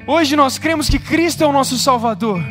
Hoje 0.05 0.35
nós 0.35 0.57
cremos 0.57 0.89
que 0.89 0.99
Cristo 0.99 1.41
é 1.41 1.47
o 1.47 1.53
nosso 1.53 1.77
Salvador. 1.77 2.43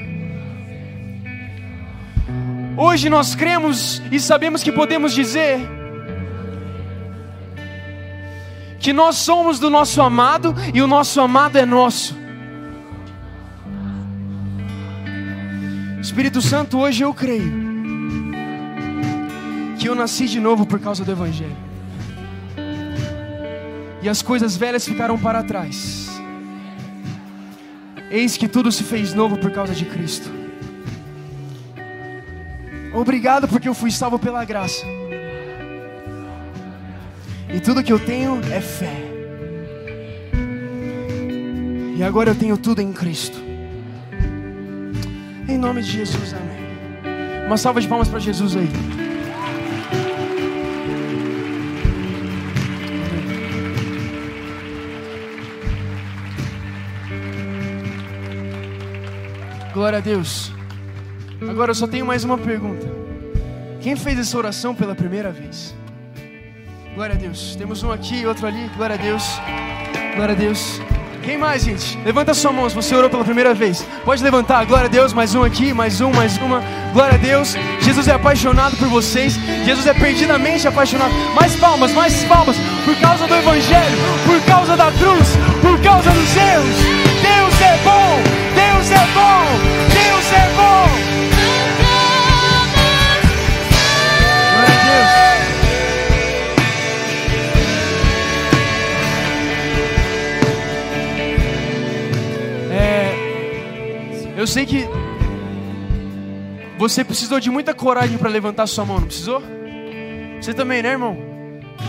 Hoje 2.74 3.10
nós 3.10 3.34
cremos 3.34 4.00
e 4.10 4.18
sabemos 4.18 4.62
que 4.62 4.72
podemos 4.72 5.12
dizer 5.12 5.60
que 8.80 8.94
nós 8.94 9.16
somos 9.16 9.58
do 9.58 9.68
nosso 9.68 10.00
amado 10.00 10.54
e 10.72 10.80
o 10.80 10.86
nosso 10.86 11.20
amado 11.20 11.58
é 11.58 11.66
nosso. 11.66 12.16
Espírito 16.00 16.40
Santo, 16.40 16.78
hoje 16.78 17.02
eu 17.02 17.12
creio 17.12 17.63
que 19.84 19.88
eu 19.90 19.94
nasci 19.94 20.26
de 20.26 20.40
novo 20.40 20.64
por 20.64 20.80
causa 20.80 21.04
do 21.04 21.12
Evangelho. 21.12 21.54
E 24.00 24.08
as 24.08 24.22
coisas 24.22 24.56
velhas 24.56 24.82
ficaram 24.86 25.18
para 25.18 25.42
trás. 25.42 26.08
Eis 28.10 28.38
que 28.38 28.48
tudo 28.48 28.72
se 28.72 28.82
fez 28.82 29.12
novo 29.12 29.36
por 29.36 29.50
causa 29.50 29.74
de 29.74 29.84
Cristo. 29.84 30.30
Obrigado 32.94 33.46
porque 33.46 33.68
eu 33.68 33.74
fui 33.74 33.90
salvo 33.90 34.18
pela 34.18 34.42
graça. 34.46 34.86
E 37.52 37.60
tudo 37.60 37.82
que 37.82 37.92
eu 37.92 37.98
tenho 37.98 38.40
é 38.50 38.62
fé. 38.62 38.96
E 41.94 42.02
agora 42.02 42.30
eu 42.30 42.34
tenho 42.34 42.56
tudo 42.56 42.80
em 42.80 42.90
Cristo. 42.90 43.38
Em 45.46 45.58
nome 45.58 45.82
de 45.82 45.90
Jesus, 45.90 46.32
amém. 46.32 47.44
Uma 47.46 47.58
salva 47.58 47.82
de 47.82 47.86
palmas 47.86 48.08
para 48.08 48.18
Jesus 48.18 48.56
aí. 48.56 49.03
Glória 59.84 59.98
a 59.98 60.00
Deus. 60.00 60.50
Agora 61.46 61.72
eu 61.72 61.74
só 61.74 61.86
tenho 61.86 62.06
mais 62.06 62.24
uma 62.24 62.38
pergunta. 62.38 62.90
Quem 63.82 63.94
fez 63.94 64.18
essa 64.18 64.38
oração 64.38 64.74
pela 64.74 64.94
primeira 64.94 65.30
vez? 65.30 65.74
Glória 66.94 67.14
a 67.14 67.18
Deus. 67.18 67.54
Temos 67.54 67.82
um 67.82 67.92
aqui, 67.92 68.24
outro 68.24 68.46
ali. 68.46 68.70
Glória 68.78 68.94
a 68.94 68.98
Deus. 68.98 69.22
Glória 70.16 70.34
a 70.34 70.38
Deus. 70.38 70.80
Quem 71.22 71.36
mais, 71.36 71.64
gente? 71.64 71.98
Levanta 71.98 72.32
sua 72.32 72.50
mão 72.50 72.66
se 72.66 72.74
você 72.74 72.94
orou 72.94 73.10
pela 73.10 73.24
primeira 73.24 73.52
vez. 73.52 73.86
Pode 74.06 74.24
levantar. 74.24 74.64
Glória 74.64 74.86
a 74.86 74.88
Deus. 74.88 75.12
Mais 75.12 75.34
um 75.34 75.44
aqui, 75.44 75.74
mais 75.74 76.00
um, 76.00 76.10
mais 76.14 76.38
uma. 76.38 76.62
Glória 76.94 77.16
a 77.16 77.18
Deus. 77.18 77.54
Jesus 77.82 78.08
é 78.08 78.12
apaixonado 78.12 78.78
por 78.78 78.88
vocês. 78.88 79.34
Jesus 79.66 79.86
é 79.86 79.92
perdidamente 79.92 80.66
apaixonado. 80.66 81.12
Mais 81.34 81.54
palmas, 81.56 81.92
mais 81.92 82.24
palmas. 82.24 82.56
Por 82.86 82.96
causa 83.02 83.26
do 83.26 83.34
Evangelho, 83.34 83.98
por 84.24 84.40
causa 84.46 84.78
da 84.78 84.90
cruz, 84.92 85.36
por 85.60 85.78
causa 85.82 86.10
dos 86.10 86.36
erros. 86.38 86.76
Deus 87.20 87.60
é 87.60 87.76
bom. 87.84 88.43
Deus 88.84 89.00
é 89.00 89.06
bom. 89.14 89.44
Deus 89.94 90.32
é 90.32 90.48
bom. 90.56 90.84
Eu 104.36 104.46
sei 104.46 104.66
que 104.66 104.86
você 106.76 107.02
precisou 107.02 107.40
de 107.40 107.50
muita 107.50 107.72
coragem 107.72 108.18
para 108.18 108.28
levantar 108.28 108.66
sua 108.66 108.84
mão, 108.84 109.00
não 109.00 109.06
precisou? 109.06 109.42
Você 110.38 110.52
também, 110.52 110.82
né, 110.82 110.90
irmão? 110.90 111.16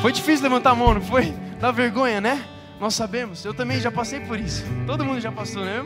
Foi 0.02 0.14
difícil 0.14 0.44
levantar 0.44 0.70
a 0.70 0.76
mão, 0.76 0.94
não 0.94 1.02
foi? 1.02 1.34
Dá 1.60 1.72
vergonha, 1.72 2.22
né? 2.22 2.42
Nós 2.80 2.96
sabemos. 2.96 3.44
Eu 3.44 3.54
também 3.54 3.82
já 3.82 3.92
passei 3.92 4.22
por 4.22 4.40
isso. 4.40 4.64
Todo 4.88 5.04
mundo 5.04 5.20
já 5.20 5.34
passou, 5.34 5.66
né? 5.66 5.86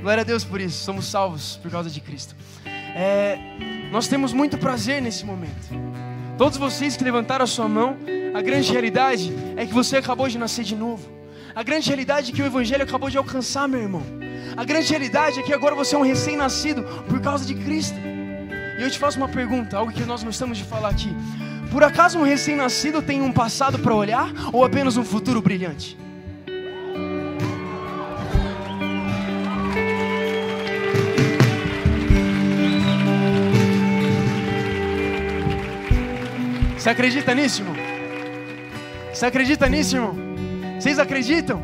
Glória 0.00 0.20
a 0.20 0.24
Deus 0.24 0.44
por 0.44 0.60
isso. 0.60 0.84
Somos 0.84 1.06
salvos 1.06 1.58
por 1.62 1.70
causa 1.70 1.90
de 1.90 2.00
Cristo. 2.00 2.34
É, 2.94 3.38
nós 3.90 4.08
temos 4.08 4.32
muito 4.32 4.58
prazer 4.58 5.00
nesse 5.00 5.24
momento. 5.24 5.68
Todos 6.38 6.58
vocês 6.58 6.96
que 6.96 7.04
levantaram 7.04 7.44
a 7.44 7.46
sua 7.46 7.68
mão, 7.68 7.96
a 8.34 8.42
grande 8.42 8.70
realidade 8.70 9.32
é 9.56 9.64
que 9.64 9.72
você 9.72 9.96
acabou 9.96 10.28
de 10.28 10.38
nascer 10.38 10.64
de 10.64 10.76
novo. 10.76 11.08
A 11.54 11.62
grande 11.62 11.88
realidade 11.88 12.30
é 12.30 12.34
que 12.34 12.42
o 12.42 12.46
Evangelho 12.46 12.82
acabou 12.82 13.08
de 13.08 13.16
alcançar, 13.16 13.66
meu 13.66 13.80
irmão. 13.80 14.02
A 14.56 14.64
grande 14.64 14.90
realidade 14.90 15.40
é 15.40 15.42
que 15.42 15.52
agora 15.52 15.74
você 15.74 15.94
é 15.94 15.98
um 15.98 16.02
recém-nascido 16.02 16.82
por 17.08 17.20
causa 17.20 17.46
de 17.46 17.54
Cristo. 17.54 17.96
E 18.78 18.82
eu 18.82 18.90
te 18.90 18.98
faço 18.98 19.16
uma 19.16 19.28
pergunta, 19.28 19.78
algo 19.78 19.90
que 19.90 20.04
nós 20.04 20.22
gostamos 20.22 20.58
de 20.58 20.64
falar 20.64 20.90
aqui. 20.90 21.14
Por 21.70 21.82
acaso 21.82 22.18
um 22.18 22.22
recém-nascido 22.22 23.00
tem 23.00 23.22
um 23.22 23.32
passado 23.32 23.78
para 23.78 23.94
olhar 23.94 24.30
ou 24.52 24.64
apenas 24.64 24.96
um 24.98 25.04
futuro 25.04 25.40
brilhante? 25.40 25.96
Você 36.86 36.90
acredita 36.90 37.34
nisso, 37.34 37.62
irmão? 37.62 37.76
Você 39.12 39.26
acredita 39.26 39.68
nisso, 39.68 39.96
irmão? 39.96 40.16
Vocês 40.78 41.00
acreditam? 41.00 41.60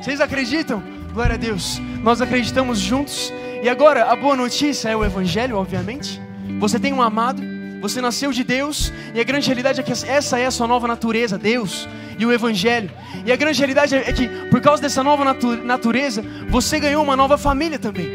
Vocês 0.00 0.22
acreditam? 0.22 0.82
Glória 1.12 1.34
a 1.34 1.36
Deus. 1.36 1.78
Nós 2.02 2.22
acreditamos 2.22 2.78
juntos. 2.78 3.30
E 3.62 3.68
agora, 3.68 4.10
a 4.10 4.16
boa 4.16 4.34
notícia 4.34 4.88
é 4.88 4.96
o 4.96 5.04
Evangelho, 5.04 5.58
obviamente. 5.58 6.18
Você 6.60 6.80
tem 6.80 6.94
um 6.94 7.02
amado, 7.02 7.42
você 7.82 8.00
nasceu 8.00 8.32
de 8.32 8.42
Deus, 8.42 8.90
e 9.14 9.20
a 9.20 9.22
grande 9.22 9.48
realidade 9.48 9.80
é 9.80 9.82
que 9.82 9.92
essa 9.92 10.38
é 10.38 10.46
a 10.46 10.50
sua 10.50 10.66
nova 10.66 10.88
natureza, 10.88 11.36
Deus 11.36 11.86
e 12.18 12.24
o 12.24 12.32
Evangelho. 12.32 12.90
E 13.26 13.30
a 13.30 13.36
grande 13.36 13.58
realidade 13.58 13.94
é 13.94 14.12
que, 14.14 14.26
por 14.48 14.62
causa 14.62 14.80
dessa 14.80 15.02
nova 15.02 15.26
natureza, 15.62 16.24
você 16.48 16.80
ganhou 16.80 17.02
uma 17.02 17.14
nova 17.14 17.36
família 17.36 17.78
também. 17.78 18.08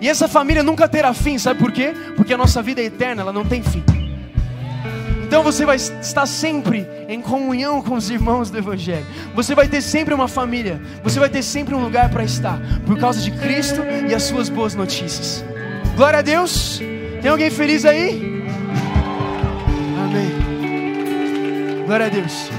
E 0.00 0.08
essa 0.08 0.26
família 0.26 0.64
nunca 0.64 0.88
terá 0.88 1.14
fim, 1.14 1.38
sabe 1.38 1.60
por 1.60 1.70
quê? 1.70 1.94
Porque 2.16 2.34
a 2.34 2.36
nossa 2.36 2.60
vida 2.60 2.80
é 2.80 2.86
eterna, 2.86 3.22
ela 3.22 3.32
não 3.32 3.44
tem 3.44 3.62
fim. 3.62 3.84
Então 5.26 5.42
você 5.42 5.64
vai 5.64 5.76
estar 5.76 6.26
sempre 6.26 6.86
em 7.08 7.20
comunhão 7.20 7.82
com 7.82 7.94
os 7.94 8.10
irmãos 8.10 8.50
do 8.50 8.58
Evangelho. 8.58 9.06
Você 9.34 9.54
vai 9.54 9.66
ter 9.66 9.80
sempre 9.80 10.14
uma 10.14 10.28
família. 10.28 10.80
Você 11.02 11.18
vai 11.18 11.28
ter 11.28 11.42
sempre 11.42 11.74
um 11.74 11.82
lugar 11.82 12.10
para 12.10 12.22
estar. 12.22 12.60
Por 12.86 12.98
causa 12.98 13.20
de 13.20 13.30
Cristo 13.30 13.80
e 14.08 14.14
as 14.14 14.22
suas 14.24 14.48
boas 14.48 14.74
notícias. 14.74 15.44
Glória 15.96 16.18
a 16.18 16.22
Deus. 16.22 16.80
Tem 17.20 17.30
alguém 17.30 17.50
feliz 17.50 17.84
aí? 17.84 18.44
Amém. 20.04 21.84
Glória 21.86 22.06
a 22.06 22.08
Deus. 22.10 22.50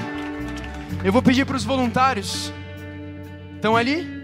Eu 1.03 1.13
vou 1.13 1.21
pedir 1.21 1.45
para 1.45 1.55
os 1.55 1.63
voluntários. 1.63 2.51
Estão 3.55 3.77
ali? 3.77 4.14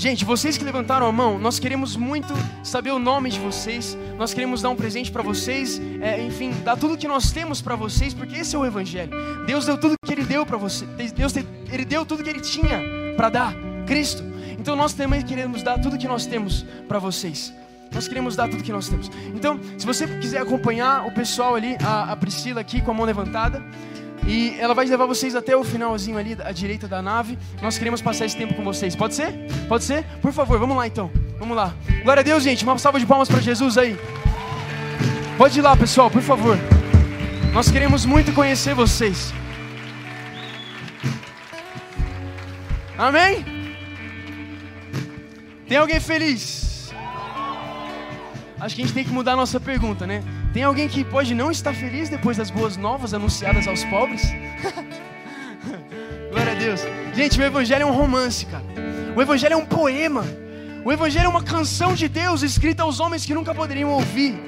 Gente, 0.00 0.24
vocês 0.24 0.56
que 0.56 0.64
levantaram 0.64 1.06
a 1.06 1.12
mão, 1.12 1.38
nós 1.38 1.58
queremos 1.58 1.94
muito 1.94 2.32
saber 2.64 2.90
o 2.90 2.98
nome 2.98 3.28
de 3.28 3.38
vocês. 3.38 3.94
Nós 4.16 4.32
queremos 4.32 4.62
dar 4.62 4.70
um 4.70 4.74
presente 4.74 5.12
para 5.12 5.22
vocês. 5.22 5.78
É, 6.00 6.24
enfim, 6.24 6.52
dar 6.64 6.74
tudo 6.74 6.96
que 6.96 7.06
nós 7.06 7.30
temos 7.32 7.60
para 7.60 7.76
vocês, 7.76 8.14
porque 8.14 8.36
esse 8.36 8.56
é 8.56 8.58
o 8.58 8.64
Evangelho. 8.64 9.10
Deus 9.44 9.66
deu 9.66 9.76
tudo 9.76 9.96
que 10.02 10.10
Ele 10.10 10.24
deu 10.24 10.46
para 10.46 10.56
você. 10.56 10.86
Deus 11.14 11.34
Ele 11.70 11.84
deu 11.84 12.06
tudo 12.06 12.24
que 12.24 12.30
Ele 12.30 12.40
tinha 12.40 12.80
para 13.14 13.28
dar. 13.28 13.54
Cristo. 13.86 14.24
Então 14.58 14.74
nós 14.74 14.94
também 14.94 15.20
queremos 15.20 15.62
dar 15.62 15.78
tudo 15.78 15.98
que 15.98 16.08
nós 16.08 16.24
temos 16.24 16.64
para 16.88 16.98
vocês. 16.98 17.52
Nós 17.92 18.08
queremos 18.08 18.34
dar 18.34 18.48
tudo 18.48 18.62
que 18.62 18.72
nós 18.72 18.88
temos. 18.88 19.10
Então, 19.34 19.60
se 19.76 19.84
você 19.84 20.06
quiser 20.06 20.40
acompanhar 20.40 21.06
o 21.06 21.12
pessoal 21.12 21.56
ali, 21.56 21.76
a, 21.84 22.12
a 22.12 22.16
Priscila 22.16 22.62
aqui 22.62 22.80
com 22.80 22.92
a 22.92 22.94
mão 22.94 23.04
levantada. 23.04 23.62
E 24.26 24.54
ela 24.58 24.74
vai 24.74 24.86
levar 24.86 25.06
vocês 25.06 25.34
até 25.34 25.56
o 25.56 25.64
finalzinho 25.64 26.18
ali, 26.18 26.36
à 26.44 26.52
direita 26.52 26.86
da 26.86 27.00
nave. 27.02 27.38
Nós 27.62 27.78
queremos 27.78 28.00
passar 28.00 28.26
esse 28.26 28.36
tempo 28.36 28.54
com 28.54 28.62
vocês. 28.62 28.94
Pode 28.94 29.14
ser? 29.14 29.32
Pode 29.68 29.84
ser? 29.84 30.04
Por 30.20 30.32
favor, 30.32 30.58
vamos 30.58 30.76
lá 30.76 30.86
então. 30.86 31.10
Vamos 31.38 31.56
lá. 31.56 31.74
Glória 32.02 32.20
a 32.20 32.24
Deus, 32.24 32.42
gente. 32.42 32.62
Uma 32.64 32.78
salva 32.78 33.00
de 33.00 33.06
palmas 33.06 33.28
para 33.28 33.40
Jesus 33.40 33.78
aí. 33.78 33.98
Pode 35.36 35.58
ir 35.58 35.62
lá, 35.62 35.76
pessoal, 35.76 36.10
por 36.10 36.22
favor. 36.22 36.58
Nós 37.52 37.70
queremos 37.70 38.04
muito 38.04 38.32
conhecer 38.32 38.74
vocês. 38.74 39.32
Amém? 42.96 43.44
Tem 45.66 45.78
alguém 45.78 45.98
feliz? 45.98 46.92
Acho 48.60 48.74
que 48.76 48.82
a 48.82 48.84
gente 48.84 48.94
tem 48.94 49.04
que 49.04 49.10
mudar 49.10 49.32
a 49.32 49.36
nossa 49.36 49.58
pergunta, 49.58 50.06
né? 50.06 50.22
Tem 50.52 50.64
alguém 50.64 50.88
que 50.88 51.04
pode 51.04 51.34
não 51.34 51.50
estar 51.50 51.72
feliz 51.72 52.08
depois 52.08 52.36
das 52.36 52.50
boas 52.50 52.76
novas 52.76 53.14
anunciadas 53.14 53.68
aos 53.68 53.84
pobres? 53.84 54.22
Glória 56.30 56.52
a 56.52 56.54
Deus. 56.56 56.80
Gente, 57.14 57.40
o 57.40 57.44
Evangelho 57.44 57.82
é 57.84 57.86
um 57.86 57.92
romance, 57.92 58.46
cara. 58.46 58.64
O 59.14 59.22
Evangelho 59.22 59.54
é 59.54 59.56
um 59.56 59.66
poema. 59.66 60.24
O 60.84 60.90
Evangelho 60.90 61.26
é 61.26 61.28
uma 61.28 61.42
canção 61.42 61.94
de 61.94 62.08
Deus 62.08 62.42
escrita 62.42 62.82
aos 62.82 62.98
homens 62.98 63.24
que 63.24 63.34
nunca 63.34 63.54
poderiam 63.54 63.90
ouvir. 63.90 64.40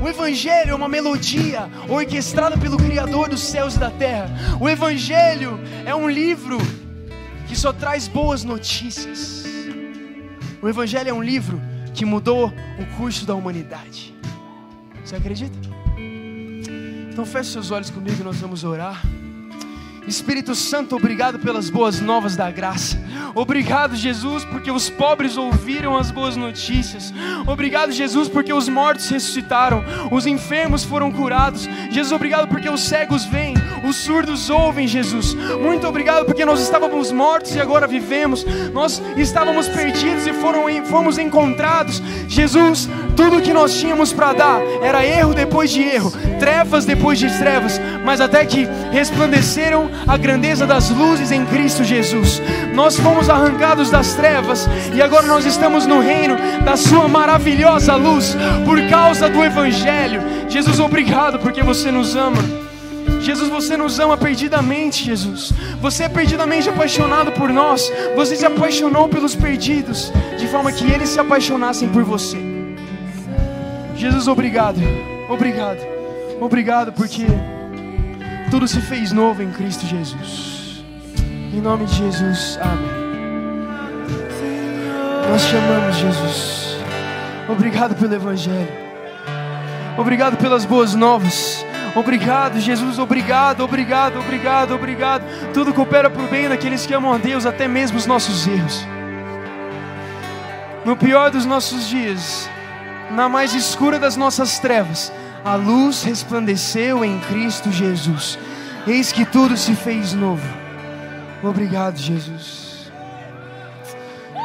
O 0.00 0.08
Evangelho 0.08 0.72
é 0.72 0.74
uma 0.74 0.88
melodia 0.88 1.68
orquestrada 1.88 2.58
pelo 2.58 2.76
Criador 2.76 3.28
dos 3.28 3.40
céus 3.40 3.76
e 3.76 3.78
da 3.78 3.90
terra. 3.90 4.30
O 4.60 4.68
Evangelho 4.68 5.60
é 5.86 5.94
um 5.94 6.08
livro 6.08 6.58
que 7.46 7.54
só 7.54 7.72
traz 7.72 8.08
boas 8.08 8.42
notícias. 8.42 9.44
O 10.60 10.68
Evangelho 10.68 11.10
é 11.10 11.12
um 11.12 11.22
livro 11.22 11.60
que 11.94 12.04
mudou 12.04 12.52
o 12.78 12.96
curso 12.96 13.24
da 13.24 13.34
humanidade. 13.34 14.13
Você 15.04 15.16
acredita? 15.16 15.56
Então 17.12 17.26
feche 17.26 17.50
seus 17.52 17.70
olhos 17.70 17.90
comigo 17.90 18.24
nós 18.24 18.38
vamos 18.38 18.64
orar. 18.64 19.02
Espírito 20.06 20.54
Santo, 20.54 20.96
obrigado 20.96 21.38
pelas 21.38 21.70
boas 21.70 22.00
novas 22.00 22.36
da 22.36 22.50
graça. 22.50 22.98
Obrigado, 23.34 23.96
Jesus, 23.96 24.44
porque 24.44 24.70
os 24.70 24.88
pobres 24.88 25.36
ouviram 25.36 25.96
as 25.96 26.10
boas 26.10 26.36
notícias. 26.36 27.12
Obrigado, 27.46 27.90
Jesus, 27.90 28.28
porque 28.28 28.52
os 28.52 28.68
mortos 28.68 29.08
ressuscitaram, 29.08 29.82
os 30.10 30.26
enfermos 30.26 30.84
foram 30.84 31.10
curados. 31.10 31.68
Jesus, 31.90 32.12
obrigado 32.12 32.48
porque 32.48 32.68
os 32.68 32.82
cegos 32.82 33.24
vêm, 33.24 33.54
os 33.88 33.96
surdos 33.96 34.50
ouvem, 34.50 34.86
Jesus. 34.86 35.34
Muito 35.34 35.86
obrigado 35.86 36.26
porque 36.26 36.44
nós 36.44 36.60
estávamos 36.60 37.10
mortos 37.10 37.54
e 37.54 37.60
agora 37.60 37.86
vivemos. 37.86 38.44
Nós 38.72 39.02
estávamos 39.16 39.68
perdidos 39.68 40.26
e 40.26 40.32
foram, 40.34 40.64
fomos 40.84 41.18
encontrados. 41.18 42.02
Jesus, 42.28 42.88
tudo 43.16 43.42
que 43.42 43.52
nós 43.52 43.74
tínhamos 43.78 44.12
para 44.12 44.32
dar 44.32 44.60
era 44.82 45.04
erro 45.04 45.34
depois 45.34 45.70
de 45.70 45.82
erro, 45.82 46.12
trevas 46.38 46.84
depois 46.84 47.18
de 47.18 47.28
trevas, 47.38 47.80
mas 48.04 48.20
até 48.20 48.44
que 48.44 48.68
resplandeceram 48.92 49.90
a 50.06 50.16
grandeza 50.16 50.66
das 50.66 50.90
luzes 50.90 51.30
em 51.30 51.44
Cristo 51.46 51.84
Jesus. 51.84 52.40
Nós 52.74 52.98
fomos 52.98 53.28
arrancados 53.28 53.90
das 53.90 54.14
trevas 54.14 54.68
e 54.94 55.00
agora 55.00 55.26
nós 55.26 55.44
estamos 55.44 55.86
no 55.86 56.00
reino 56.00 56.36
da 56.64 56.76
Sua 56.76 57.08
maravilhosa 57.08 57.94
luz 57.94 58.36
por 58.64 58.80
causa 58.88 59.28
do 59.28 59.42
Evangelho. 59.42 60.22
Jesus, 60.48 60.78
obrigado 60.80 61.38
porque 61.38 61.62
você 61.62 61.90
nos 61.90 62.14
ama. 62.16 62.42
Jesus, 63.20 63.48
você 63.48 63.76
nos 63.76 63.98
ama 63.98 64.16
perdidamente, 64.16 65.04
Jesus. 65.04 65.52
Você 65.80 66.04
é 66.04 66.08
perdidamente 66.08 66.68
apaixonado 66.68 67.32
por 67.32 67.50
nós. 67.50 67.90
Você 68.14 68.36
se 68.36 68.44
apaixonou 68.44 69.08
pelos 69.08 69.34
perdidos, 69.34 70.12
de 70.38 70.46
forma 70.46 70.70
que 70.70 70.84
eles 70.84 71.08
se 71.08 71.18
apaixonassem 71.18 71.88
por 71.88 72.04
você. 72.04 72.36
Jesus, 73.96 74.28
obrigado. 74.28 74.78
Obrigado. 75.28 75.78
Obrigado 76.40 76.92
porque 76.92 77.26
tudo 78.54 78.68
se 78.68 78.80
fez 78.80 79.10
novo 79.10 79.42
em 79.42 79.50
Cristo 79.50 79.84
Jesus. 79.84 80.84
Em 81.52 81.60
nome 81.60 81.86
de 81.86 81.96
Jesus, 81.96 82.56
amém. 82.62 82.88
Nós 85.28 85.44
te 85.44 85.56
amamos, 85.56 85.96
Jesus. 85.96 86.76
Obrigado 87.48 87.96
pelo 87.96 88.14
Evangelho. 88.14 88.72
Obrigado 89.98 90.36
pelas 90.36 90.64
boas 90.64 90.94
novas. 90.94 91.66
Obrigado, 91.96 92.60
Jesus. 92.60 92.96
Obrigado, 93.00 93.64
obrigado, 93.64 94.20
obrigado, 94.20 94.72
obrigado. 94.72 95.24
Tudo 95.52 95.74
coopera 95.74 96.08
para 96.08 96.22
o 96.22 96.28
bem 96.28 96.48
daqueles 96.48 96.86
que 96.86 96.94
amam 96.94 97.12
a 97.12 97.18
Deus, 97.18 97.46
até 97.46 97.66
mesmo 97.66 97.98
os 97.98 98.06
nossos 98.06 98.46
erros. 98.46 98.86
No 100.84 100.96
pior 100.96 101.32
dos 101.32 101.44
nossos 101.44 101.88
dias, 101.88 102.48
na 103.10 103.28
mais 103.28 103.52
escura 103.52 103.98
das 103.98 104.16
nossas 104.16 104.60
trevas, 104.60 105.12
a 105.44 105.56
luz 105.56 106.02
resplandeceu 106.02 107.04
em 107.04 107.18
Cristo 107.20 107.70
Jesus. 107.70 108.38
Eis 108.86 109.12
que 109.12 109.24
tudo 109.26 109.56
se 109.56 109.74
fez 109.74 110.14
novo. 110.14 110.46
Obrigado, 111.42 111.98
Jesus. 111.98 112.90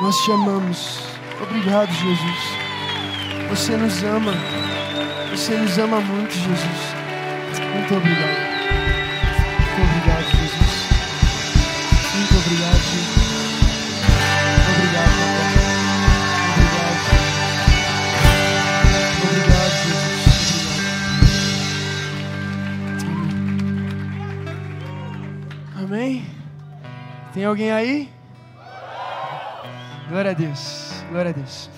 Nós 0.02 0.16
te 0.18 0.32
amamos. 0.32 1.00
Obrigado, 1.41 1.91
Jesus. 1.91 2.60
Você 3.50 3.78
nos 3.78 4.04
ama. 4.04 4.34
Você 5.32 5.56
nos 5.56 5.78
ama 5.78 6.02
muito, 6.02 6.34
Jesus. 6.34 7.00
Muito 7.74 7.95
obrigado. 7.95 8.59
Tem 27.40 27.46
alguém 27.46 27.72
aí? 27.72 28.10
Glória 30.10 30.32
a 30.32 30.34
Deus. 30.34 31.06
Glória 31.10 31.32
a 31.32 31.34
Deus. 31.34 31.70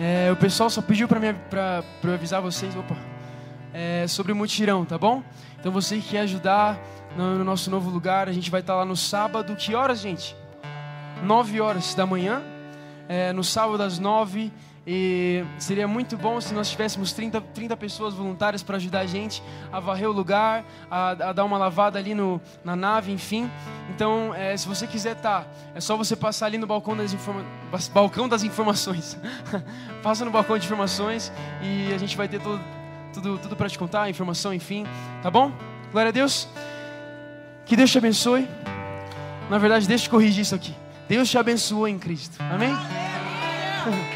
É, 0.00 0.28
o 0.32 0.34
pessoal 0.34 0.68
só 0.68 0.82
pediu 0.82 1.06
para 1.06 1.84
eu 2.02 2.14
avisar 2.14 2.42
vocês 2.42 2.74
opa, 2.74 2.96
é, 3.72 4.08
sobre 4.08 4.32
o 4.32 4.34
mutirão, 4.34 4.84
tá 4.84 4.98
bom? 4.98 5.22
Então 5.60 5.70
você 5.70 5.98
que 5.98 6.08
quer 6.08 6.22
ajudar 6.22 6.80
no, 7.16 7.38
no 7.38 7.44
nosso 7.44 7.70
novo 7.70 7.90
lugar, 7.90 8.28
a 8.28 8.32
gente 8.32 8.50
vai 8.50 8.60
estar 8.60 8.74
lá 8.74 8.84
no 8.84 8.96
sábado. 8.96 9.54
Que 9.54 9.72
horas, 9.72 10.00
gente? 10.00 10.34
9 11.22 11.60
horas 11.60 11.94
da 11.94 12.04
manhã. 12.04 12.42
É, 13.08 13.32
no 13.32 13.44
sábado 13.44 13.84
às 13.84 14.00
9 14.00 14.50
e 14.86 15.42
seria 15.58 15.88
muito 15.88 16.16
bom 16.16 16.40
se 16.40 16.52
nós 16.52 16.70
tivéssemos 16.70 17.12
30, 17.12 17.40
30 17.40 17.76
pessoas 17.76 18.12
voluntárias 18.12 18.62
para 18.62 18.76
ajudar 18.76 19.00
a 19.00 19.06
gente 19.06 19.42
a 19.72 19.80
varrer 19.80 20.08
o 20.08 20.12
lugar, 20.12 20.64
a, 20.90 21.10
a 21.10 21.32
dar 21.32 21.44
uma 21.44 21.56
lavada 21.56 21.98
ali 21.98 22.14
no, 22.14 22.40
na 22.62 22.76
nave, 22.76 23.10
enfim. 23.10 23.50
Então, 23.88 24.34
é, 24.34 24.54
se 24.56 24.68
você 24.68 24.86
quiser 24.86 25.16
estar, 25.16 25.42
tá, 25.42 25.48
é 25.74 25.80
só 25.80 25.96
você 25.96 26.14
passar 26.14 26.46
ali 26.46 26.58
no 26.58 26.66
balcão 26.66 26.96
das, 26.96 27.12
informa 27.14 27.44
balcão 27.94 28.28
das 28.28 28.42
informações. 28.42 29.16
Passa 30.02 30.24
no 30.24 30.30
balcão 30.30 30.58
de 30.58 30.66
informações 30.66 31.32
e 31.62 31.92
a 31.92 31.98
gente 31.98 32.14
vai 32.16 32.28
ter 32.28 32.40
todo, 32.40 32.60
tudo, 33.12 33.38
tudo 33.38 33.56
para 33.56 33.68
te 33.70 33.78
contar, 33.78 34.10
informação, 34.10 34.52
enfim. 34.52 34.86
Tá 35.22 35.30
bom? 35.30 35.50
Glória 35.92 36.10
a 36.10 36.12
Deus. 36.12 36.46
Que 37.64 37.74
Deus 37.74 37.90
te 37.90 37.96
abençoe. 37.96 38.46
Na 39.48 39.56
verdade, 39.56 39.88
deixa 39.88 40.06
eu 40.06 40.10
corrigir 40.10 40.42
isso 40.42 40.54
aqui. 40.54 40.74
Deus 41.08 41.30
te 41.30 41.38
abençoou 41.38 41.88
em 41.88 41.98
Cristo. 41.98 42.36
Amém? 42.50 42.74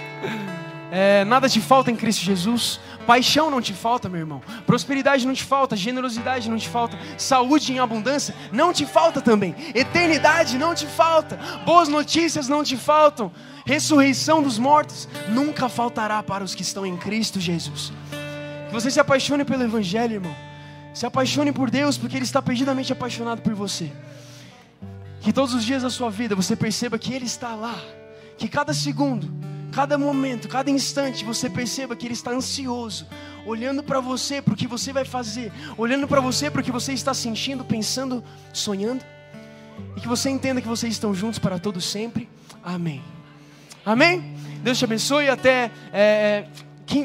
É, 0.90 1.24
nada 1.24 1.48
te 1.48 1.60
falta 1.60 1.90
em 1.90 1.96
Cristo 1.96 2.22
Jesus. 2.22 2.80
Paixão 3.06 3.50
não 3.50 3.60
te 3.60 3.72
falta, 3.72 4.08
meu 4.08 4.20
irmão. 4.20 4.40
Prosperidade 4.66 5.26
não 5.26 5.34
te 5.34 5.44
falta. 5.44 5.76
Generosidade 5.76 6.48
não 6.48 6.56
te 6.56 6.68
falta. 6.68 6.98
Saúde 7.16 7.72
em 7.72 7.78
abundância 7.78 8.34
não 8.52 8.72
te 8.72 8.86
falta 8.86 9.20
também. 9.20 9.54
Eternidade 9.74 10.56
não 10.58 10.74
te 10.74 10.86
falta. 10.86 11.38
Boas 11.64 11.88
notícias 11.88 12.48
não 12.48 12.64
te 12.64 12.76
faltam. 12.76 13.32
Ressurreição 13.66 14.42
dos 14.42 14.58
mortos 14.58 15.08
nunca 15.28 15.68
faltará 15.68 16.22
para 16.22 16.42
os 16.42 16.54
que 16.54 16.62
estão 16.62 16.86
em 16.86 16.96
Cristo 16.96 17.38
Jesus. 17.38 17.92
Que 18.68 18.72
você 18.72 18.90
se 18.90 19.00
apaixone 19.00 19.44
pelo 19.44 19.62
Evangelho, 19.62 20.14
irmão. 20.14 20.36
Se 20.94 21.04
apaixone 21.04 21.52
por 21.52 21.70
Deus, 21.70 21.98
porque 21.98 22.16
Ele 22.16 22.24
está 22.24 22.40
perdidamente 22.40 22.92
apaixonado 22.92 23.42
por 23.42 23.54
você. 23.54 23.92
Que 25.20 25.32
todos 25.32 25.54
os 25.54 25.64
dias 25.64 25.82
da 25.82 25.90
sua 25.90 26.10
vida 26.10 26.34
você 26.34 26.56
perceba 26.56 26.98
que 26.98 27.12
Ele 27.12 27.26
está 27.26 27.54
lá. 27.54 27.78
Que 28.38 28.48
cada 28.48 28.72
segundo 28.72 29.30
cada 29.72 29.96
momento, 29.98 30.48
cada 30.48 30.70
instante, 30.70 31.24
você 31.24 31.48
perceba 31.48 31.94
que 31.94 32.06
Ele 32.06 32.14
está 32.14 32.30
ansioso, 32.30 33.06
olhando 33.46 33.82
para 33.82 34.00
você, 34.00 34.40
para 34.42 34.54
o 34.54 34.56
que 34.56 34.66
você 34.66 34.92
vai 34.92 35.04
fazer, 35.04 35.52
olhando 35.76 36.06
para 36.06 36.20
você, 36.20 36.50
para 36.50 36.60
o 36.60 36.64
que 36.64 36.72
você 36.72 36.92
está 36.92 37.14
sentindo, 37.14 37.64
pensando, 37.64 38.22
sonhando, 38.52 39.04
e 39.96 40.00
que 40.00 40.08
você 40.08 40.30
entenda 40.30 40.60
que 40.60 40.68
vocês 40.68 40.92
estão 40.92 41.14
juntos 41.14 41.38
para 41.38 41.58
todo 41.58 41.80
sempre. 41.80 42.28
Amém. 42.62 43.02
Amém? 43.84 44.34
Deus 44.62 44.78
te 44.78 44.84
abençoe 44.84 45.28
até 45.28 45.70
é, 45.92 46.44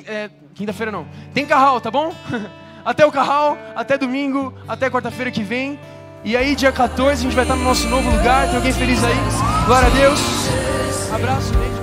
é, 0.06 0.30
quinta-feira 0.54 0.92
não. 0.92 1.08
Tem 1.34 1.46
carral, 1.46 1.80
tá 1.80 1.92
bom? 1.92 2.14
até 2.84 3.06
o 3.06 3.12
carral, 3.12 3.58
até 3.76 3.98
domingo, 3.98 4.54
até 4.68 4.90
quarta-feira 4.90 5.32
que 5.32 5.44
vem. 5.44 5.80
E 6.24 6.38
aí, 6.38 6.56
dia 6.56 6.72
14, 6.72 7.12
a 7.12 7.16
gente 7.16 7.36
vai 7.36 7.44
estar 7.44 7.56
no 7.56 7.64
nosso 7.64 7.88
novo 7.88 8.10
lugar. 8.10 8.48
Tem 8.48 8.56
alguém 8.56 8.72
feliz 8.72 9.04
aí? 9.04 9.16
Glória 9.66 9.88
a 9.88 9.92
Deus. 9.92 10.20
Abraço, 11.12 11.54
beijo. 11.54 11.83